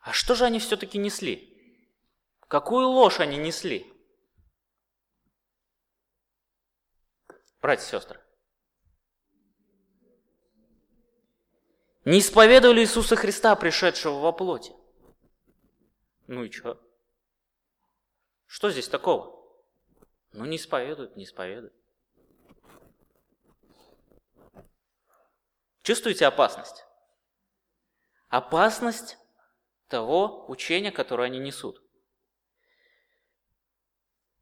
А 0.00 0.12
что 0.12 0.34
же 0.34 0.44
они 0.44 0.58
все-таки 0.58 0.98
несли? 0.98 1.48
Какую 2.48 2.88
ложь 2.88 3.20
они 3.20 3.36
несли? 3.36 3.90
Братья 7.60 7.86
и 7.86 7.90
сестры. 7.90 8.20
Не 12.04 12.18
исповедовали 12.18 12.80
Иисуса 12.80 13.14
Христа, 13.14 13.54
пришедшего 13.54 14.18
во 14.18 14.32
плоти. 14.32 14.72
Ну 16.26 16.44
и 16.44 16.50
что? 16.50 16.80
Что 18.52 18.70
здесь 18.70 18.86
такого? 18.86 19.42
Ну 20.32 20.44
не 20.44 20.58
исповедуют, 20.58 21.16
не 21.16 21.24
исповедуют. 21.24 21.72
Чувствуете 25.82 26.26
опасность? 26.26 26.84
Опасность 28.28 29.16
того 29.88 30.44
учения, 30.50 30.92
которое 30.92 31.24
они 31.24 31.38
несут. 31.38 31.82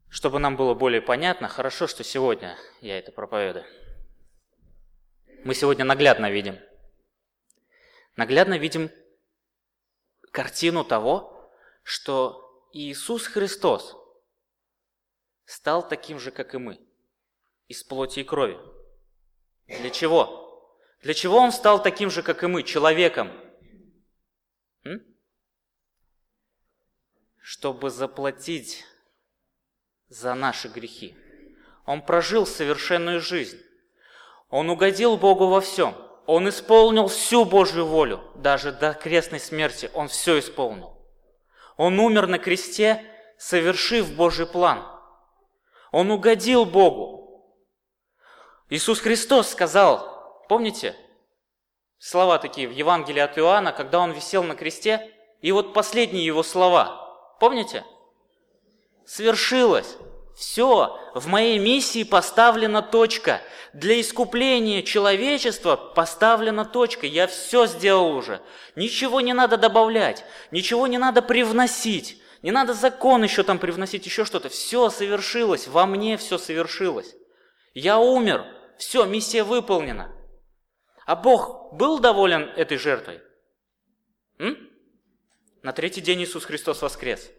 Чтобы 0.09 0.41
нам 0.41 0.57
было 0.57 0.75
более 0.75 1.01
понятно, 1.01 1.47
хорошо, 1.47 1.87
что 1.87 2.03
сегодня 2.03 2.59
я 2.81 2.99
это 2.99 3.13
проповедую. 3.13 3.65
Мы 5.45 5.55
сегодня 5.55 5.85
наглядно 5.85 6.33
видим. 6.33 6.59
Наглядно 8.17 8.59
видим 8.59 8.91
картину 10.33 10.83
того, 10.83 11.49
что 11.85 12.69
Иисус 12.73 13.29
Христос 13.29 14.00
стал 15.51 15.87
таким 15.87 16.21
же, 16.21 16.31
как 16.31 16.55
и 16.55 16.59
мы, 16.59 16.79
из 17.67 17.83
плоти 17.83 18.21
и 18.21 18.25
крови. 18.25 18.57
Для 19.67 19.91
чего? 19.91 20.77
Для 21.03 21.13
чего 21.13 21.39
Он 21.39 21.51
стал 21.51 21.83
таким 21.83 22.11
же, 22.11 22.23
как 22.23 22.45
и 22.45 22.47
мы, 22.47 22.63
человеком? 22.63 23.31
М? 24.85 25.03
чтобы 27.41 27.91
заплатить 27.91 28.85
за 30.09 30.35
наши 30.35 30.69
грехи. 30.69 31.17
Он 31.85 32.01
прожил 32.01 32.47
совершенную 32.47 33.21
жизнь. 33.21 33.61
Он 34.51 34.71
угодил 34.71 35.17
Богу 35.17 35.49
во 35.49 35.61
всем. 35.61 35.97
Он 36.27 36.49
исполнил 36.49 37.09
всю 37.09 37.45
Божью 37.45 37.87
волю, 37.87 38.23
даже 38.37 38.71
до 38.71 38.95
крестной 38.95 39.41
смерти 39.41 39.91
он 39.95 40.07
все 40.07 40.39
исполнил. 40.39 40.97
Он 41.77 41.99
умер 41.99 42.29
на 42.29 42.39
кресте, 42.39 43.05
совершив 43.37 44.15
Божий 44.15 44.47
план. 44.47 45.00
Он 45.93 46.11
угодил 46.11 46.65
Богу. 46.65 47.45
Иисус 48.69 49.01
Христос 49.01 49.49
сказал, 49.49 50.45
помните, 50.49 50.95
слова 51.99 52.39
такие 52.39 52.69
в 52.69 52.73
Евангелии 52.73 53.21
от 53.21 53.37
Иоанна, 53.39 53.73
когда 53.73 53.99
он 53.99 54.13
висел 54.13 54.45
на 54.45 54.55
кресте, 54.55 55.13
и 55.41 55.53
вот 55.53 55.75
последние 55.75 56.25
его 56.25 56.43
слова– 56.43 56.99
Помните? 57.41 57.85
Свершилось. 59.07 59.97
Все, 60.37 60.97
в 61.15 61.27
моей 61.27 61.59
миссии 61.59 62.05
поставлена 62.05 62.83
точка. 62.83 63.41
Для 63.73 64.01
искупления 64.01 64.83
человечества 64.83 65.77
поставлена 65.77 66.65
точка. 66.65 67.07
Я 67.07 67.27
все 67.27 67.67
сделал 67.67 68.15
уже. 68.15 68.41
Ничего 68.77 69.21
не 69.21 69.33
надо 69.33 69.57
добавлять, 69.57 70.25
ничего 70.51 70.87
не 70.87 70.99
надо 70.99 71.23
привносить. 71.23 72.20
Не 72.43 72.53
надо 72.53 72.73
закон 72.73 73.23
еще 73.23 73.43
там 73.43 73.59
привносить, 73.59 74.07
еще 74.07 74.25
что-то. 74.25 74.49
Все 74.49 74.89
совершилось, 74.89 75.69
во 75.69 75.87
мне 75.87 76.17
все 76.17 76.39
совершилось. 76.39 77.15
Я 77.75 77.99
умер, 77.99 78.45
все, 78.79 79.05
миссия 79.05 79.45
выполнена. 79.45 80.11
А 81.05 81.17
Бог 81.17 81.75
был 81.75 81.99
доволен 81.99 82.43
этой 82.57 82.79
жертвой? 82.79 83.21
М? 84.39 84.57
На 85.63 85.73
третий 85.73 86.01
день 86.01 86.23
Иисус 86.23 86.45
Христос 86.45 86.81
воскрес. 86.81 87.31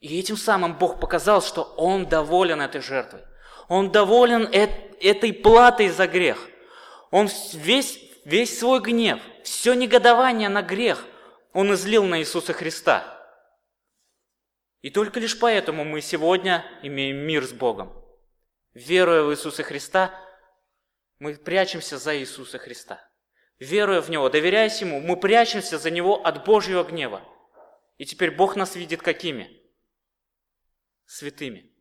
И 0.00 0.18
этим 0.18 0.36
самым 0.36 0.76
Бог 0.76 1.00
показал, 1.00 1.42
что 1.42 1.62
Он 1.62 2.06
доволен 2.06 2.60
этой 2.60 2.82
жертвой. 2.82 3.22
Он 3.68 3.90
доволен 3.90 4.42
этой 4.52 5.32
платой 5.32 5.88
за 5.88 6.06
грех. 6.06 6.48
Он 7.10 7.28
весь, 7.54 7.98
весь 8.24 8.58
свой 8.58 8.80
гнев, 8.80 9.20
все 9.44 9.72
негодование 9.72 10.50
на 10.50 10.62
грех 10.62 11.04
Он 11.54 11.72
излил 11.72 12.04
на 12.04 12.20
Иисуса 12.20 12.52
Христа. 12.52 13.17
И 14.80 14.90
только 14.90 15.20
лишь 15.20 15.38
поэтому 15.38 15.84
мы 15.84 16.00
сегодня 16.00 16.64
имеем 16.82 17.16
мир 17.16 17.44
с 17.44 17.52
Богом. 17.52 17.92
Веруя 18.74 19.22
в 19.22 19.32
Иисуса 19.32 19.62
Христа, 19.62 20.14
мы 21.18 21.34
прячемся 21.34 21.98
за 21.98 22.16
Иисуса 22.16 22.58
Христа 22.58 23.08
веруя 23.58 24.00
в 24.00 24.10
Него, 24.10 24.28
доверяясь 24.28 24.80
Ему, 24.80 25.00
мы 25.00 25.16
прячемся 25.16 25.78
за 25.78 25.90
Него 25.90 26.24
от 26.24 26.44
Божьего 26.44 26.84
гнева. 26.84 27.22
И 27.96 28.04
теперь 28.04 28.30
Бог 28.30 28.56
нас 28.56 28.76
видит 28.76 29.02
какими? 29.02 29.62
Святыми. 31.06 31.72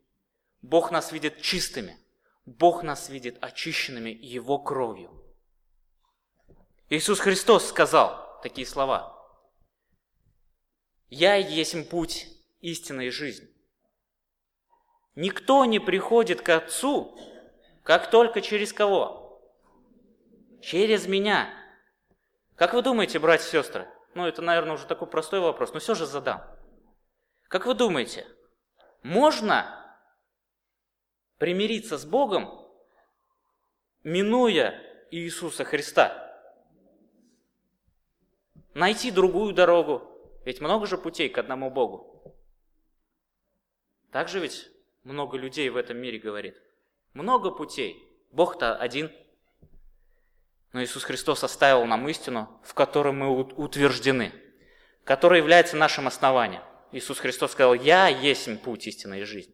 Бог 0.62 0.92
нас 0.92 1.12
видит 1.12 1.42
чистыми. 1.42 1.98
Бог 2.46 2.84
нас 2.84 3.10
видит 3.10 3.38
очищенными 3.44 4.10
Его 4.10 4.58
кровью. 4.58 5.12
Иисус 6.90 7.20
Христос 7.20 7.68
сказал 7.68 8.40
такие 8.42 8.66
слова. 8.66 9.14
«Я 11.10 11.36
есть 11.36 11.90
путь, 11.90 12.28
истина 12.62 13.02
и 13.02 13.10
жизнь. 13.10 13.54
Никто 15.16 15.66
не 15.66 15.80
приходит 15.80 16.42
к 16.42 16.50
Отцу, 16.50 17.18
как 17.84 18.12
только 18.12 18.42
через 18.42 18.74
кого? 18.74 19.42
Через 20.62 21.08
меня. 21.08 21.50
Как 22.56 22.74
вы 22.74 22.82
думаете, 22.82 23.20
братья 23.20 23.48
и 23.48 23.52
сестры? 23.52 23.88
Ну, 24.14 24.26
это, 24.26 24.42
наверное, 24.42 24.74
уже 24.74 24.86
такой 24.86 25.08
простой 25.08 25.40
вопрос, 25.40 25.74
но 25.74 25.80
все 25.80 25.96
же 25.96 26.06
задам. 26.06 26.44
Как 27.48 27.66
вы 27.66 27.76
думаете, 27.76 28.28
можно 29.04 29.98
примириться 31.38 31.98
с 31.98 32.06
Богом, 32.06 32.68
минуя 34.04 34.82
Иисуса 35.12 35.64
Христа? 35.64 36.24
Найти 38.74 39.12
другую 39.12 39.54
дорогу? 39.54 40.02
Ведь 40.46 40.62
много 40.62 40.86
же 40.86 40.98
путей 40.98 41.30
к 41.30 41.38
одному 41.38 41.70
Богу. 41.70 42.17
Так 44.12 44.30
же 44.30 44.40
ведь 44.40 44.70
много 45.04 45.38
людей 45.38 45.70
в 45.70 45.78
этом 45.78 45.98
мире 45.98 46.20
говорит. 46.20 46.62
Много 47.14 47.52
путей. 47.52 48.04
Бог-то 48.32 48.76
один– 48.76 49.12
но 50.74 50.84
Иисус 50.84 51.04
Христос 51.06 51.44
оставил 51.44 51.86
нам 51.86 52.08
истину, 52.10 52.50
в 52.64 52.74
которой 52.74 53.14
мы 53.14 53.36
утверждены, 53.42 54.32
которая 55.04 55.40
является 55.40 55.76
нашим 55.76 56.08
основанием. 56.08 56.62
Иисус 56.92 57.20
Христос 57.20 57.54
сказал, 57.54 57.74
«Я 57.74 58.08
есть 58.08 58.62
путь 58.62 58.86
истинной 58.88 59.24
жизни». 59.24 59.54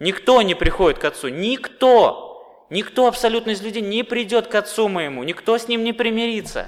Никто 0.00 0.42
не 0.42 0.56
приходит 0.56 0.98
к 0.98 1.04
Отцу, 1.04 1.28
никто, 1.28 2.66
никто 2.70 3.06
абсолютно 3.06 3.50
из 3.50 3.62
людей 3.62 3.82
не 3.82 4.02
придет 4.02 4.48
к 4.48 4.54
Отцу 4.56 4.88
моему, 4.88 5.22
никто 5.22 5.56
с 5.56 5.68
Ним 5.68 5.84
не 5.84 5.92
примирится, 5.92 6.66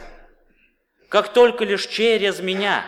как 1.09 1.33
только 1.33 1.65
лишь 1.65 1.89
через 1.89 2.39
меня. 2.39 2.85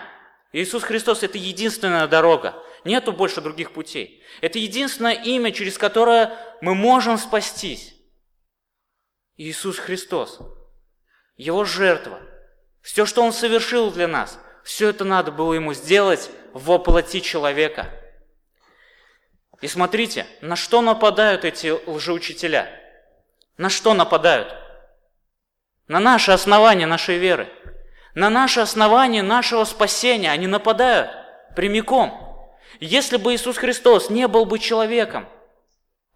Иисус 0.52 0.84
Христос– 0.84 1.22
это 1.24 1.36
единственная 1.36 2.06
дорога, 2.06 2.54
нету 2.84 3.12
больше 3.12 3.40
других 3.40 3.72
путей. 3.72 4.22
Это 4.40 4.58
единственное 4.58 5.14
имя, 5.14 5.52
через 5.52 5.78
которое 5.78 6.36
мы 6.60 6.74
можем 6.74 7.18
спастись. 7.18 7.94
Иисус 9.36 9.78
Христос– 9.78 10.40
его 11.36 11.64
жертва, 11.64 12.20
все, 12.82 13.06
что 13.06 13.22
Он 13.22 13.32
совершил 13.32 13.92
для 13.92 14.08
нас, 14.08 14.40
все 14.64 14.88
это 14.88 15.04
надо 15.04 15.30
было 15.30 15.54
Ему 15.54 15.72
сделать 15.72 16.30
воплоти 16.52 17.22
человека. 17.22 17.88
И 19.60 19.68
смотрите, 19.68 20.26
на 20.40 20.56
что 20.56 20.82
нападают 20.82 21.44
эти 21.44 21.68
лжеучителя? 21.88 22.68
На 23.56 23.70
что 23.70 23.94
нападают? 23.94 24.54
На 25.88 26.00
наше 26.00 26.32
основание 26.32 26.86
нашей 26.86 27.18
веры. 27.18 27.48
На 28.14 28.30
наше 28.30 28.60
основание 28.60 29.22
нашего 29.22 29.64
спасения 29.64 30.30
они 30.30 30.46
нападают 30.46 31.10
прямиком. 31.56 32.27
Если 32.80 33.16
бы 33.16 33.34
Иисус 33.34 33.56
Христос 33.56 34.10
не 34.10 34.28
был 34.28 34.44
бы 34.44 34.58
человеком– 34.58 35.28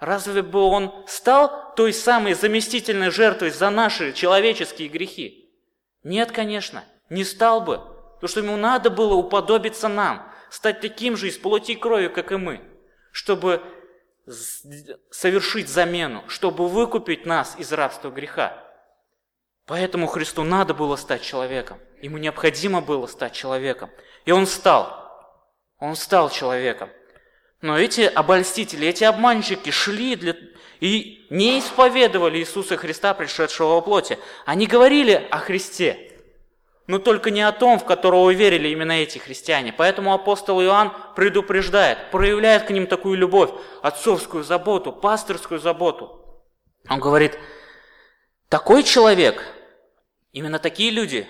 Разве 0.02 0.42
бы 0.42 0.58
он 0.58 0.92
стал 1.06 1.74
той 1.76 1.92
самой 1.92 2.34
заместительной 2.34 3.10
жертвой 3.10 3.52
за 3.52 3.70
наши 3.70 4.12
человеческие 4.12 4.88
грехи? 4.88 5.48
Нет, 6.02 6.32
конечно, 6.32 6.84
не 7.08 7.22
стал 7.22 7.60
бы. 7.60 7.78
Потому 8.14 8.28
что 8.28 8.40
ему 8.40 8.56
надо 8.56 8.90
было 8.90 9.14
уподобиться 9.14 9.86
нам, 9.86 10.28
стать 10.50 10.80
таким 10.80 11.16
же 11.16 11.28
из 11.28 11.38
плоти 11.38 11.70
и 11.70 11.76
крови, 11.76 12.08
как 12.08 12.32
и 12.32 12.36
мы, 12.36 12.62
чтобы 13.12 13.62
совершить 15.12 15.68
замену, 15.68 16.24
чтобы 16.26 16.66
выкупить 16.66 17.24
нас 17.24 17.54
из 17.56 17.70
рабства 17.70 18.10
греха. 18.10 18.60
Поэтому 19.66 20.08
Христу 20.08 20.42
надо 20.42 20.74
было 20.74 20.96
стать 20.96 21.22
человеком. 21.22 21.78
Ему 22.00 22.18
необходимо 22.18 22.80
было 22.80 23.06
стать 23.06 23.34
человеком. 23.34 23.88
И 24.24 24.32
он 24.32 24.48
стал. 24.48 25.01
Он 25.82 25.96
стал 25.96 26.30
человеком. 26.30 26.90
Но 27.60 27.76
эти 27.76 28.02
обольстители, 28.02 28.86
эти 28.86 29.02
обманщики 29.02 29.70
шли 29.70 30.14
для... 30.14 30.36
и 30.78 31.26
не 31.28 31.58
исповедовали 31.58 32.38
Иисуса 32.38 32.76
Христа, 32.76 33.14
пришедшего 33.14 33.74
во 33.74 33.80
плоти. 33.80 34.16
Они 34.46 34.68
говорили 34.68 35.26
о 35.32 35.38
Христе, 35.38 36.12
но 36.86 37.00
только 37.00 37.32
не 37.32 37.42
о 37.42 37.50
том, 37.50 37.80
в 37.80 37.84
которого 37.84 38.30
верили 38.30 38.68
именно 38.68 38.92
эти 38.92 39.18
христиане. 39.18 39.72
Поэтому 39.72 40.14
апостол 40.14 40.62
Иоанн 40.62 40.92
предупреждает, 41.16 42.12
проявляет 42.12 42.62
к 42.62 42.70
ним 42.70 42.86
такую 42.86 43.18
любовь, 43.18 43.50
отцовскую 43.82 44.44
заботу, 44.44 44.92
пасторскую 44.92 45.58
заботу. 45.58 46.44
Он 46.88 47.00
говорит, 47.00 47.36
такой 48.48 48.84
человек, 48.84 49.42
именно 50.30 50.60
такие 50.60 50.92
люди, 50.92 51.26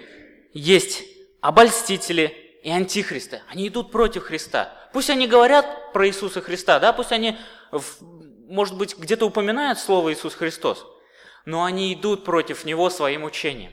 есть 0.53 1.05
обольстители 1.41 2.42
и 2.63 2.71
антихристы. 2.71 3.43
Они 3.49 3.69
идут 3.69 3.91
против 3.91 4.25
Христа. 4.25 4.73
Пусть 4.93 5.11
они 5.11 5.27
говорят 5.27 5.93
про 5.93 6.07
Иисуса 6.07 6.41
Христа, 6.41 6.79
да, 6.79 6.93
пусть 6.93 7.13
они, 7.13 7.37
может 8.49 8.77
быть, 8.77 8.97
где-то 8.97 9.27
упоминают 9.27 9.79
слово 9.79 10.13
Иисус 10.13 10.35
Христос, 10.35 10.87
но 11.45 11.65
они 11.65 11.93
идут 11.93 12.25
против 12.25 12.65
Него 12.65 12.89
своим 12.89 13.25
учением. 13.25 13.73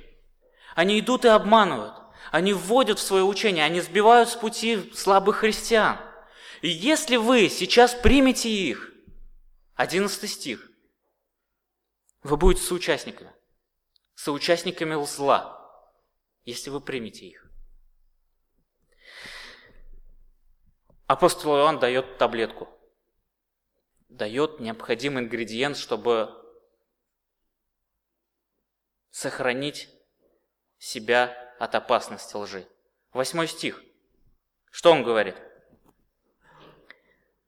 Они 0.75 0.99
идут 0.99 1.25
и 1.25 1.27
обманывают. 1.27 1.95
Они 2.31 2.53
вводят 2.53 2.99
в 2.99 3.03
свое 3.03 3.23
учение, 3.23 3.63
они 3.63 3.81
сбивают 3.81 4.29
с 4.29 4.35
пути 4.35 4.91
слабых 4.93 5.37
христиан. 5.37 5.97
И 6.61 6.69
если 6.69 7.15
вы 7.15 7.49
сейчас 7.49 7.95
примете 7.95 8.49
их, 8.49 8.91
11 9.75 10.29
стих, 10.29 10.69
вы 12.21 12.37
будете 12.37 12.65
соучастниками. 12.65 13.31
Соучастниками 14.15 15.01
зла, 15.05 15.57
если 16.43 16.69
вы 16.69 16.81
примете 16.81 17.25
их. 17.25 17.48
Апостол 21.09 21.55
Иоанн 21.57 21.79
дает 21.79 22.19
таблетку. 22.19 22.69
Дает 24.09 24.59
необходимый 24.59 25.23
ингредиент, 25.23 25.75
чтобы 25.75 26.29
сохранить 29.09 29.89
себя 30.77 31.35
от 31.57 31.73
опасности 31.73 32.35
лжи. 32.35 32.67
Восьмой 33.11 33.47
стих. 33.47 33.83
Что 34.69 34.91
он 34.91 35.03
говорит? 35.03 35.35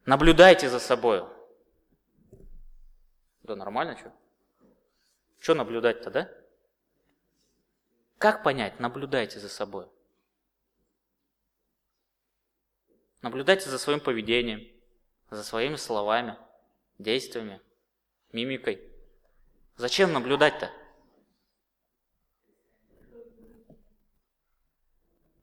Наблюдайте 0.06 0.68
за 0.68 0.80
собой. 0.80 1.24
Да 3.44 3.56
нормально, 3.56 3.96
что? 3.96 4.12
Что 5.38 5.54
наблюдать-то, 5.54 6.10
да? 6.10 6.32
Как 8.18 8.42
понять? 8.42 8.80
Наблюдайте 8.80 9.40
за 9.40 9.50
собой. 9.50 9.88
Наблюдайте 13.22 13.70
за 13.70 13.78
своим 13.78 14.00
поведением, 14.00 14.68
за 15.30 15.44
своими 15.44 15.76
словами, 15.76 16.38
действиями, 16.98 17.62
мимикой. 18.32 18.82
Зачем 19.78 20.12
наблюдать-то? 20.12 20.72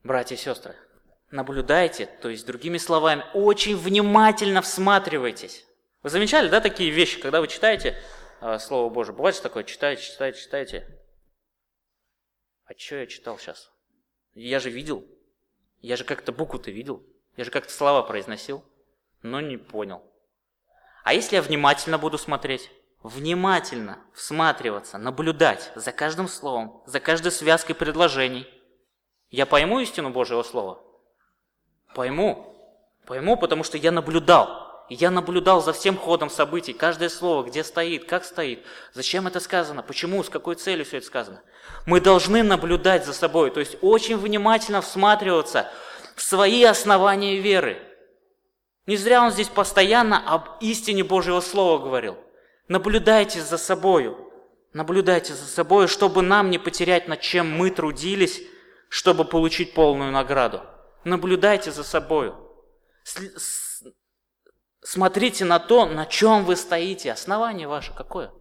Братья 0.02 0.34
и 0.34 0.38
сестры, 0.38 0.74
наблюдайте, 1.30 2.06
то 2.06 2.28
есть 2.28 2.46
другими 2.46 2.78
словами, 2.78 3.24
очень 3.34 3.76
внимательно 3.76 4.62
всматривайтесь. 4.62 5.66
Вы 6.02 6.10
замечали, 6.10 6.48
да, 6.48 6.60
такие 6.60 6.90
вещи, 6.90 7.20
когда 7.20 7.40
вы 7.40 7.48
читаете 7.48 8.00
э, 8.40 8.58
Слово 8.58 8.88
Божие? 8.88 9.14
Бывает 9.14 9.36
же 9.36 9.42
такое, 9.42 9.64
читаете, 9.64 10.02
читаете, 10.02 10.40
читаете. 10.40 11.02
А 12.64 12.72
что 12.76 12.96
я 12.96 13.06
читал 13.06 13.38
сейчас? 13.38 13.70
Я 14.34 14.60
же 14.60 14.70
видел. 14.70 15.06
Я 15.80 15.96
же 15.96 16.04
как-то 16.04 16.32
букву-то 16.32 16.70
видел. 16.70 17.04
Я 17.38 17.44
же 17.44 17.50
как-то 17.50 17.72
слова 17.72 18.02
произносил, 18.02 18.62
но 19.22 19.40
не 19.40 19.56
понял. 19.56 20.02
А 21.04 21.14
если 21.14 21.36
я 21.36 21.42
внимательно 21.42 21.96
буду 21.96 22.18
смотреть? 22.18 22.70
Внимательно 23.02 23.98
всматриваться, 24.12 24.98
наблюдать 24.98 25.72
за 25.74 25.92
каждым 25.92 26.28
словом, 26.28 26.82
за 26.84 27.00
каждой 27.00 27.32
связкой 27.32 27.74
предложений– 27.74 28.46
я 29.30 29.44
пойму 29.44 29.80
истину 29.80 30.08
Божьего 30.10 30.42
Слова? 30.42 30.80
Пойму. 31.94 32.54
Пойму, 33.06 33.36
потому 33.36 33.62
что 33.62 33.76
я 33.76 33.92
наблюдал. 33.92 34.86
Я 34.88 35.10
наблюдал 35.10 35.62
за 35.62 35.74
всем 35.74 35.98
ходом 35.98 36.30
событий, 36.30 36.72
каждое 36.72 37.10
слово, 37.10 37.42
где 37.44 37.62
стоит, 37.62 38.06
как 38.06 38.24
стоит, 38.24 38.64
зачем 38.94 39.26
это 39.26 39.38
сказано, 39.38 39.82
почему, 39.82 40.24
с 40.24 40.30
какой 40.30 40.54
целью 40.54 40.86
все 40.86 40.96
это 40.96 41.06
сказано. 41.06 41.42
Мы 41.84 42.00
должны 42.00 42.42
наблюдать 42.42 43.04
за 43.04 43.12
собой, 43.12 43.50
то 43.50 43.60
есть 43.60 43.76
очень 43.82 44.16
внимательно 44.16 44.80
всматриваться 44.80 45.70
свои 46.20 46.64
основания 46.64 47.38
веры. 47.38 47.82
Не 48.86 48.96
зря 48.96 49.22
он 49.22 49.30
здесь 49.30 49.48
постоянно 49.48 50.18
об 50.26 50.62
истине 50.62 51.04
Божьего 51.04 51.40
Слова 51.40 51.82
говорил. 51.82 52.16
Наблюдайте 52.68 53.42
за 53.42 53.58
собою, 53.58 54.30
наблюдайте 54.72 55.34
за 55.34 55.46
собой, 55.46 55.88
чтобы 55.88 56.22
нам 56.22 56.50
не 56.50 56.58
потерять, 56.58 57.08
над 57.08 57.20
чем 57.20 57.50
мы 57.50 57.70
трудились, 57.70 58.40
чтобы 58.88 59.24
получить 59.24 59.74
полную 59.74 60.10
награду. 60.12 60.62
Наблюдайте 61.04 61.70
за 61.70 61.84
собой. 61.84 62.32
Смотрите 64.82 65.44
на 65.44 65.58
то, 65.58 65.86
на 65.86 66.06
чем 66.06 66.44
вы 66.44 66.56
стоите. 66.56 67.12
Основание 67.12 67.68
ваше 67.68 67.94
какое? 67.94 68.32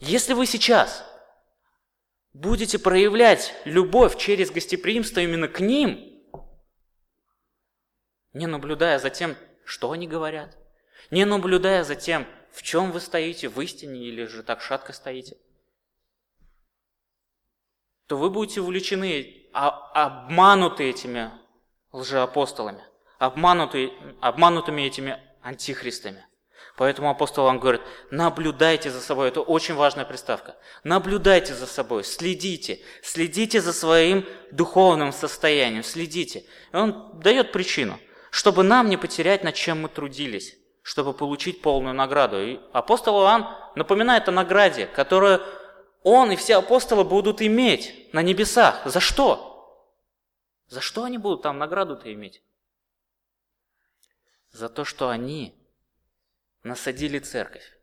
Если 0.00 0.32
вы 0.32 0.46
сейчас 0.46 1.04
будете 2.32 2.78
проявлять 2.78 3.54
любовь 3.64 4.16
через 4.16 4.50
гостеприимство 4.50 5.20
именно 5.20 5.48
к 5.48 5.60
ним, 5.60 6.17
не 8.32 8.46
наблюдая 8.46 8.98
за 8.98 9.10
тем, 9.10 9.36
что 9.64 9.90
они 9.92 10.06
говорят, 10.06 10.56
не 11.10 11.24
наблюдая 11.24 11.84
за 11.84 11.94
тем, 11.94 12.26
в 12.52 12.62
чем 12.62 12.92
вы 12.92 13.00
стоите, 13.00 13.48
в 13.48 13.60
истине 13.60 14.00
или 14.00 14.24
же 14.24 14.42
так 14.42 14.60
шатко 14.60 14.92
стоите– 14.92 15.36
то 18.08 18.16
вы 18.16 18.30
будете 18.30 18.62
увлечены, 18.62 19.48
а, 19.52 19.68
обмануты 19.92 20.88
этими 20.88 21.30
лжеапостолами, 21.92 22.82
обмануты, 23.18 23.92
обманутыми 24.20 24.82
этими 24.82 25.20
антихристами. 25.42 26.24
Поэтому 26.76 27.10
апостол 27.10 27.44
вам 27.44 27.58
говорит, 27.58 27.82
наблюдайте 28.10 28.90
за 28.90 29.00
собой. 29.00 29.28
Это 29.28 29.40
очень 29.40 29.74
важная 29.74 30.04
приставка. 30.04 30.56
Наблюдайте 30.84 31.54
за 31.54 31.66
собой, 31.66 32.04
следите. 32.04 32.80
Следите 33.02 33.60
за 33.60 33.72
своим 33.72 34.24
духовным 34.52 35.12
состоянием, 35.12 35.82
следите. 35.82 36.44
И 36.72 36.76
он 36.76 37.18
дает 37.20 37.52
причину, 37.52 37.98
чтобы 38.38 38.62
нам 38.62 38.88
не 38.88 38.96
потерять, 38.96 39.42
над 39.42 39.56
чем 39.56 39.82
мы 39.82 39.88
трудились, 39.88 40.56
чтобы 40.82 41.12
получить 41.12 41.60
полную 41.60 41.92
награду. 41.92 42.40
И 42.40 42.60
апостол 42.72 43.20
Иоанн 43.20 43.48
напоминает 43.74 44.28
о 44.28 44.30
награде, 44.30 44.86
которую 44.86 45.42
он 46.04 46.30
и 46.30 46.36
все 46.36 46.54
апостолы 46.54 47.02
будут 47.02 47.42
иметь 47.42 48.08
на 48.12 48.22
небесах. 48.22 48.82
За 48.84 49.00
что? 49.00 49.90
За 50.68 50.80
что 50.80 51.02
они 51.02 51.18
будут 51.18 51.42
там 51.42 51.58
награду-то 51.58 52.12
иметь? 52.14 52.44
За 54.52 54.68
то, 54.68 54.84
что 54.84 55.08
они 55.08 55.52
насадили 56.62 57.18
церковь. 57.18 57.76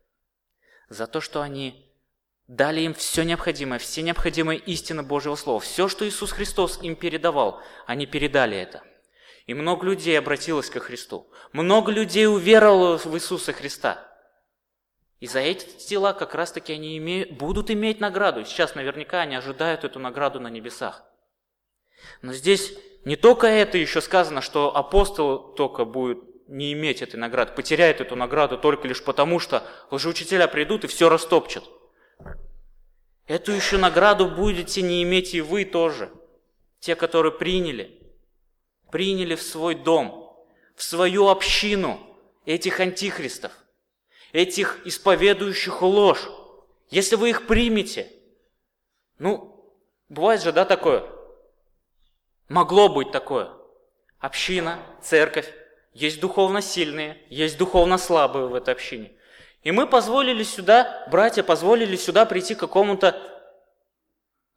За 0.88 1.06
то, 1.06 1.20
что 1.20 1.42
они 1.42 1.94
дали 2.46 2.80
им 2.80 2.94
все 2.94 3.24
необходимое, 3.24 3.78
все 3.78 4.00
необходимые 4.00 4.58
истины 4.60 5.02
Божьего 5.02 5.34
Слова. 5.34 5.60
Все, 5.60 5.86
что 5.86 6.08
Иисус 6.08 6.32
Христос 6.32 6.80
им 6.80 6.96
передавал, 6.96 7.60
они 7.84 8.06
передали 8.06 8.56
это. 8.56 8.82
И 9.46 9.54
много 9.54 9.86
людей 9.86 10.18
обратилось 10.18 10.68
ко 10.68 10.80
Христу. 10.80 11.30
Много 11.52 11.92
людей 11.92 12.26
уверовало 12.26 12.98
в 12.98 13.14
Иисуса 13.14 13.52
Христа. 13.52 14.06
И 15.20 15.26
за 15.26 15.38
эти 15.38 15.88
дела 15.88 16.12
как 16.12 16.34
раз-таки 16.34 16.72
они 16.72 16.98
имеют, 16.98 17.32
будут 17.32 17.70
иметь 17.70 18.00
награду. 18.00 18.44
сейчас 18.44 18.74
наверняка 18.74 19.22
они 19.22 19.36
ожидают 19.36 19.84
эту 19.84 19.98
награду 19.98 20.40
на 20.40 20.48
небесах. 20.48 21.04
Но 22.22 22.32
здесь 22.32 22.76
не 23.04 23.16
только 23.16 23.46
это 23.46 23.78
еще 23.78 24.00
сказано, 24.00 24.40
что 24.42 24.76
апостол 24.76 25.54
только 25.54 25.84
будет 25.84 26.18
не 26.48 26.72
иметь 26.72 27.00
этой 27.00 27.16
награды, 27.16 27.52
потеряет 27.52 28.00
эту 28.00 28.16
награду 28.16 28.58
только 28.58 28.86
лишь 28.88 29.02
потому, 29.02 29.38
что 29.38 29.62
лжеучителя 29.90 30.48
придут 30.48 30.84
и 30.84 30.88
все 30.88 31.08
растопчут. 31.08 31.64
Эту 33.26 33.52
еще 33.52 33.78
награду 33.78 34.28
будете 34.28 34.82
не 34.82 35.02
иметь 35.02 35.34
и 35.34 35.40
вы 35.40 35.64
тоже. 35.64 36.10
Те, 36.78 36.94
которые 36.94 37.32
приняли, 37.32 38.05
приняли 38.96 39.34
в 39.34 39.42
свой 39.42 39.74
дом, 39.74 40.34
в 40.74 40.82
свою 40.82 41.28
общину 41.28 42.00
этих 42.46 42.80
антихристов– 42.80 43.52
этих 44.36 44.86
исповедующих 44.86 45.80
ложь, 45.80 46.28
если 46.90 47.16
вы 47.16 47.30
их 47.30 47.46
примете, 47.46 48.12
ну, 49.18 49.74
бывает 50.10 50.42
же, 50.42 50.52
да, 50.52 50.66
такое? 50.66 51.04
Могло 52.48 52.90
быть 52.90 53.12
такое. 53.12 53.50
Община, 54.18 54.78
церковь, 55.00 55.50
есть 55.94 56.20
духовно 56.20 56.60
сильные, 56.60 57.18
есть 57.30 57.56
духовно 57.56 57.96
слабые 57.96 58.46
в 58.46 58.54
этой 58.54 58.74
общине. 58.74 59.12
И 59.62 59.72
мы 59.72 59.86
позволили 59.86 60.42
сюда, 60.42 61.08
братья, 61.10 61.42
позволили 61.42 61.96
сюда 61.96 62.26
прийти 62.26 62.54
какому-то 62.54 63.18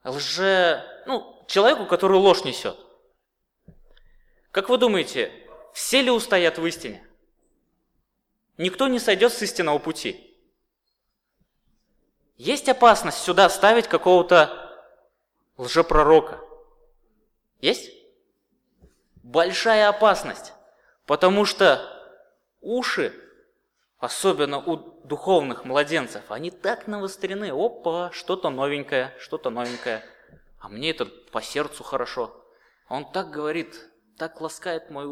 лже... 0.04 0.84
Ну, 1.06 1.46
человеку, 1.48 1.86
который 1.86 2.18
ложь 2.18 2.44
несет. 2.44 2.78
Как 4.52 4.70
вы 4.70 4.78
думаете, 4.78 5.32
все 5.74 6.02
ли 6.02 6.12
устоят 6.12 6.58
в 6.58 6.66
истине? 6.66 7.06
никто 8.60 8.88
не 8.88 9.00
сойдет 9.00 9.34
с 9.34 9.42
истинного 9.42 9.80
пути. 9.80 10.38
Есть 12.38 12.70
опасность 12.70 13.18
сюда 13.18 13.50
ставить 13.50 13.88
какого-то 13.88 14.78
лжепророка. 15.58 16.40
Есть? 17.60 17.92
Большая 19.24 19.90
опасность. 19.90 20.54
Потому 21.06 21.46
что 21.46 21.82
уши, 22.62 23.14
особенно 23.98 24.60
у 24.60 24.78
духовных 25.06 25.66
младенцев, 25.66 26.30
они 26.30 26.52
так 26.52 26.88
навострены. 26.88 27.52
Опа, 27.52 28.12
что-то 28.14 28.50
новенькое, 28.50 29.16
что-то 29.20 29.50
новенькое. 29.50 30.04
А 30.60 30.70
мне 30.70 30.92
это 30.92 31.06
по 31.06 31.42
сердцу 31.42 31.84
хорошо. 31.84 32.46
Он 32.90 33.10
так 33.12 33.32
говорит, 33.32 33.89
так 34.20 34.42
ласкает 34.42 34.92
мой, 34.92 35.08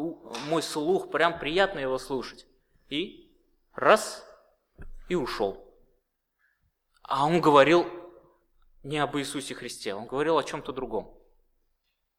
мой 0.48 0.62
слух, 0.62 1.10
прям 1.10 1.38
приятно 1.38 1.78
его 1.78 1.98
слушать. 1.98 2.46
И 2.90 3.34
раз, 3.74 4.24
и 5.08 5.14
ушел. 5.14 5.64
А 7.02 7.24
он 7.24 7.40
говорил 7.40 7.86
не 8.82 8.98
об 8.98 9.16
Иисусе 9.16 9.54
Христе, 9.54 9.94
он 9.94 10.06
говорил 10.06 10.36
о 10.36 10.44
чем-то 10.44 10.72
другом. 10.72 11.18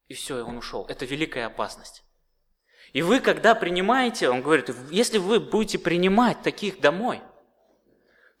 И 0.08 0.14
все, 0.14 0.38
и 0.38 0.42
он 0.42 0.56
ушел. 0.56 0.84
Это 0.88 1.04
великая 1.04 1.46
опасность. 1.46 2.02
И 2.92 3.02
вы, 3.02 3.20
когда 3.20 3.54
принимаете, 3.54 4.28
он 4.28 4.42
говорит, 4.42 4.68
если 4.90 5.18
вы 5.18 5.38
будете 5.38 5.78
принимать 5.78 6.42
таких 6.42 6.80
домой, 6.80 7.22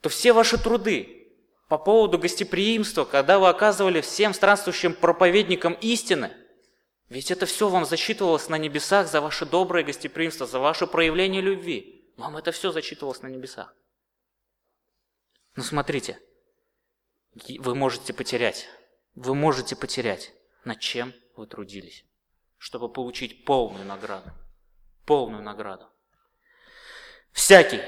то 0.00 0.08
все 0.08 0.32
ваши 0.32 0.58
труды 0.58 1.32
по 1.68 1.78
поводу 1.78 2.18
гостеприимства, 2.18 3.04
когда 3.04 3.38
вы 3.38 3.48
оказывали 3.48 4.00
всем 4.00 4.34
странствующим 4.34 4.94
проповедникам 4.94 5.74
истины, 5.74 6.32
ведь 7.10 7.32
это 7.32 7.44
все 7.44 7.68
вам 7.68 7.84
засчитывалось 7.84 8.48
на 8.48 8.56
небесах 8.56 9.08
за 9.08 9.20
ваше 9.20 9.44
доброе 9.44 9.82
гостеприимство, 9.84 10.46
за 10.46 10.60
ваше 10.60 10.86
проявление 10.86 11.42
любви. 11.42 12.12
Вам 12.16 12.36
это 12.36 12.52
все 12.52 12.70
зачитывалось 12.70 13.20
на 13.20 13.26
небесах. 13.26 13.74
Но 15.56 15.64
смотрите, 15.64 16.20
вы 17.58 17.74
можете 17.74 18.12
потерять. 18.12 18.68
Вы 19.16 19.34
можете 19.34 19.74
потерять. 19.74 20.32
Над 20.64 20.78
чем 20.78 21.12
вы 21.34 21.48
трудились, 21.48 22.04
чтобы 22.58 22.88
получить 22.88 23.44
полную 23.44 23.84
награду. 23.84 24.30
Полную 25.04 25.42
награду. 25.42 25.88
Всякий, 27.32 27.80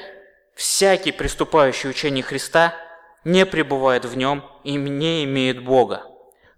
всякий 0.57 1.13
приступающий 1.13 1.89
учение 1.89 2.25
Христа 2.25 2.75
не 3.25 3.47
пребывает 3.47 4.05
в 4.05 4.17
нем 4.17 4.45
и 4.65 4.75
не 4.75 5.23
имеет 5.25 5.65
Бога. 5.65 6.12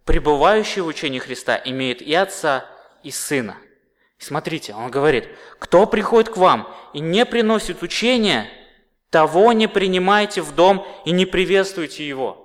Пребывающий 0.05 0.83
в 0.83 0.87
учении 0.87 1.19
Христа 1.19 1.61
имеет 1.65 2.03
и 2.03 2.15
Отца, 2.15 2.69
и 3.03 3.11
Сына. 3.11 3.57
Смотрите, 4.19 4.75
он 4.75 4.91
говорит, 4.91 5.29
кто 5.59 5.87
приходит 5.87 6.33
к 6.33 6.37
вам 6.37 6.73
и 6.93 7.01
не 7.01 7.27
приносит 7.27 7.83
учения, 7.83 8.51
того 9.11 9.53
не 9.53 9.67
принимайте 9.67 10.43
в 10.43 10.55
дом 10.55 10.87
и 11.05 11.11
не 11.11 11.27
приветствуйте 11.27 12.07
его. 12.07 12.41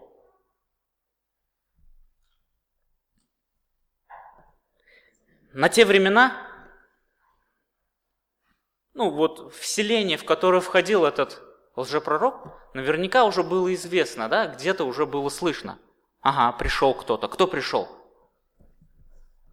На 5.51 5.67
те 5.67 5.83
времена, 5.83 6.47
ну 8.93 9.09
вот 9.09 9.53
в 9.53 9.65
селение, 9.65 10.17
в 10.17 10.23
которое 10.23 10.61
входил 10.61 11.05
этот 11.05 11.41
лжепророк, 11.75 12.53
наверняка 12.73 13.25
уже 13.25 13.43
было 13.43 13.73
известно, 13.73 14.29
да, 14.29 14.47
где-то 14.47 14.85
уже 14.85 15.05
было 15.05 15.29
слышно. 15.29 15.79
Ага, 16.21 16.57
пришел 16.57 16.93
кто-то. 16.93 17.27
Кто 17.27 17.47
пришел? 17.47 17.87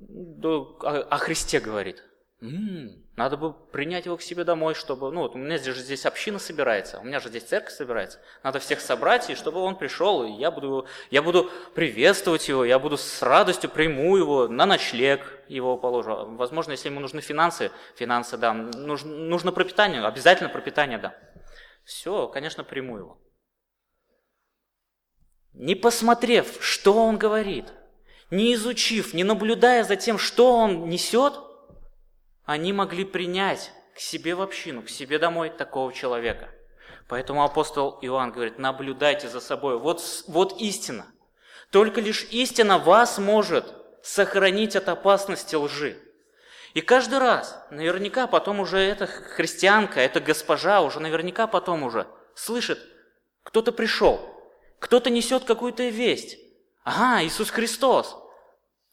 О, 0.00 1.06
о 1.10 1.18
Христе 1.18 1.60
говорит. 1.60 2.02
М-м, 2.42 3.02
надо 3.16 3.38
бы 3.38 3.54
принять 3.54 4.04
его 4.04 4.18
к 4.18 4.22
себе 4.22 4.44
домой, 4.44 4.74
чтобы... 4.74 5.10
Ну, 5.10 5.22
вот 5.22 5.34
у 5.34 5.38
меня 5.38 5.56
здесь, 5.56 5.76
здесь 5.76 6.04
община 6.04 6.38
собирается, 6.38 6.98
у 6.98 7.04
меня 7.04 7.18
же 7.18 7.30
здесь 7.30 7.44
церковь 7.44 7.72
собирается. 7.72 8.20
Надо 8.42 8.58
всех 8.58 8.80
собрать, 8.80 9.30
и 9.30 9.34
чтобы 9.34 9.60
он 9.60 9.76
пришел, 9.76 10.22
и 10.22 10.32
я 10.32 10.50
буду, 10.50 10.86
я 11.10 11.22
буду 11.22 11.50
приветствовать 11.74 12.46
его, 12.48 12.64
я 12.64 12.78
буду 12.78 12.98
с 12.98 13.22
радостью 13.22 13.70
приму 13.70 14.16
его, 14.18 14.48
на 14.48 14.66
ночлег 14.66 15.44
его 15.48 15.78
положу. 15.78 16.36
Возможно, 16.36 16.72
если 16.72 16.90
ему 16.90 17.00
нужны 17.00 17.22
финансы, 17.22 17.70
финансы 17.94 18.36
дам. 18.36 18.70
Нужно, 18.70 19.14
нужно 19.14 19.50
пропитание, 19.50 20.04
обязательно 20.04 20.50
пропитание 20.50 20.98
дам. 20.98 21.14
Все, 21.84 22.28
конечно, 22.28 22.64
приму 22.64 22.98
его. 22.98 23.18
Не 25.57 25.74
посмотрев, 25.74 26.59
что 26.61 27.02
он 27.02 27.16
говорит, 27.16 27.64
не 28.30 28.52
изучив, 28.54 29.14
не 29.14 29.24
наблюдая 29.24 29.84
за 29.84 29.96
тем, 29.96 30.18
что 30.18 30.52
он 30.52 30.90
несет, 30.90 31.32
они 32.44 32.74
могли 32.74 33.07
принять 33.07 33.72
к 33.94 34.00
себе 34.00 34.34
в 34.34 34.42
общину, 34.42 34.82
к 34.82 34.90
себе 34.90 35.18
домой 35.18 35.48
такого 35.48 35.94
человека. 35.94 36.50
Поэтому 37.09 37.42
апостол 37.42 37.98
Иоанн 38.02 38.32
говорит, 38.32 38.59
наблюдайте 38.59 39.30
за 39.30 39.40
собой. 39.40 39.78
Вот, 39.78 40.02
вот 40.28 40.61
истина. 40.61 41.07
Только 41.70 42.02
лишь 42.02 42.24
истина 42.30 42.78
вас 42.78 43.16
может 43.16 43.64
сохранить 44.02 44.76
от 44.76 44.90
опасности 44.90 45.54
лжи. 45.54 45.96
И 46.74 46.82
каждый 46.82 47.18
раз, 47.18 47.59
наверняка 47.70 48.26
потом 48.26 48.61
уже 48.61 48.78
эта 48.78 49.07
христианка, 49.07 50.00
эта 50.00 50.20
госпожа 50.20 50.82
уже 50.82 51.00
наверняка 51.00 51.46
потом 51.46 51.82
уже 51.82 52.07
слышит, 52.34 52.78
кто-то 53.42 53.72
пришел, 53.72 54.36
кто-то 54.79 55.11
несет 55.11 55.45
какую-то 55.45 55.89
весть. 55.89 56.39
Ага, 56.85 57.24
Иисус 57.24 57.51
Христос. 57.51 58.16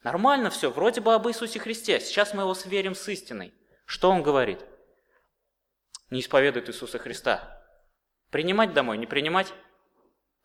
Нормально 0.03 0.49
все, 0.49 0.69
вроде 0.69 1.01
бы 1.01 1.13
об 1.13 1.27
Иисусе 1.27 1.59
Христе. 1.59 1.99
Сейчас 1.99 2.33
мы 2.33 2.43
его 2.43 2.53
сверим 2.53 2.95
с 2.95 3.07
истиной. 3.07 3.53
Что 3.85 4.09
он 4.09 4.23
говорит? 4.23 4.65
Не 6.09 6.19
исповедует 6.19 6.69
Иисуса 6.69 6.99
Христа. 6.99 7.61
Принимать 8.29 8.73
домой, 8.73 8.97
не 8.97 9.05
принимать? 9.05 9.53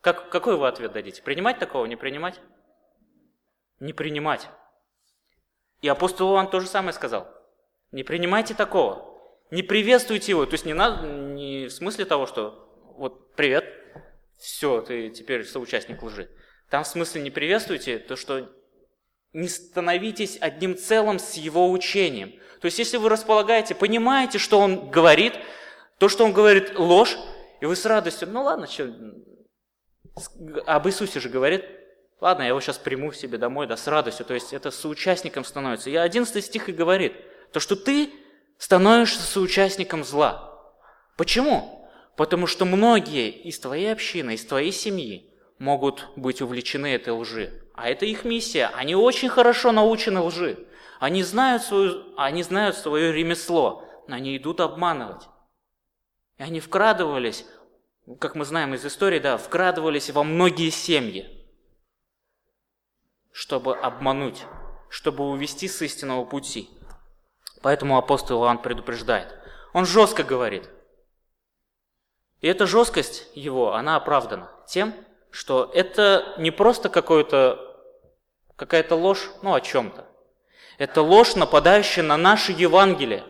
Как, 0.01 0.29
какой 0.29 0.57
вы 0.57 0.67
ответ 0.67 0.93
дадите? 0.93 1.21
Принимать 1.21 1.59
такого, 1.59 1.85
не 1.85 1.95
принимать? 1.95 2.39
Не 3.79 3.93
принимать. 3.93 4.47
И 5.81 5.87
апостол 5.87 6.33
Иоанн 6.33 6.49
то 6.49 6.59
же 6.59 6.67
самое 6.67 6.93
сказал. 6.93 7.27
Не 7.91 8.03
принимайте 8.03 8.53
такого. 8.53 9.19
Не 9.51 9.63
приветствуйте 9.63 10.31
его. 10.31 10.45
То 10.45 10.53
есть 10.53 10.65
не, 10.65 10.73
надо, 10.73 11.07
не 11.07 11.67
в 11.67 11.71
смысле 11.71 12.05
того, 12.05 12.27
что 12.27 12.69
вот 12.97 13.35
привет, 13.35 13.65
все, 14.39 14.81
ты 14.81 15.09
теперь 15.09 15.45
соучастник 15.45 16.01
лжи. 16.01 16.29
Там 16.69 16.83
в 16.83 16.87
смысле 16.87 17.21
не 17.21 17.29
приветствуйте 17.29 17.99
то, 17.99 18.15
что 18.15 18.49
не 19.33 19.47
становитесь 19.47 20.37
одним 20.39 20.77
целым 20.77 21.19
с 21.19 21.33
его 21.33 21.69
учением. 21.71 22.31
То 22.61 22.65
есть, 22.65 22.79
если 22.79 22.97
вы 22.97 23.09
располагаете, 23.09 23.75
понимаете, 23.75 24.37
что 24.37 24.59
он 24.59 24.89
говорит, 24.89 25.33
то, 25.97 26.09
что 26.09 26.25
он 26.25 26.33
говорит, 26.33 26.77
ложь, 26.77 27.17
и 27.61 27.65
вы 27.65 27.75
с 27.75 27.85
радостью, 27.85 28.29
ну 28.29 28.43
ладно, 28.43 28.67
что, 28.67 28.93
об 30.65 30.87
Иисусе 30.87 31.19
же 31.19 31.29
говорит, 31.29 31.65
ладно, 32.21 32.43
я 32.43 32.49
его 32.49 32.61
сейчас 32.61 32.77
приму 32.77 33.11
себе 33.11 33.37
домой, 33.37 33.67
да, 33.67 33.77
с 33.77 33.87
радостью, 33.87 34.25
то 34.25 34.33
есть 34.33 34.53
это 34.53 34.71
соучастником 34.71 35.43
становится. 35.43 35.89
И 35.89 35.95
11 35.95 36.43
стих 36.43 36.69
и 36.69 36.73
говорит, 36.73 37.13
то, 37.51 37.59
что 37.59 37.75
ты 37.75 38.11
становишься 38.57 39.21
соучастником 39.21 40.03
зла. 40.03 40.45
Почему? 41.17 41.78
Потому 42.19 42.47
что 42.47 42.65
многие 42.65 43.29
из 43.29 43.59
твоей 43.59 43.93
общины, 43.93 44.33
из 44.33 44.43
твоей 44.43 44.73
семьи 44.73 45.33
могут 45.57 46.09
быть 46.17 46.41
увлечены 46.41 46.87
этой 46.87 47.13
лжи. 47.13 47.63
А 47.73 47.87
это 47.87 48.05
их 48.05 48.25
миссия. 48.25 48.65
Они 48.75 48.93
очень 48.93 49.29
хорошо 49.29 49.71
научены 49.71 50.19
лжи. 50.19 50.67
Они 50.99 51.23
знают, 51.23 51.63
свою, 51.63 52.03
они 52.17 52.43
знают 52.43 52.75
свое 52.75 53.13
ремесло, 53.13 53.85
но 54.09 54.17
они 54.17 54.35
идут 54.35 54.59
обманывать. 54.59 55.29
И 56.37 56.43
они 56.43 56.59
вкрадывались, 56.59 57.45
как 58.19 58.35
мы 58.35 58.43
знаем 58.43 58.73
из 58.73 58.85
истории, 58.85 59.19
да, 59.19 59.37
вкрадывались 59.37 60.09
во 60.09 60.25
многие 60.25 60.71
семьи, 60.71 61.47
чтобы 63.31 63.77
обмануть, 63.77 64.43
чтобы 64.89 65.23
увести 65.23 65.69
с 65.69 65.81
истинного 65.81 66.25
пути. 66.25 66.69
Поэтому 67.61 67.97
апостол 67.97 68.43
Иоанн 68.43 68.57
предупреждает. 68.57 69.33
Он 69.71 69.85
жестко 69.85 70.23
говорит. 70.23 70.69
И 72.41 72.47
эта 72.47 72.65
жесткость 72.65 73.27
его, 73.35 73.73
она 73.73 73.95
оправдана 73.95 74.49
тем, 74.65 74.93
что 75.31 75.69
это 75.73 76.35
не 76.37 76.51
просто 76.51 76.89
какое-то 76.89 77.65
какая-то 78.55 78.95
ложь, 78.95 79.29
ну, 79.41 79.53
о 79.53 79.61
чем-то. 79.61 80.05
Это 80.77 81.01
ложь, 81.01 81.35
нападающая 81.35 82.03
на 82.03 82.17
наше 82.17 82.51
Евангелие. 82.51 83.23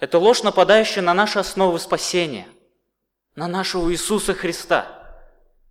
Это 0.00 0.18
ложь, 0.18 0.42
нападающая 0.42 1.02
на 1.02 1.14
наши 1.14 1.38
основы 1.38 1.78
спасения, 1.78 2.48
на 3.34 3.48
нашего 3.48 3.92
Иисуса 3.92 4.34
Христа, 4.34 4.86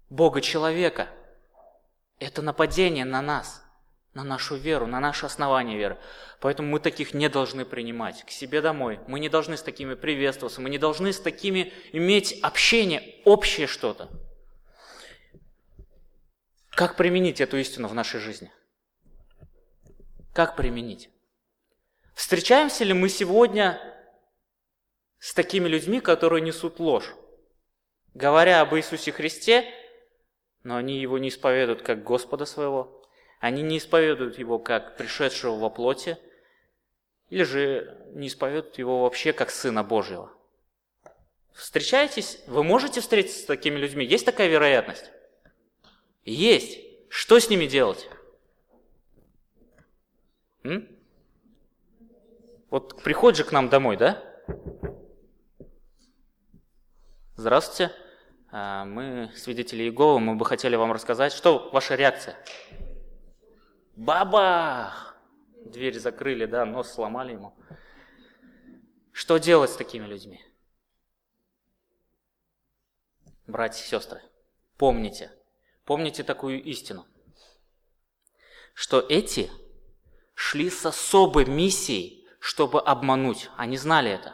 Бога-человека. 0.09 1.07
Это 2.19 2.41
нападение 2.41 3.05
на 3.05 3.21
нас, 3.21 3.63
на 4.13 4.23
нашу 4.23 4.55
веру, 4.55 4.87
на 4.87 4.99
наше 4.99 5.25
основание 5.25 5.77
веры. 5.77 5.97
Поэтому 6.39 6.69
мы 6.69 6.79
таких 6.79 7.13
не 7.13 7.29
должны 7.29 7.65
принимать 7.65 8.23
к 8.23 8.29
себе 8.29 8.61
домой. 8.61 8.99
Мы 9.07 9.19
не 9.19 9.29
должны 9.29 9.57
с 9.57 9.63
такими 9.63 9.93
приветствоваться, 9.93 10.61
мы 10.61 10.69
не 10.69 10.77
должны 10.77 11.13
с 11.13 11.19
такими 11.19 11.73
иметь 11.91 12.39
общение, 12.41 13.21
общее 13.25 13.67
что-то. 13.67 14.09
Как 16.71 16.95
применить 16.95 17.41
эту 17.41 17.57
истину 17.57 17.87
в 17.87 17.93
нашей 17.93 18.19
жизни? 18.19 18.51
Как 20.33 20.55
применить? 20.55 21.09
Встречаемся 22.13 22.83
ли 22.83 22.93
мы 22.93 23.09
сегодня 23.09 23.79
с 25.19 25.33
такими 25.33 25.67
людьми, 25.67 25.99
которые 25.99 26.41
несут 26.41 26.79
ложь? 26.79 27.13
говоря 28.13 28.61
об 28.61 28.75
Иисусе 28.75 29.11
Христе, 29.11 29.65
но 30.63 30.75
они 30.75 30.99
его 30.99 31.17
не 31.17 31.29
исповедуют 31.29 31.81
как 31.81 32.03
Господа 32.03 32.45
своего, 32.45 33.00
они 33.41 33.63
не 33.63 33.79
исповедуют 33.79 34.37
его 34.37 34.59
как 34.59 34.95
пришедшего 34.95 35.57
во 35.57 35.69
плоти, 35.71 36.17
или 37.29 37.43
же 37.43 37.97
не 38.13 38.27
исповедуют 38.27 38.77
его 38.77 39.01
вообще 39.01 39.33
как 39.33 39.49
Сына 39.49 39.83
Божьего. 39.83 40.31
Встречаетесь? 41.51 42.39
Вы 42.45 42.63
можете 42.63 43.01
встретиться 43.01 43.39
с 43.39 43.45
такими 43.45 43.77
людьми? 43.77 44.05
Есть 44.05 44.25
такая 44.25 44.47
вероятность? 44.47 45.11
Есть. 46.23 46.79
Что 47.09 47.39
с 47.39 47.49
ними 47.49 47.65
делать? 47.65 48.07
М? 50.63 50.87
Вот 52.69 53.01
приходит 53.01 53.39
же 53.39 53.43
к 53.43 53.51
нам 53.51 53.69
домой, 53.69 53.97
да? 53.97 54.23
Здравствуйте. 57.35 57.91
А, 58.51 58.85
мы 58.85 59.31
свидетели 59.35 59.83
Иеговы, 59.83 60.19
мы 60.19 60.35
бы 60.35 60.45
хотели 60.45 60.75
вам 60.75 60.91
рассказать. 60.91 61.33
Что 61.33 61.69
ваша 61.73 61.95
реакция? 61.95 62.37
Бабах! 63.95 65.15
Дверь 65.65 65.99
закрыли, 65.99 66.45
да, 66.45 66.65
нос 66.65 66.91
сломали 66.93 67.33
ему. 67.33 67.55
Что 69.11 69.37
делать 69.37 69.69
с 69.69 69.75
такими 69.75 70.05
людьми? 70.05 70.43
Братья 73.45 73.83
и 73.83 73.87
сестры, 73.87 74.21
помните, 74.77 75.31
помните 75.83 76.23
такую 76.23 76.63
истину, 76.63 77.05
что 78.73 78.99
эти 79.01 79.51
шли 80.33 80.69
с 80.69 80.85
особой 80.85 81.45
миссией, 81.45 82.25
чтобы 82.39 82.81
обмануть. 82.81 83.49
Они 83.57 83.77
знали 83.77 84.11
это. 84.11 84.33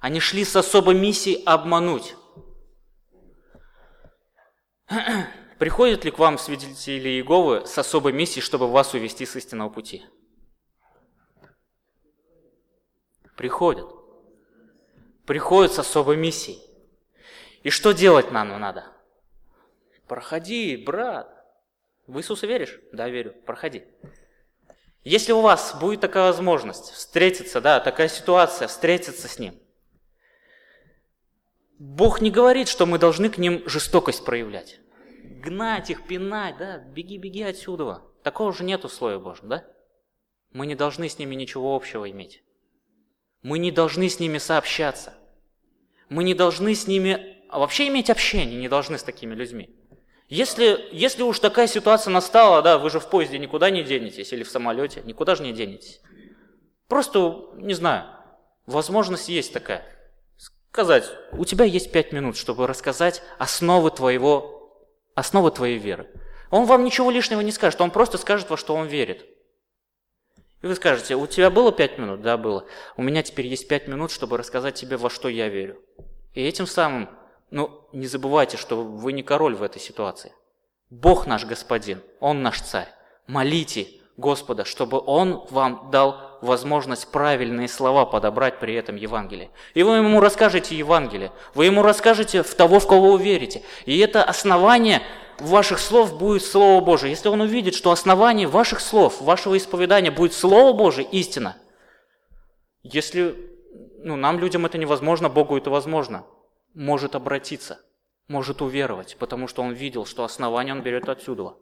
Они 0.00 0.20
шли 0.20 0.44
с 0.44 0.56
особой 0.56 0.94
миссией 0.94 1.42
обмануть. 1.44 2.14
Приходят 5.62 6.04
ли 6.04 6.10
к 6.10 6.18
вам 6.18 6.38
свидетели 6.38 7.08
Иеговы 7.08 7.68
с 7.68 7.78
особой 7.78 8.12
миссией, 8.12 8.42
чтобы 8.42 8.66
вас 8.66 8.94
увести 8.94 9.24
с 9.24 9.36
истинного 9.36 9.68
пути? 9.68 10.04
Приходят. 13.36 13.86
Приходят 15.24 15.72
с 15.72 15.78
особой 15.78 16.16
миссией. 16.16 16.60
И 17.62 17.70
что 17.70 17.92
делать 17.92 18.32
нам 18.32 18.48
надо? 18.58 18.88
Проходи, 20.08 20.76
брат. 20.76 21.32
В 22.08 22.18
Иисуса 22.18 22.48
веришь? 22.48 22.80
Да, 22.92 23.08
верю. 23.08 23.32
Проходи. 23.46 23.84
Если 25.04 25.30
у 25.30 25.42
вас 25.42 25.76
будет 25.78 26.00
такая 26.00 26.32
возможность 26.32 26.90
встретиться, 26.90 27.60
да, 27.60 27.78
такая 27.78 28.08
ситуация, 28.08 28.66
встретиться 28.66 29.28
с 29.28 29.38
Ним, 29.38 29.62
Бог 31.78 32.20
не 32.20 32.32
говорит, 32.32 32.66
что 32.66 32.84
мы 32.84 32.98
должны 32.98 33.30
к 33.30 33.38
ним 33.38 33.62
жестокость 33.68 34.24
проявлять. 34.24 34.81
Гнать 35.42 35.90
их, 35.90 36.06
пинать, 36.06 36.56
да, 36.56 36.78
беги, 36.78 37.18
беги 37.18 37.42
отсюда. 37.42 38.02
Такого 38.22 38.52
же 38.52 38.62
нет 38.62 38.84
условия 38.84 39.18
Божьего, 39.18 39.48
да? 39.48 39.64
Мы 40.52 40.66
не 40.66 40.76
должны 40.76 41.08
с 41.08 41.18
ними 41.18 41.34
ничего 41.34 41.74
общего 41.74 42.08
иметь. 42.08 42.44
Мы 43.42 43.58
не 43.58 43.72
должны 43.72 44.08
с 44.08 44.20
ними 44.20 44.38
сообщаться. 44.38 45.14
Мы 46.08 46.22
не 46.22 46.34
должны 46.34 46.76
с 46.76 46.86
ними 46.86 47.38
вообще 47.50 47.88
иметь 47.88 48.08
общение, 48.08 48.60
не 48.60 48.68
должны 48.68 48.98
с 48.98 49.02
такими 49.02 49.34
людьми. 49.34 49.74
Если, 50.28 50.88
если 50.92 51.22
уж 51.22 51.40
такая 51.40 51.66
ситуация 51.66 52.12
настала, 52.12 52.62
да, 52.62 52.78
вы 52.78 52.88
же 52.88 53.00
в 53.00 53.10
поезде 53.10 53.40
никуда 53.40 53.68
не 53.70 53.82
денетесь 53.82 54.32
или 54.32 54.44
в 54.44 54.50
самолете, 54.50 55.02
никуда 55.04 55.34
же 55.34 55.42
не 55.42 55.52
денетесь. 55.52 56.00
Просто, 56.86 57.48
не 57.56 57.74
знаю, 57.74 58.06
возможность 58.66 59.28
есть 59.28 59.52
такая. 59.52 59.84
Сказать, 60.70 61.10
у 61.32 61.44
тебя 61.44 61.64
есть 61.64 61.90
пять 61.90 62.12
минут, 62.12 62.36
чтобы 62.36 62.68
рассказать 62.68 63.24
основы 63.38 63.90
твоего, 63.90 64.61
основы 65.14 65.50
твоей 65.50 65.78
веры. 65.78 66.08
Он 66.50 66.66
вам 66.66 66.84
ничего 66.84 67.10
лишнего 67.10 67.40
не 67.40 67.52
скажет, 67.52 67.80
он 67.80 67.90
просто 67.90 68.18
скажет, 68.18 68.50
во 68.50 68.56
что 68.56 68.74
он 68.74 68.86
верит. 68.86 69.26
И 70.60 70.66
вы 70.66 70.74
скажете, 70.76 71.16
у 71.16 71.26
тебя 71.26 71.50
было 71.50 71.72
пять 71.72 71.98
минут? 71.98 72.22
Да, 72.22 72.36
было. 72.36 72.66
У 72.96 73.02
меня 73.02 73.22
теперь 73.22 73.46
есть 73.46 73.66
пять 73.66 73.88
минут, 73.88 74.10
чтобы 74.10 74.38
рассказать 74.38 74.74
тебе, 74.74 74.96
во 74.96 75.10
что 75.10 75.28
я 75.28 75.48
верю. 75.48 75.80
И 76.34 76.42
этим 76.42 76.66
самым 76.66 77.08
но 77.52 77.86
не 77.92 78.06
забывайте, 78.06 78.56
что 78.56 78.82
вы 78.82 79.12
не 79.12 79.22
король 79.22 79.54
в 79.54 79.62
этой 79.62 79.78
ситуации. 79.78 80.32
Бог 80.88 81.26
наш 81.26 81.44
Господин, 81.44 82.02
Он 82.18 82.42
наш 82.42 82.62
Царь. 82.62 82.88
Молите 83.26 83.86
Господа, 84.16 84.64
чтобы 84.64 85.02
Он 85.04 85.44
вам 85.50 85.88
дал 85.90 86.38
возможность 86.42 87.10
правильные 87.10 87.68
слова 87.68 88.04
подобрать 88.04 88.58
при 88.58 88.74
этом 88.74 88.96
Евангелии. 88.96 89.50
И 89.74 89.82
вы 89.82 89.96
ему 89.96 90.20
расскажете 90.20 90.76
Евангелие, 90.76 91.32
вы 91.54 91.66
ему 91.66 91.82
расскажете 91.82 92.42
в 92.42 92.54
того, 92.54 92.80
в 92.80 92.86
кого 92.86 93.12
вы 93.12 93.22
верите. 93.22 93.62
И 93.86 93.98
это 93.98 94.22
основание 94.24 95.02
ваших 95.38 95.78
слов 95.78 96.18
будет 96.18 96.42
Слово 96.42 96.84
Божие. 96.84 97.10
Если 97.10 97.28
он 97.28 97.40
увидит, 97.40 97.74
что 97.74 97.90
основание 97.90 98.46
ваших 98.46 98.80
слов, 98.80 99.20
вашего 99.20 99.56
исповедания 99.56 100.10
будет 100.10 100.34
Слово 100.34 100.72
Божие, 100.76 101.06
истина, 101.10 101.56
если 102.82 103.36
ну, 103.98 104.16
нам, 104.16 104.38
людям, 104.38 104.66
это 104.66 104.78
невозможно, 104.78 105.28
Богу 105.28 105.56
это 105.56 105.70
возможно– 105.70 106.24
может 106.74 107.14
обратиться, 107.14 107.80
может 108.28 108.62
уверовать, 108.62 109.16
потому 109.18 109.48
что 109.48 109.62
он 109.62 109.72
видел, 109.72 110.06
что 110.06 110.24
основание 110.24 110.74
он 110.74 110.82
берет 110.82 111.08
отсюда. 111.08 111.54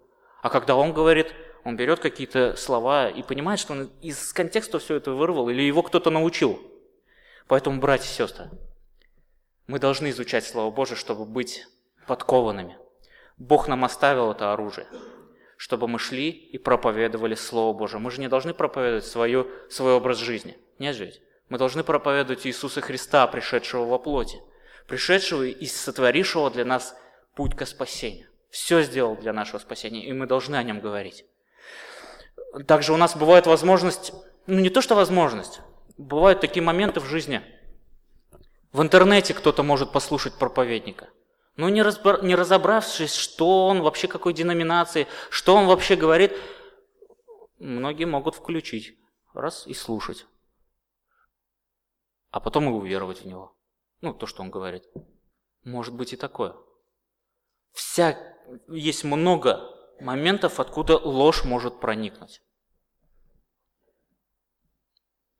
А 0.42 0.48
когда 0.48 0.76
он 0.76 0.92
говорит, 0.92 1.32
он 1.64 1.76
берет 1.76 2.00
какие-то 2.00 2.56
слова 2.56 3.08
и 3.08 3.22
понимает, 3.22 3.61
что 3.61 3.72
он 3.72 3.90
из 4.00 4.32
контекста 4.32 4.78
все 4.78 4.96
это 4.96 5.12
вырвал 5.12 5.48
или 5.48 5.62
его 5.62 5.82
кто-то 5.82 6.11
научил. 6.11 6.61
Поэтому, 7.46 7.80
братья 7.80 8.06
и 8.06 8.12
сестры, 8.12 8.50
мы 9.66 9.78
должны 9.78 10.11
изучать 10.11 10.44
Слово 10.44 10.70
Божие, 10.70 10.96
чтобы 10.96 11.24
быть 11.24 11.66
подкованными. 12.06 12.78
Бог 13.36 13.68
нам 13.68 13.84
оставил 13.84 14.32
это 14.32 14.52
оружие, 14.52 14.86
чтобы 15.56 15.88
мы 15.88 15.98
шли 15.98 16.30
и 16.30 16.58
проповедовали 16.58 17.34
Слово 17.34 17.76
Божие. 17.76 18.00
Мы 18.00 18.11
же 18.11 18.20
не 18.20 18.28
должны 18.28 18.54
проповедовать 18.54 19.06
свою, 19.06 19.48
свой 19.68 19.94
образ 19.94 20.18
жизни. 20.18 20.58
Нет 20.78 20.96
же 20.96 21.06
ведь? 21.06 21.22
Мы 21.48 21.58
должны 21.58 21.82
проповедовать 21.82 22.46
Иисуса 22.46 22.80
Христа, 22.80 23.26
пришедшего 23.26 23.84
во 23.84 23.98
плоти 23.98 24.40
пришедшего 24.90 25.44
и 25.44 25.66
сотворившего 25.66 26.50
для 26.50 26.64
нас 26.64 26.96
путь 27.36 27.56
к 27.56 27.64
спасению. 27.64 28.26
Все 28.50 28.82
сделал 28.82 29.14
для 29.14 29.32
нашего 29.32 29.61
спасения, 29.61 30.04
и 30.04 30.12
мы 30.12 30.26
должны 30.26 30.56
о 30.56 30.64
нем 30.64 30.80
говорить. 30.80 31.24
Также 32.66 32.92
у 32.92 32.96
нас 32.96 33.16
бывает 33.16 33.46
возможность, 33.46 34.12
ну 34.46 34.59
не 34.59 34.70
то 34.70 34.82
что 34.82 34.94
возможность, 34.94 35.61
бывают 35.96 36.40
такие 36.40 36.62
моменты 36.62 37.01
в 37.01 37.05
жизни. 37.05 37.42
В 38.72 38.82
интернете 38.82 39.34
кто-то 39.34 39.62
может 39.62 39.92
послушать 39.92 40.34
проповедника, 40.34 41.11
но 41.57 41.68
не, 41.68 41.82
разбор, 41.82 42.22
не 42.24 42.34
разобравшись, 42.34 43.14
что 43.14 43.66
он 43.66 43.82
вообще 43.82 44.09
какой 44.09 44.32
деноминации, 44.32 45.07
что 45.28 45.55
он 45.55 45.66
вообще 45.66 45.96
говорит, 45.96 46.36
многие 47.59 48.05
могут 48.05 48.34
включить, 48.34 48.96
раз 49.34 49.66
и 49.66 49.74
слушать, 49.74 50.26
а 52.30 52.40
потом 52.40 52.68
и 52.68 52.72
уверовать 52.72 53.22
в 53.22 53.26
него. 53.26 53.57
Ну, 54.01 54.14
то, 54.14 54.26
что 54.26 54.42
он 54.42 54.51
говорит. 54.51 54.84
Может 55.64 55.94
быть 55.94 56.12
и 56.12 56.16
такое. 56.16 56.57
Вся... 57.72 58.18
Есть 58.68 59.05
много 59.05 59.80
моментов, 60.01 60.61
откуда 60.61 60.96
ложь 60.96 61.44
может 61.44 61.80
проникнуть. 61.80 62.42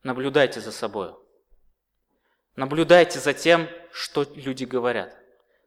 Наблюдайте 0.03 0.61
за 0.61 0.73
собой. 0.73 1.15
Наблюдайте 2.57 3.19
за 3.19 3.35
тем, 3.35 3.69
что 3.93 4.25
люди 4.35 4.65
говорят. 4.65 5.17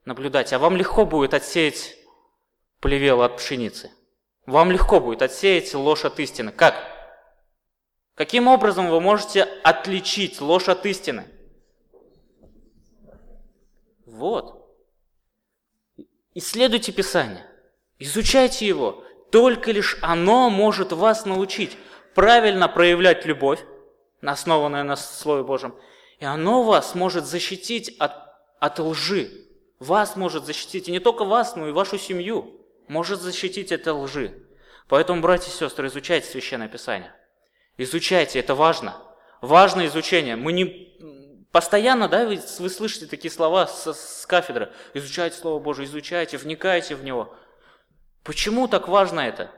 Наблюдайте. 0.06 0.56
А 0.56 0.60
вам 0.60 0.76
легко 0.76 1.06
будет 1.06 1.34
отсеять 1.34 1.96
плевел 2.80 3.22
от 3.22 3.38
пшеницы. 3.38 3.92
Вам 4.46 4.72
легко 4.72 5.00
будет 5.00 5.22
отсеять 5.22 5.74
ложь 5.74 6.04
от 6.04 6.20
истины. 6.20 6.52
Как? 6.52 6.76
Каким 8.16 8.48
образом 8.48 8.90
вы 8.90 9.00
можете 9.00 9.44
отличить 9.44 10.42
ложь 10.42 10.68
от 10.68 10.86
истины? 10.86 11.26
Вот. 14.06 14.64
Исследуйте 16.36 16.92
Писание, 16.92 17.46
изучайте 18.00 18.68
его. 18.68 19.04
Только 19.32 19.72
лишь 19.72 19.98
оно 20.02 20.50
может 20.50 20.92
вас 20.92 21.26
научить 21.26 21.78
правильно 22.14 22.68
проявлять 22.68 23.26
любовь, 23.26 23.60
основанную 24.22 24.86
на 24.86 24.96
Слове 24.96 25.44
Божьем. 25.44 25.76
И 26.20 26.26
оно 26.26 26.64
вас 26.64 26.96
может 26.96 27.26
защитить 27.26 27.96
от, 28.00 28.14
от 28.60 28.80
лжи. 28.80 29.32
Вас 29.80 30.16
может 30.16 30.46
защитить, 30.46 30.88
и 30.88 30.92
не 30.92 31.00
только 31.00 31.26
вас, 31.26 31.56
но 31.56 31.68
и 31.68 31.72
вашу 31.72 31.98
семью 31.98 32.66
может 32.88 33.22
защитить 33.22 33.72
от 33.72 33.88
лжи. 33.88 34.46
Поэтому, 34.88 35.22
братья 35.22 35.50
и 35.50 35.54
сестры, 35.54 35.88
изучайте 35.88 36.28
Священное 36.28 36.68
Писание. 36.68 37.14
Изучайте, 37.78 38.40
это 38.40 38.56
важно. 38.56 38.96
Важно 39.42 39.86
изучение. 39.88 40.36
Мы 40.36 40.54
не, 40.54 40.94
Постоянно, 41.54 42.10
да, 42.10 42.26
вы, 42.26 42.42
вы 42.58 42.70
слышите 42.70 43.06
такие 43.06 43.30
слова 43.30 43.68
с, 43.68 43.94
с 43.94 44.26
кафедры. 44.26 44.74
Изучайте 44.96 45.38
Слово 45.38 45.60
Божие, 45.60 45.86
изучайте, 45.86 46.38
вникайте 46.38 46.96
в 46.96 47.04
него. 47.04 47.36
Почему 48.24 48.68
так 48.68 48.88
важно 48.88 49.20
это? 49.20 49.52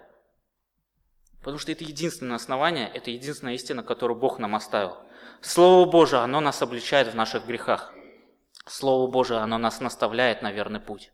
Потому 1.39 1.59
что 1.59 1.71
это 1.71 1.83
единственное 1.83 2.37
основание, 2.37 2.89
это 2.91 3.11
единственная 3.11 3.53
истина, 3.53 3.83
которую 3.83 4.19
Бог 4.19 4.39
нам 4.39 4.55
оставил. 4.55 4.97
Слово 5.41 5.89
Божие, 5.89 6.21
оно 6.21 6.39
нас 6.39 6.61
обличает 6.61 7.07
в 7.07 7.15
наших 7.15 7.45
грехах. 7.45 7.93
Слово 8.65 9.09
Божие, 9.09 9.39
оно 9.39 9.59
нас 9.59 9.79
наставляет 9.79 10.41
на 10.41 10.51
верный 10.51 10.79
путь. 10.79 11.11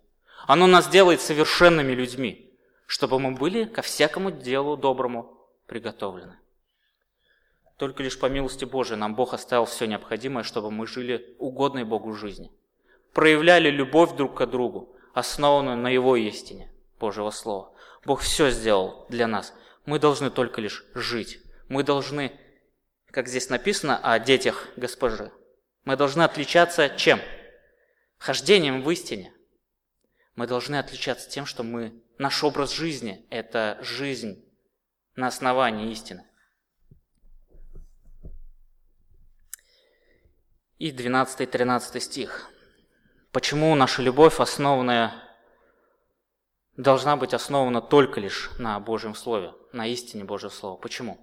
Оно 0.47 0.67
нас 0.67 0.87
делает 0.87 1.19
совершенными 1.19 1.91
людьми, 1.91 2.49
чтобы 2.85 3.19
мы 3.19 3.31
были 3.31 3.65
ко 3.65 3.81
всякому 3.81 4.31
делу 4.31 4.77
доброму 4.77 5.37
приготовлены. 5.67 6.37
Только 7.77 8.03
лишь 8.03 8.17
по 8.17 8.27
милости 8.27 8.63
Божией 8.63 8.97
нам 8.97 9.15
Бог 9.15 9.33
оставил 9.33 9.65
все 9.65 9.85
необходимое, 9.85 10.43
чтобы 10.43 10.71
мы 10.71 10.87
жили 10.87 11.35
угодной 11.39 11.83
Богу 11.83 12.13
жизни. 12.13 12.51
Проявляли 13.11 13.69
любовь 13.69 14.15
друг 14.15 14.37
к 14.37 14.45
другу, 14.45 14.95
основанную 15.13 15.77
на 15.77 15.89
Его 15.89 16.15
истине, 16.15 16.71
Божьего 17.01 17.31
Слова. 17.31 17.73
Бог 18.05 18.21
все 18.21 18.51
сделал 18.51 19.07
для 19.09 19.27
нас. 19.27 19.53
Мы 19.85 19.97
должны 19.97 20.29
только 20.29 20.61
лишь 20.61 20.85
жить. 20.93 21.39
Мы 21.67 21.83
должны, 21.83 22.39
как 23.07 23.27
здесь 23.27 23.49
написано 23.49 23.97
о 23.97 24.19
детях 24.19 24.67
госпожи, 24.75 25.31
мы 25.83 25.95
должны 25.97 26.21
отличаться 26.21 26.89
чем? 26.89 27.19
Хождением 28.19 28.83
в 28.83 28.91
истине. 28.91 29.33
Мы 30.35 30.45
должны 30.45 30.75
отличаться 30.75 31.27
тем, 31.27 31.47
что 31.47 31.63
мы, 31.63 31.99
наш 32.19 32.43
образ 32.43 32.71
жизни– 32.71 33.25
это 33.31 33.79
жизнь 33.81 34.45
на 35.15 35.27
основании 35.27 35.91
истины. 35.91 36.23
И 40.77 40.91
12-13 40.91 41.99
стих. 41.99 42.51
Почему 43.31 43.73
наша 43.75 44.01
любовь, 44.01 44.39
основанная, 44.39 45.30
должна 46.77 47.15
быть 47.17 47.33
основана 47.33 47.81
только 47.81 48.19
лишь 48.19 48.51
на 48.57 48.79
Божьем 48.79 49.15
Слове, 49.15 49.53
на 49.71 49.87
истине 49.87 50.23
Божьего 50.23 50.49
Слова? 50.49 50.77
Почему? 50.77 51.19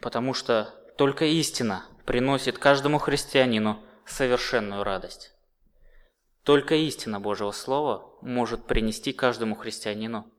Потому 0.00 0.34
что 0.34 0.74
только 0.96 1.24
истина 1.24 1.86
приносит 2.06 2.58
каждому 2.58 2.98
христианину 2.98 3.82
совершенную 4.06 4.82
радость. 4.82 5.32
Только 6.42 6.74
истина 6.74 7.20
Божьего 7.20 7.52
Слова 7.52 8.16
может 8.22 8.66
принести 8.66 9.12
каждому 9.12 9.54
христианину 9.54 10.30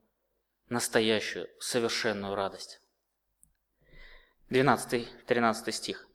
настоящую, 0.69 1.47
совершенную 1.59 2.35
радость. 2.35 2.81
12-13 4.49 5.71
стих. 5.71 6.07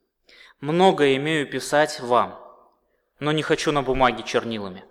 «Многое 0.60 1.16
имею 1.16 1.50
писать 1.50 2.00
вам, 2.00 2.40
но 3.18 3.32
не 3.32 3.42
хочу 3.42 3.72
на 3.72 3.82
бумаге 3.82 4.22
чернилами. 4.22 4.84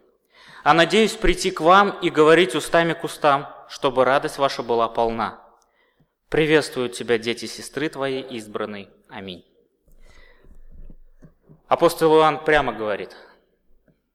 А 0.65 0.73
надеюсь 0.73 1.13
прийти 1.13 1.51
к 1.51 1.61
вам 1.61 1.91
и 1.99 2.09
говорить 2.09 2.55
устами 2.55 2.93
к 2.93 3.03
устам, 3.03 3.53
чтобы 3.69 4.03
радость 4.03 4.39
ваша 4.39 4.63
была 4.63 4.89
полна. 4.89 5.39
Приветствую 6.29 6.89
тебя, 6.89 7.19
дети 7.19 7.45
сестры 7.45 7.87
твоей 7.87 8.23
избранной. 8.35 8.89
Аминь. 9.07 9.45
Апостол 11.67 12.17
Иоанн 12.17 12.43
прямо 12.43 12.73
говорит, 12.73 13.15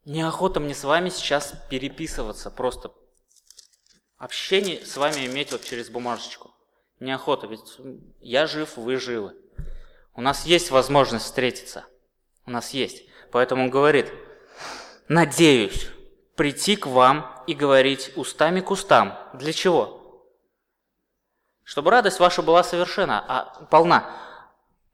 неохота 0.05 0.59
мне 0.59 0.75
с 0.75 0.83
вами 0.83 1.11
сейчас 1.11 1.55
переписываться, 1.71 2.51
просто 2.51 2.91
общение 4.19 4.85
с 4.85 4.97
вами 4.97 5.27
иметь 5.27 5.53
вот 5.53 5.63
через 5.63 5.89
бумажечку. 5.89 6.51
Неохота, 6.99 7.47
ведь 7.47 7.79
я 8.19 8.49
жив, 8.49 8.77
вы 8.77 8.97
живы. 8.97 9.37
У 10.17 10.21
нас 10.21 10.47
есть 10.47 10.73
возможность 10.73 11.27
встретиться. 11.27 11.85
У 12.45 12.51
нас 12.51 12.71
есть. 12.71 13.05
Поэтому 13.31 13.63
он 13.63 13.71
говорит, 13.71 14.13
надеюсь 15.07 15.89
прийти 16.41 16.75
к 16.77 16.87
вам 16.87 17.31
и 17.47 17.53
говорить 17.53 18.13
устами 18.17 18.63
к 18.63 18.71
устам. 18.71 19.15
Для 19.35 19.53
чего? 19.53 20.25
Чтобы 21.65 21.91
радость 21.91 22.19
ваша 22.19 22.41
была 22.41 22.65
совершена, 22.65 23.23
а, 23.29 23.65
полна. 23.67 24.11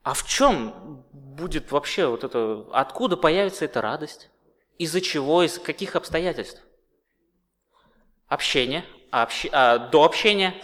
А 0.03 0.15
в 0.15 0.27
чем 0.27 1.05
будет 1.13 1.71
вообще 1.71 2.09
вот 2.09 2.25
это, 2.25 2.67
откуда 2.73 3.17
появится 3.17 3.65
эта 3.65 3.81
радость? 3.81 4.29
Из-за 4.79 5.01
чего, 5.01 5.45
из 5.45 5.61
каких 5.61 5.95
обстоятельств? 5.95 6.61
Общение, 8.27 8.85
а, 9.13 9.23
общ... 9.23 9.47
а 9.53 9.79
до 9.79 10.03
общения 10.03 10.61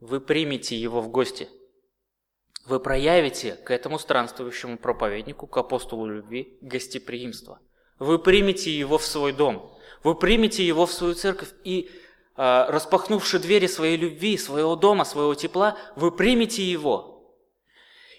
вы 0.00 0.20
примете 0.20 0.74
его 0.74 1.00
в 1.00 1.08
гости– 1.08 1.48
вы 2.66 2.80
проявите 2.80 3.54
к 3.54 3.70
этому 3.70 4.00
странствующему 4.00 4.76
проповеднику, 4.76 5.46
к 5.46 5.56
апостолу 5.56 6.06
любви, 6.06 6.58
гостеприимство. 6.60 7.60
Вы 8.02 8.18
примете 8.18 8.76
его 8.76 8.98
в 8.98 9.04
свой 9.04 9.32
дом, 9.32 9.72
вы 10.02 10.16
примете 10.16 10.66
его 10.66 10.86
в 10.86 10.92
свою 10.92 11.14
церковь 11.14 11.50
и, 11.62 11.88
э, 12.36 12.66
распахнувши 12.68 13.38
двери 13.38 13.68
своей 13.68 13.96
любви, 13.96 14.36
своего 14.36 14.74
дома, 14.74 15.04
своего 15.04 15.34
тепла, 15.34 15.76
вы 15.94 16.10
примете 16.10 16.64
его. 16.64 17.32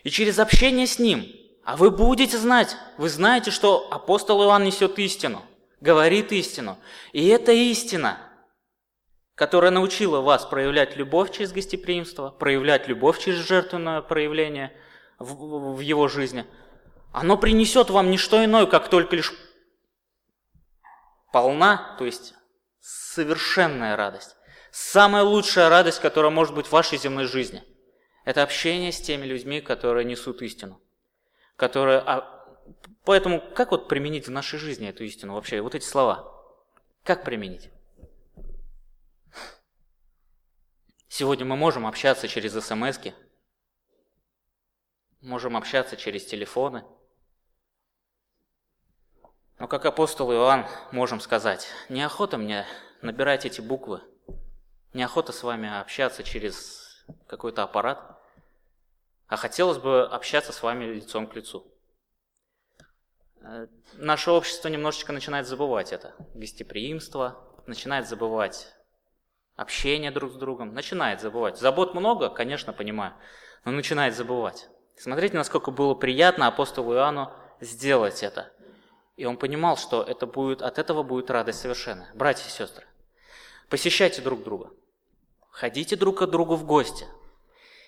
И 0.04 0.10
через 0.10 0.40
общение 0.40 0.88
с 0.88 1.00
ним, 1.00 1.26
а 1.66 1.76
вы 1.76 1.92
будете 1.92 2.38
знать, 2.38 2.78
вы 2.98 3.10
знаете, 3.10 3.52
что 3.52 3.88
апостол 3.92 4.42
Иоанн 4.44 4.64
несет 4.64 4.98
истину, 5.00 5.42
говорит 5.82 6.32
истину. 6.32 6.78
И 7.12 7.28
эта 7.28 7.52
истина– 7.52 8.18
которая 9.36 9.72
научила 9.72 10.22
вас 10.22 10.46
проявлять 10.46 10.96
любовь 10.96 11.32
через 11.32 11.52
гостеприимство, 11.52 12.30
проявлять 12.30 12.88
любовь 12.88 13.20
через 13.20 13.40
жертвенное 13.40 14.02
проявление 14.02 14.72
в, 15.18 15.74
в 15.74 15.80
его 15.80 16.08
жизни, 16.08 16.46
оно 17.12 17.36
принесет 17.36 17.90
вам 17.90 18.12
не 18.12 18.18
что 18.18 18.46
иное, 18.46 18.68
как 18.68 18.90
только 18.90 19.16
лишь 19.16 19.34
полна, 21.34 21.96
то 21.98 22.06
есть 22.06 22.36
совершенная 22.80 23.98
радость. 23.98 24.38
Самая 24.72 25.24
лучшая 25.24 25.68
радость, 25.68 26.00
которая 26.00 26.32
может 26.32 26.56
быть 26.56 26.68
в 26.68 26.72
вашей 26.72 26.98
земной 26.98 27.26
жизни. 27.26 27.64
Это 28.24 28.44
общение 28.44 28.94
с 28.94 29.02
теми 29.02 29.26
людьми, 29.26 29.60
которые 29.60 30.06
несут 30.06 30.42
истину. 30.42 30.82
Которые... 31.58 32.00
А... 32.00 32.46
Поэтому 33.04 33.42
как 33.54 33.72
вот 33.72 33.90
применить 33.90 34.28
в 34.28 34.32
нашей 34.32 34.58
жизни 34.58 34.88
эту 34.88 35.04
истину 35.04 35.34
вообще? 35.34 35.60
Вот 35.60 35.76
эти 35.76 35.84
слова. 35.84 36.32
Как 37.04 37.26
применить? 37.26 37.70
Сегодня 41.10 41.46
мы 41.46 41.58
можем 41.58 41.86
общаться 41.86 42.28
через 42.28 42.54
смс 42.54 43.00
можем 45.22 45.58
общаться 45.58 45.96
через 45.96 46.26
телефоны. 46.26 46.84
Но 49.64 49.70
как 49.70 49.86
апостол 49.86 50.30
Иоанн 50.34 50.66
можем 50.92 51.22
сказать, 51.22 51.70
неохота 51.88 52.38
мне 52.38 52.66
набирать 53.02 53.46
эти 53.46 53.62
буквы, 53.62 54.02
неохота 54.92 55.32
с 55.32 55.42
вами 55.42 55.80
общаться 55.80 56.22
через 56.22 57.06
какой-то 57.28 57.64
аппарат, 57.64 58.20
а 59.30 59.38
хотелось 59.38 59.78
бы 59.78 60.06
общаться 60.06 60.52
с 60.52 60.62
вами 60.62 60.84
лицом 60.84 61.28
к 61.28 61.36
лицу. 61.38 61.66
Э, 63.40 63.68
наше 63.94 64.32
общество 64.32 64.68
немножечко 64.68 65.14
начинает 65.14 65.48
забывать 65.48 65.94
это. 65.94 66.14
Гостеприимство, 66.34 67.42
начинает 67.66 68.06
забывать 68.10 68.76
общение 69.56 70.12
друг 70.12 70.34
с 70.34 70.36
другом, 70.36 70.74
начинает 70.74 71.22
забывать. 71.22 71.58
Забот 71.58 71.94
много, 71.94 72.30
конечно, 72.30 72.74
понимаю, 72.74 73.14
но 73.64 73.72
начинает 73.72 74.14
забывать. 74.14 74.68
Смотрите, 74.98 75.38
насколько 75.38 75.72
было 75.72 75.96
приятно 75.96 76.48
апостолу 76.48 76.94
Иоанну 76.96 77.32
сделать 77.62 78.24
это. 78.24 78.52
И 79.16 79.26
он 79.26 79.38
понимал, 79.38 79.78
что 79.78 80.02
это 80.02 80.26
будет, 80.26 80.62
от 80.62 80.80
этого 80.80 81.04
будет 81.04 81.30
радость 81.30 81.62
совершенная. 81.62 82.12
Братья 82.14 82.48
и 82.48 82.52
сестры, 82.52 82.86
посещайте 83.70 84.22
друг 84.22 84.44
друга. 84.44 84.72
Ходите 85.50 85.96
друг 85.96 86.20
к 86.20 86.26
другу 86.26 86.56
в 86.56 86.66
гости. 86.66 87.06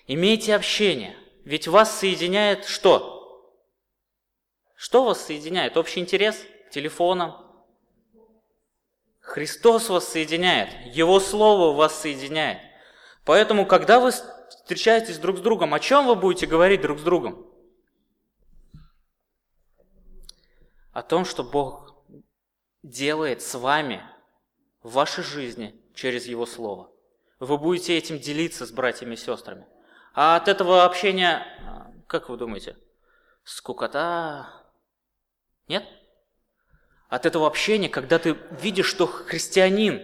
Имейте 0.06 0.54
общение. 0.54 1.16
Ведь 1.44 1.66
вас 1.66 1.98
соединяет 1.98 2.64
что? 2.64 3.52
Что 4.76 5.04
вас 5.04 5.24
соединяет? 5.24 5.76
Общий 5.76 6.00
интерес 6.00 6.44
к 6.68 6.70
телефонам, 6.70 7.46
Христос 9.26 9.88
вас 9.88 10.06
соединяет, 10.06 10.70
Его 10.94 11.18
Слово 11.18 11.76
вас 11.76 12.00
соединяет. 12.00 12.58
Поэтому, 13.24 13.66
когда 13.66 13.98
вы 13.98 14.12
встречаетесь 14.12 15.18
друг 15.18 15.38
с 15.38 15.40
другом, 15.40 15.74
о 15.74 15.80
чем 15.80 16.06
вы 16.06 16.14
будете 16.14 16.46
говорить 16.46 16.80
друг 16.80 17.00
с 17.00 17.02
другом? 17.02 17.44
О 20.96 21.02
том, 21.02 21.26
что 21.26 21.44
Бог 21.44 21.94
делает 22.82 23.42
с 23.42 23.54
вами 23.54 24.02
в 24.82 24.92
вашей 24.92 25.22
жизни 25.22 25.78
через 25.94 26.24
Его 26.24 26.46
Слово. 26.46 26.90
Вы 27.38 27.58
будете 27.58 27.98
этим 27.98 28.18
делиться 28.18 28.64
с 28.64 28.70
братьями 28.70 29.12
и 29.12 29.18
сестрами. 29.18 29.66
А 30.14 30.36
от 30.36 30.48
этого 30.48 30.86
общения, 30.86 31.46
как 32.06 32.30
вы 32.30 32.38
думаете, 32.38 32.78
скукота? 33.44 34.48
Нет? 35.68 35.84
от 37.10 37.26
этого 37.26 37.46
общения, 37.46 37.90
когда 37.90 38.18
ты 38.18 38.34
видишь, 38.62 38.86
что 38.86 39.06
христианин, 39.06 40.00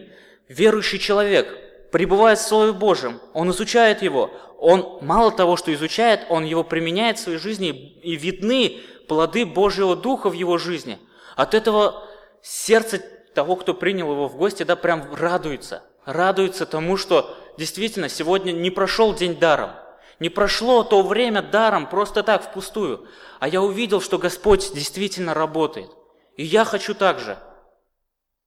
верующий 0.48 0.98
человек, 0.98 1.90
пребывает 1.90 2.38
в 2.38 2.46
Слове 2.46 2.72
Божьем, 2.72 3.18
он 3.32 3.50
изучает 3.50 4.02
его, 4.02 4.30
он 4.58 4.98
мало 5.00 5.32
того, 5.32 5.56
что 5.56 5.72
изучает, 5.72 6.26
он 6.28 6.44
его 6.44 6.62
применяет 6.62 7.18
в 7.18 7.22
своей 7.22 7.38
жизни, 7.38 7.70
и 8.02 8.14
видны 8.14 8.80
плоды 9.06 9.44
Божьего 9.46 9.96
Духа 9.96 10.30
в 10.30 10.32
его 10.32 10.58
жизни. 10.58 10.98
От 11.36 11.54
этого 11.54 12.08
сердце 12.42 13.02
того, 13.34 13.56
кто 13.56 13.74
принял 13.74 14.10
его 14.10 14.28
в 14.28 14.36
гости, 14.36 14.62
да, 14.62 14.76
прям 14.76 15.14
радуется. 15.14 15.82
Радуется 16.04 16.66
тому, 16.66 16.96
что 16.96 17.36
действительно 17.56 18.08
сегодня 18.08 18.52
не 18.52 18.70
прошел 18.70 19.14
день 19.14 19.36
даром. 19.38 19.70
Не 20.18 20.28
прошло 20.28 20.84
то 20.84 21.02
время 21.02 21.42
даром, 21.42 21.88
просто 21.88 22.22
так, 22.22 22.44
впустую. 22.44 23.06
А 23.40 23.48
я 23.48 23.62
увидел, 23.62 24.00
что 24.00 24.18
Господь 24.18 24.72
действительно 24.72 25.34
работает. 25.34 25.90
И 26.36 26.44
я 26.44 26.64
хочу 26.64 26.94
так 26.94 27.18
же. 27.18 27.38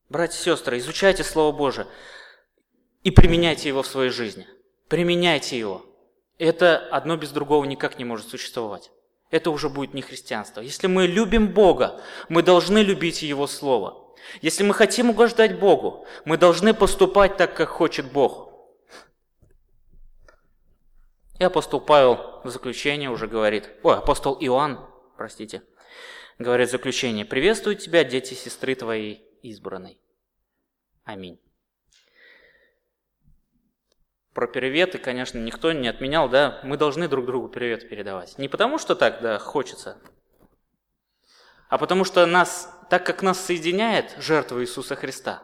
Братья 0.09 0.39
и 0.39 0.43
сестры, 0.43 0.77
изучайте 0.77 1.23
Слово 1.23 1.55
Божие 1.55 1.87
и 3.03 3.11
применяйте 3.11 3.69
его 3.69 3.83
в 3.83 3.87
своей 3.87 4.09
жизни. 4.09 4.47
Применяйте 4.87 5.57
его. 5.57 5.85
Это 6.37 6.77
одно 6.77 7.17
без 7.17 7.29
другого 7.31 7.63
никак 7.65 7.97
не 7.97 8.05
может 8.05 8.27
существовать. 8.27 8.91
Это 9.35 9.51
уже 9.51 9.67
будет 9.67 9.93
не 9.93 10.01
христианство. 10.01 10.61
Если 10.61 10.87
мы 10.87 11.07
любим 11.07 11.49
Бога, 11.49 12.01
мы 12.29 12.41
должны 12.41 12.77
любить 12.77 13.21
Его 13.21 13.47
Слово. 13.47 14.15
Если 14.41 14.63
мы 14.63 14.73
хотим 14.73 15.09
угождать 15.09 15.59
Богу, 15.59 16.07
мы 16.23 16.37
должны 16.37 16.73
поступать 16.73 17.35
так, 17.35 17.53
как 17.53 17.67
хочет 17.67 18.13
Бог. 18.13 18.49
И 21.37 21.43
апостол 21.43 21.81
Павел 21.81 22.39
в 22.45 22.49
заключение 22.49 23.09
уже 23.09 23.27
говорит, 23.27 23.69
ой, 23.83 23.97
апостол 23.97 24.37
Иоанн, 24.39 24.79
простите, 25.17 25.63
говорит 26.39 26.69
в 26.69 26.71
заключение, 26.71 27.25
«Приветствую 27.25 27.75
тебя, 27.75 28.05
дети 28.05 28.35
сестры 28.35 28.73
твоей 28.73 29.27
избранной». 29.41 29.99
Аминь. 31.03 31.41
Про 34.35 34.49
приветы, 34.49 34.97
конечно, 34.97 35.39
никто 35.39 35.71
не 35.71 35.87
отменял, 35.87 36.27
да, 36.27 36.59
мы 36.61 36.75
должны 36.75 37.07
друг 37.07 37.25
другу 37.25 37.47
привет 37.47 37.87
передавать. 37.87 38.37
Не 38.37 38.49
потому, 38.49 38.77
что 38.77 38.93
так, 38.93 39.21
да, 39.21 39.39
хочется, 39.39 39.97
а 41.69 41.77
потому 41.77 42.03
что 42.03 42.25
нас, 42.25 42.69
так 42.89 43.05
как 43.05 43.23
нас 43.23 43.39
соединяет 43.39 44.13
жертва 44.19 44.61
Иисуса 44.61 44.97
Христа, 44.97 45.43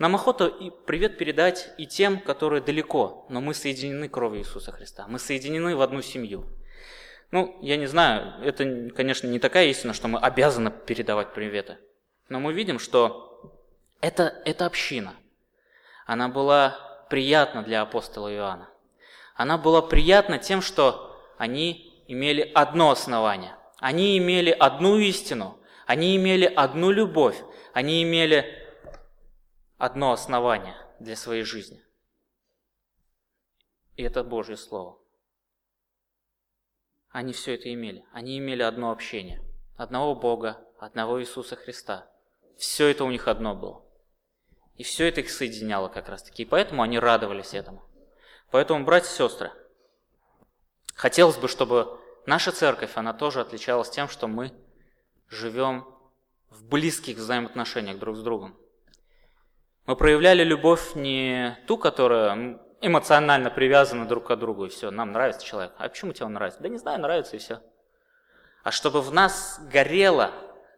нам 0.00 0.16
охота 0.16 0.48
и 0.48 0.72
привет 0.84 1.16
передать 1.16 1.72
и 1.78 1.86
тем, 1.86 2.18
которые 2.18 2.60
далеко, 2.60 3.24
но 3.30 3.40
мы 3.40 3.54
соединены 3.54 4.08
кровью 4.08 4.40
Иисуса 4.40 4.72
Христа, 4.72 5.06
мы 5.06 5.20
соединены 5.20 5.76
в 5.76 5.80
одну 5.80 6.02
семью. 6.02 6.44
Ну, 7.30 7.56
я 7.62 7.76
не 7.76 7.86
знаю, 7.86 8.42
это, 8.42 8.90
конечно, 8.96 9.28
не 9.28 9.38
такая 9.38 9.66
истина, 9.68 9.94
что 9.94 10.08
мы 10.08 10.18
обязаны 10.18 10.72
передавать 10.72 11.34
приветы. 11.34 11.78
Но 12.28 12.40
мы 12.40 12.52
видим, 12.52 12.80
что 12.80 13.54
это, 14.00 14.42
это 14.44 14.66
община. 14.66 15.14
Она 16.04 16.28
была 16.28 16.93
приятна 17.08 17.62
для 17.62 17.82
апостола 17.82 18.32
Иоанна. 18.32 18.68
Она 19.34 19.58
была 19.58 19.82
приятна 19.82 20.38
тем, 20.38 20.62
что 20.62 21.16
они 21.38 22.04
имели 22.06 22.40
одно 22.54 22.90
основание. 22.90 23.56
Они 23.78 24.16
имели 24.16 24.50
одну 24.50 24.96
истину, 24.98 25.58
они 25.86 26.16
имели 26.16 26.46
одну 26.46 26.90
любовь, 26.90 27.42
они 27.72 28.02
имели 28.02 28.66
одно 29.76 30.12
основание 30.12 30.76
для 31.00 31.16
своей 31.16 31.42
жизни. 31.42 31.82
И 33.96 34.02
это 34.02 34.24
Божье 34.24 34.56
Слово. 34.56 34.98
Они 37.10 37.32
все 37.32 37.54
это 37.54 37.72
имели. 37.72 38.04
Они 38.12 38.38
имели 38.38 38.62
одно 38.62 38.90
общение. 38.90 39.40
Одного 39.76 40.14
Бога, 40.14 40.66
одного 40.78 41.20
Иисуса 41.20 41.54
Христа. 41.54 42.10
Все 42.56 42.88
это 42.88 43.04
у 43.04 43.10
них 43.10 43.28
одно 43.28 43.54
было. 43.54 43.83
И 44.76 44.82
все 44.82 45.08
это 45.08 45.20
их 45.20 45.30
соединяло 45.30 45.88
как 45.88 46.08
раз 46.08 46.22
таки. 46.22 46.42
И 46.42 46.46
поэтому 46.46 46.82
они 46.82 46.98
радовались 46.98 47.54
этому. 47.54 47.84
Поэтому, 48.50 48.84
братья 48.84 49.08
и 49.08 49.12
сестры, 49.12 49.52
хотелось 50.94 51.36
бы, 51.36 51.48
чтобы 51.48 52.00
наша 52.26 52.52
церковь, 52.52 52.92
она 52.94 53.12
тоже 53.12 53.40
отличалась 53.40 53.90
тем, 53.90 54.08
что 54.08 54.26
мы 54.26 54.52
живем 55.28 55.86
в 56.50 56.64
близких 56.68 57.16
взаимоотношениях 57.16 57.98
друг 57.98 58.16
с 58.16 58.22
другом. 58.22 58.56
Мы 59.86 59.96
проявляли 59.96 60.44
любовь 60.44 60.94
не 60.94 61.58
ту, 61.66 61.76
которая 61.76 62.58
эмоционально 62.80 63.50
привязана 63.50 64.06
друг 64.06 64.26
к 64.26 64.36
другу, 64.36 64.66
и 64.66 64.68
все, 64.68 64.90
нам 64.90 65.12
нравится 65.12 65.44
человек. 65.44 65.72
А 65.78 65.88
почему 65.88 66.12
тебе 66.12 66.26
он 66.26 66.32
нравится? 66.34 66.60
Да 66.60 66.68
не 66.68 66.78
знаю, 66.78 67.00
нравится, 67.00 67.36
и 67.36 67.38
все. 67.38 67.60
А 68.62 68.70
чтобы 68.70 69.02
в 69.02 69.12
нас 69.12 69.60
горела 69.70 70.32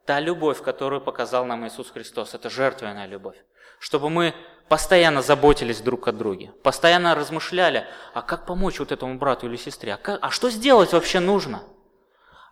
та 0.07 0.20
любовь, 0.20 0.62
которую 0.62 1.01
показал 1.01 1.44
нам 1.44 1.66
Иисус 1.66 1.90
Христос, 1.90 2.34
это 2.34 2.51
жертвенная 2.51 3.07
любовь. 3.07 3.36
Чтобы 3.78 4.10
мы 4.10 4.34
постоянно 4.68 5.22
заботились 5.22 5.80
друг 5.80 6.08
о 6.08 6.12
друге, 6.12 6.52
постоянно 6.62 7.14
размышляли, 7.14 7.86
а 8.14 8.22
как 8.22 8.46
помочь 8.46 8.78
вот 8.78 8.92
этому 8.92 9.16
брату 9.18 9.46
или 9.46 9.56
сестре, 9.56 9.94
а, 9.94 9.96
как, 9.96 10.18
а 10.22 10.30
что 10.30 10.50
сделать 10.50 10.92
вообще 10.92 11.20
нужно? 11.20 11.62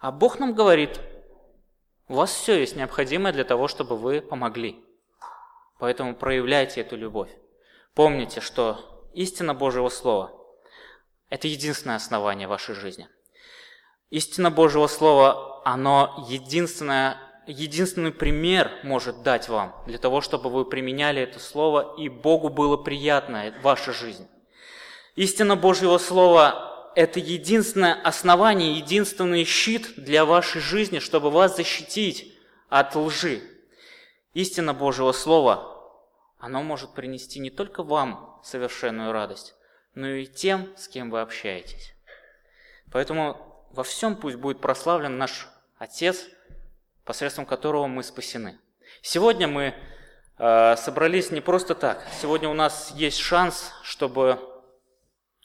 А 0.01 0.13
Бог 0.13 0.39
нам 0.39 0.55
говорит, 0.55 1.01
у 2.09 2.15
вас 2.15 2.31
все 2.31 2.59
есть 2.61 2.77
необходимое 2.77 3.33
для 3.33 3.45
того, 3.45 3.69
чтобы 3.69 3.97
вы 3.97 4.21
помогли. 4.21 4.85
Поэтому 5.79 6.15
проявляйте 6.15 6.83
эту 6.83 6.97
любовь. 6.97 7.31
Помните, 7.95 8.41
что 8.41 9.09
истина 9.15 9.55
Божьего 9.55 9.89
Слова– 9.89 10.33
это 11.31 11.49
единственное 11.49 11.97
основание 11.97 12.47
вашей 12.47 12.75
жизни. 12.75 13.09
Истина 14.11 14.51
Божьего 14.51 14.87
Слова, 14.87 15.63
оно 15.65 16.27
единственное, 16.29 17.19
единственный 17.47 18.13
пример 18.13 18.71
может 18.83 19.23
дать 19.23 19.49
вам 19.49 19.75
для 19.87 19.99
того, 19.99 20.21
чтобы 20.21 20.51
вы 20.51 20.65
применяли 20.65 21.23
это 21.23 21.39
Слово, 21.41 21.95
и 21.99 22.09
Богу 22.09 22.49
было 22.49 22.77
приятно 22.77 23.55
ваша 23.63 23.93
жизнь. 23.93 24.29
Истина 25.17 25.57
Божьего 25.57 25.99
Слова– 25.99 26.93
это 26.95 27.21
единственное 27.21 27.95
основание, 27.95 28.77
единственный 28.77 29.45
щит 29.45 29.95
для 29.97 30.25
вашей 30.25 30.61
жизни, 30.61 30.99
чтобы 30.99 31.31
вас 31.31 31.57
защитить 31.57 32.35
от 32.69 32.97
лжи, 32.97 33.43
Истина 34.35 34.75
Божьего 34.75 35.13
Слова, 35.13 35.81
оно 36.39 36.63
может 36.63 36.93
принести 36.93 37.39
не 37.39 37.51
только 37.51 37.85
вам 37.85 38.41
совершенную 38.43 39.13
радость, 39.13 39.55
но 39.95 40.09
и 40.09 40.27
тем, 40.27 40.77
с 40.77 40.89
кем 40.89 41.09
вы 41.11 41.21
общаетесь. 41.21 41.95
Поэтому 42.91 43.67
во 43.71 43.85
всем 43.85 44.17
пусть 44.17 44.37
будет 44.37 44.61
прославлен 44.61 45.19
наш 45.19 45.49
Отец, 45.79 46.27
посредством 47.05 47.47
которого 47.47 47.87
мы 47.87 48.03
спасены. 48.03 48.59
Сегодня 49.03 49.49
мы 49.49 49.75
э, 50.39 50.77
собрались 50.77 51.31
не 51.31 51.41
просто 51.41 51.75
так. 51.75 52.07
Сегодня 52.21 52.49
у 52.49 52.55
нас 52.55 52.93
есть 52.95 53.19
шанс, 53.19 53.73
чтобы 53.83 54.39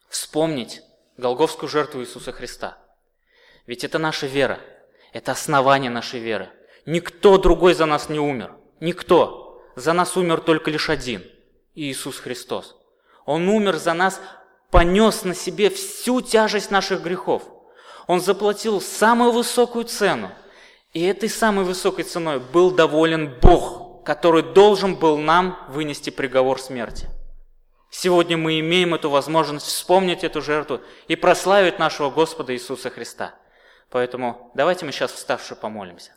вспомнить 0.09 0.81
Голговскую 1.17 1.69
жертву 1.69 2.01
Иисуса 2.01 2.31
Христа. 2.31 2.77
Ведь 3.67 3.83
это 3.83 3.99
наша 3.99 4.25
вера, 4.25 4.59
это 5.11 5.33
основание 5.33 5.91
нашей 5.91 6.19
веры. 6.19 6.49
Никто 6.85 7.37
другой 7.37 7.73
за 7.73 7.85
нас 7.85 8.09
не 8.09 8.19
умер. 8.19 8.55
Никто. 8.79 9.61
За 9.75 9.93
нас 9.93 10.17
умер 10.17 10.41
только 10.41 10.71
лишь 10.71 10.89
один– 10.89 11.23
Иисус 11.75 12.19
Христос. 12.19 12.75
Он 13.25 13.47
умер 13.47 13.77
за 13.77 13.93
нас, 13.93 14.21
понес 14.71 15.23
на 15.23 15.35
себе 15.35 15.69
всю 15.69 16.21
тяжесть 16.21 16.71
наших 16.71 17.01
грехов. 17.01 17.43
Он 18.07 18.21
заплатил 18.21 18.81
самую 18.81 19.31
высокую 19.31 19.85
цену. 19.85 20.31
И 20.93 21.03
этой 21.03 21.29
самой 21.29 21.65
высокой 21.65 22.03
ценой 22.03 22.39
был 22.39 22.71
доволен 22.71 23.37
Бог, 23.41 24.03
который 24.03 24.41
должен 24.41 24.95
был 24.95 25.17
нам 25.17 25.65
вынести 25.69 26.09
приговор 26.09 26.59
смерти. 26.59 27.07
Сегодня 27.91 28.37
мы 28.37 28.59
имеем 28.59 28.93
эту 28.93 29.09
возможность 29.09 29.67
вспомнить 29.67 30.23
эту 30.23 30.41
жертву 30.41 30.81
и 31.07 31.15
прославить 31.15 31.79
нашего 31.79 32.09
Господа 32.09 32.53
Иисуса 32.53 32.89
Христа. 32.89 33.35
Поэтому 33.89 34.51
давайте 34.53 34.85
мы 34.85 34.91
сейчас 34.91 35.11
вставшие 35.11 35.57
помолимся. 35.57 36.11